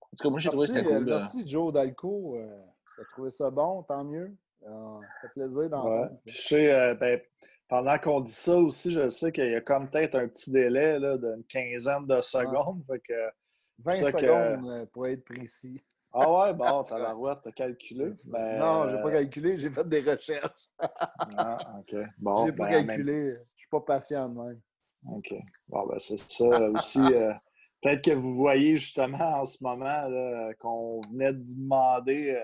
[0.00, 1.08] en tout cas, moi, j'ai trouvé que c'était cool.
[1.08, 1.18] Euh.
[1.18, 2.36] Merci, Joe Dalco.
[2.36, 2.62] Euh,
[2.94, 4.34] tu as trouvé ça bon, tant mieux.
[4.62, 7.20] ça fait plaisir d'en Je sais, ben,
[7.68, 10.98] pendant qu'on dit ça aussi, je sais qu'il y a comme peut-être un petit délai
[10.98, 12.82] d'une quinzaine de secondes.
[12.86, 13.30] Fait que,
[13.78, 15.80] 20 secondes pour être précis.
[16.12, 18.10] Ah ouais, bon, t'as la route, t'as calculé.
[18.26, 20.68] Ben, non, j'ai pas calculé, j'ai fait des recherches.
[20.78, 21.94] ah, OK.
[22.18, 23.36] Bon, j'ai pas ben, calculé
[23.70, 24.60] pas patient même.
[25.08, 25.34] OK.
[25.68, 27.00] Bon, ben, c'est ça aussi.
[27.00, 27.32] Euh,
[27.80, 32.38] peut-être que vous voyez justement en ce moment qu'on venait de vous demander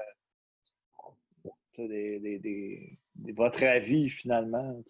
[1.78, 2.98] euh, des,
[3.34, 4.80] votre avis finalement.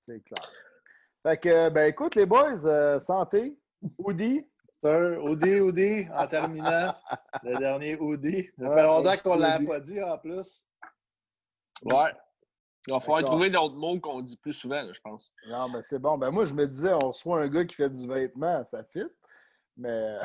[0.00, 0.52] C'est clair.
[1.22, 3.58] Fait que, ben écoute, les boys, euh, santé.
[3.98, 4.46] Oudi.
[4.82, 6.94] Sir, Oudi, Oudi, en terminant.
[7.42, 8.48] le dernier Oudi.
[8.58, 10.66] Ça fait longtemps qu'on ne l'a pas dit en plus.
[11.84, 12.12] Ouais.
[12.86, 15.32] Il va falloir trouver d'autres mots qu'on dit plus souvent, je pense.
[15.48, 16.16] Non, mais c'est bon.
[16.16, 19.06] Ben moi, je me disais, on reçoit un gars qui fait du vêtement, ça fit.
[19.76, 20.16] Mais.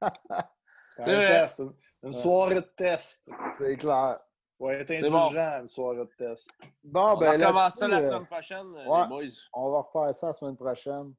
[0.96, 1.62] c'est un test.
[2.02, 3.30] Une soirée de test.
[3.54, 4.18] C'est clair.
[4.58, 6.50] Ouais, être indulgent, une soirée de test.
[6.82, 7.34] Bon, ben.
[7.34, 9.34] On va commencer ça la semaine prochaine, euh, les boys.
[9.52, 11.14] On va refaire ça la semaine prochaine.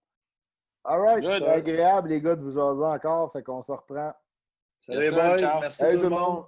[0.84, 3.32] All right, c'est agréable, les gars, de vous jaser encore.
[3.32, 4.14] Fait qu'on se reprend.
[4.80, 5.60] Salut, les boys.
[5.60, 6.46] Merci tout le monde.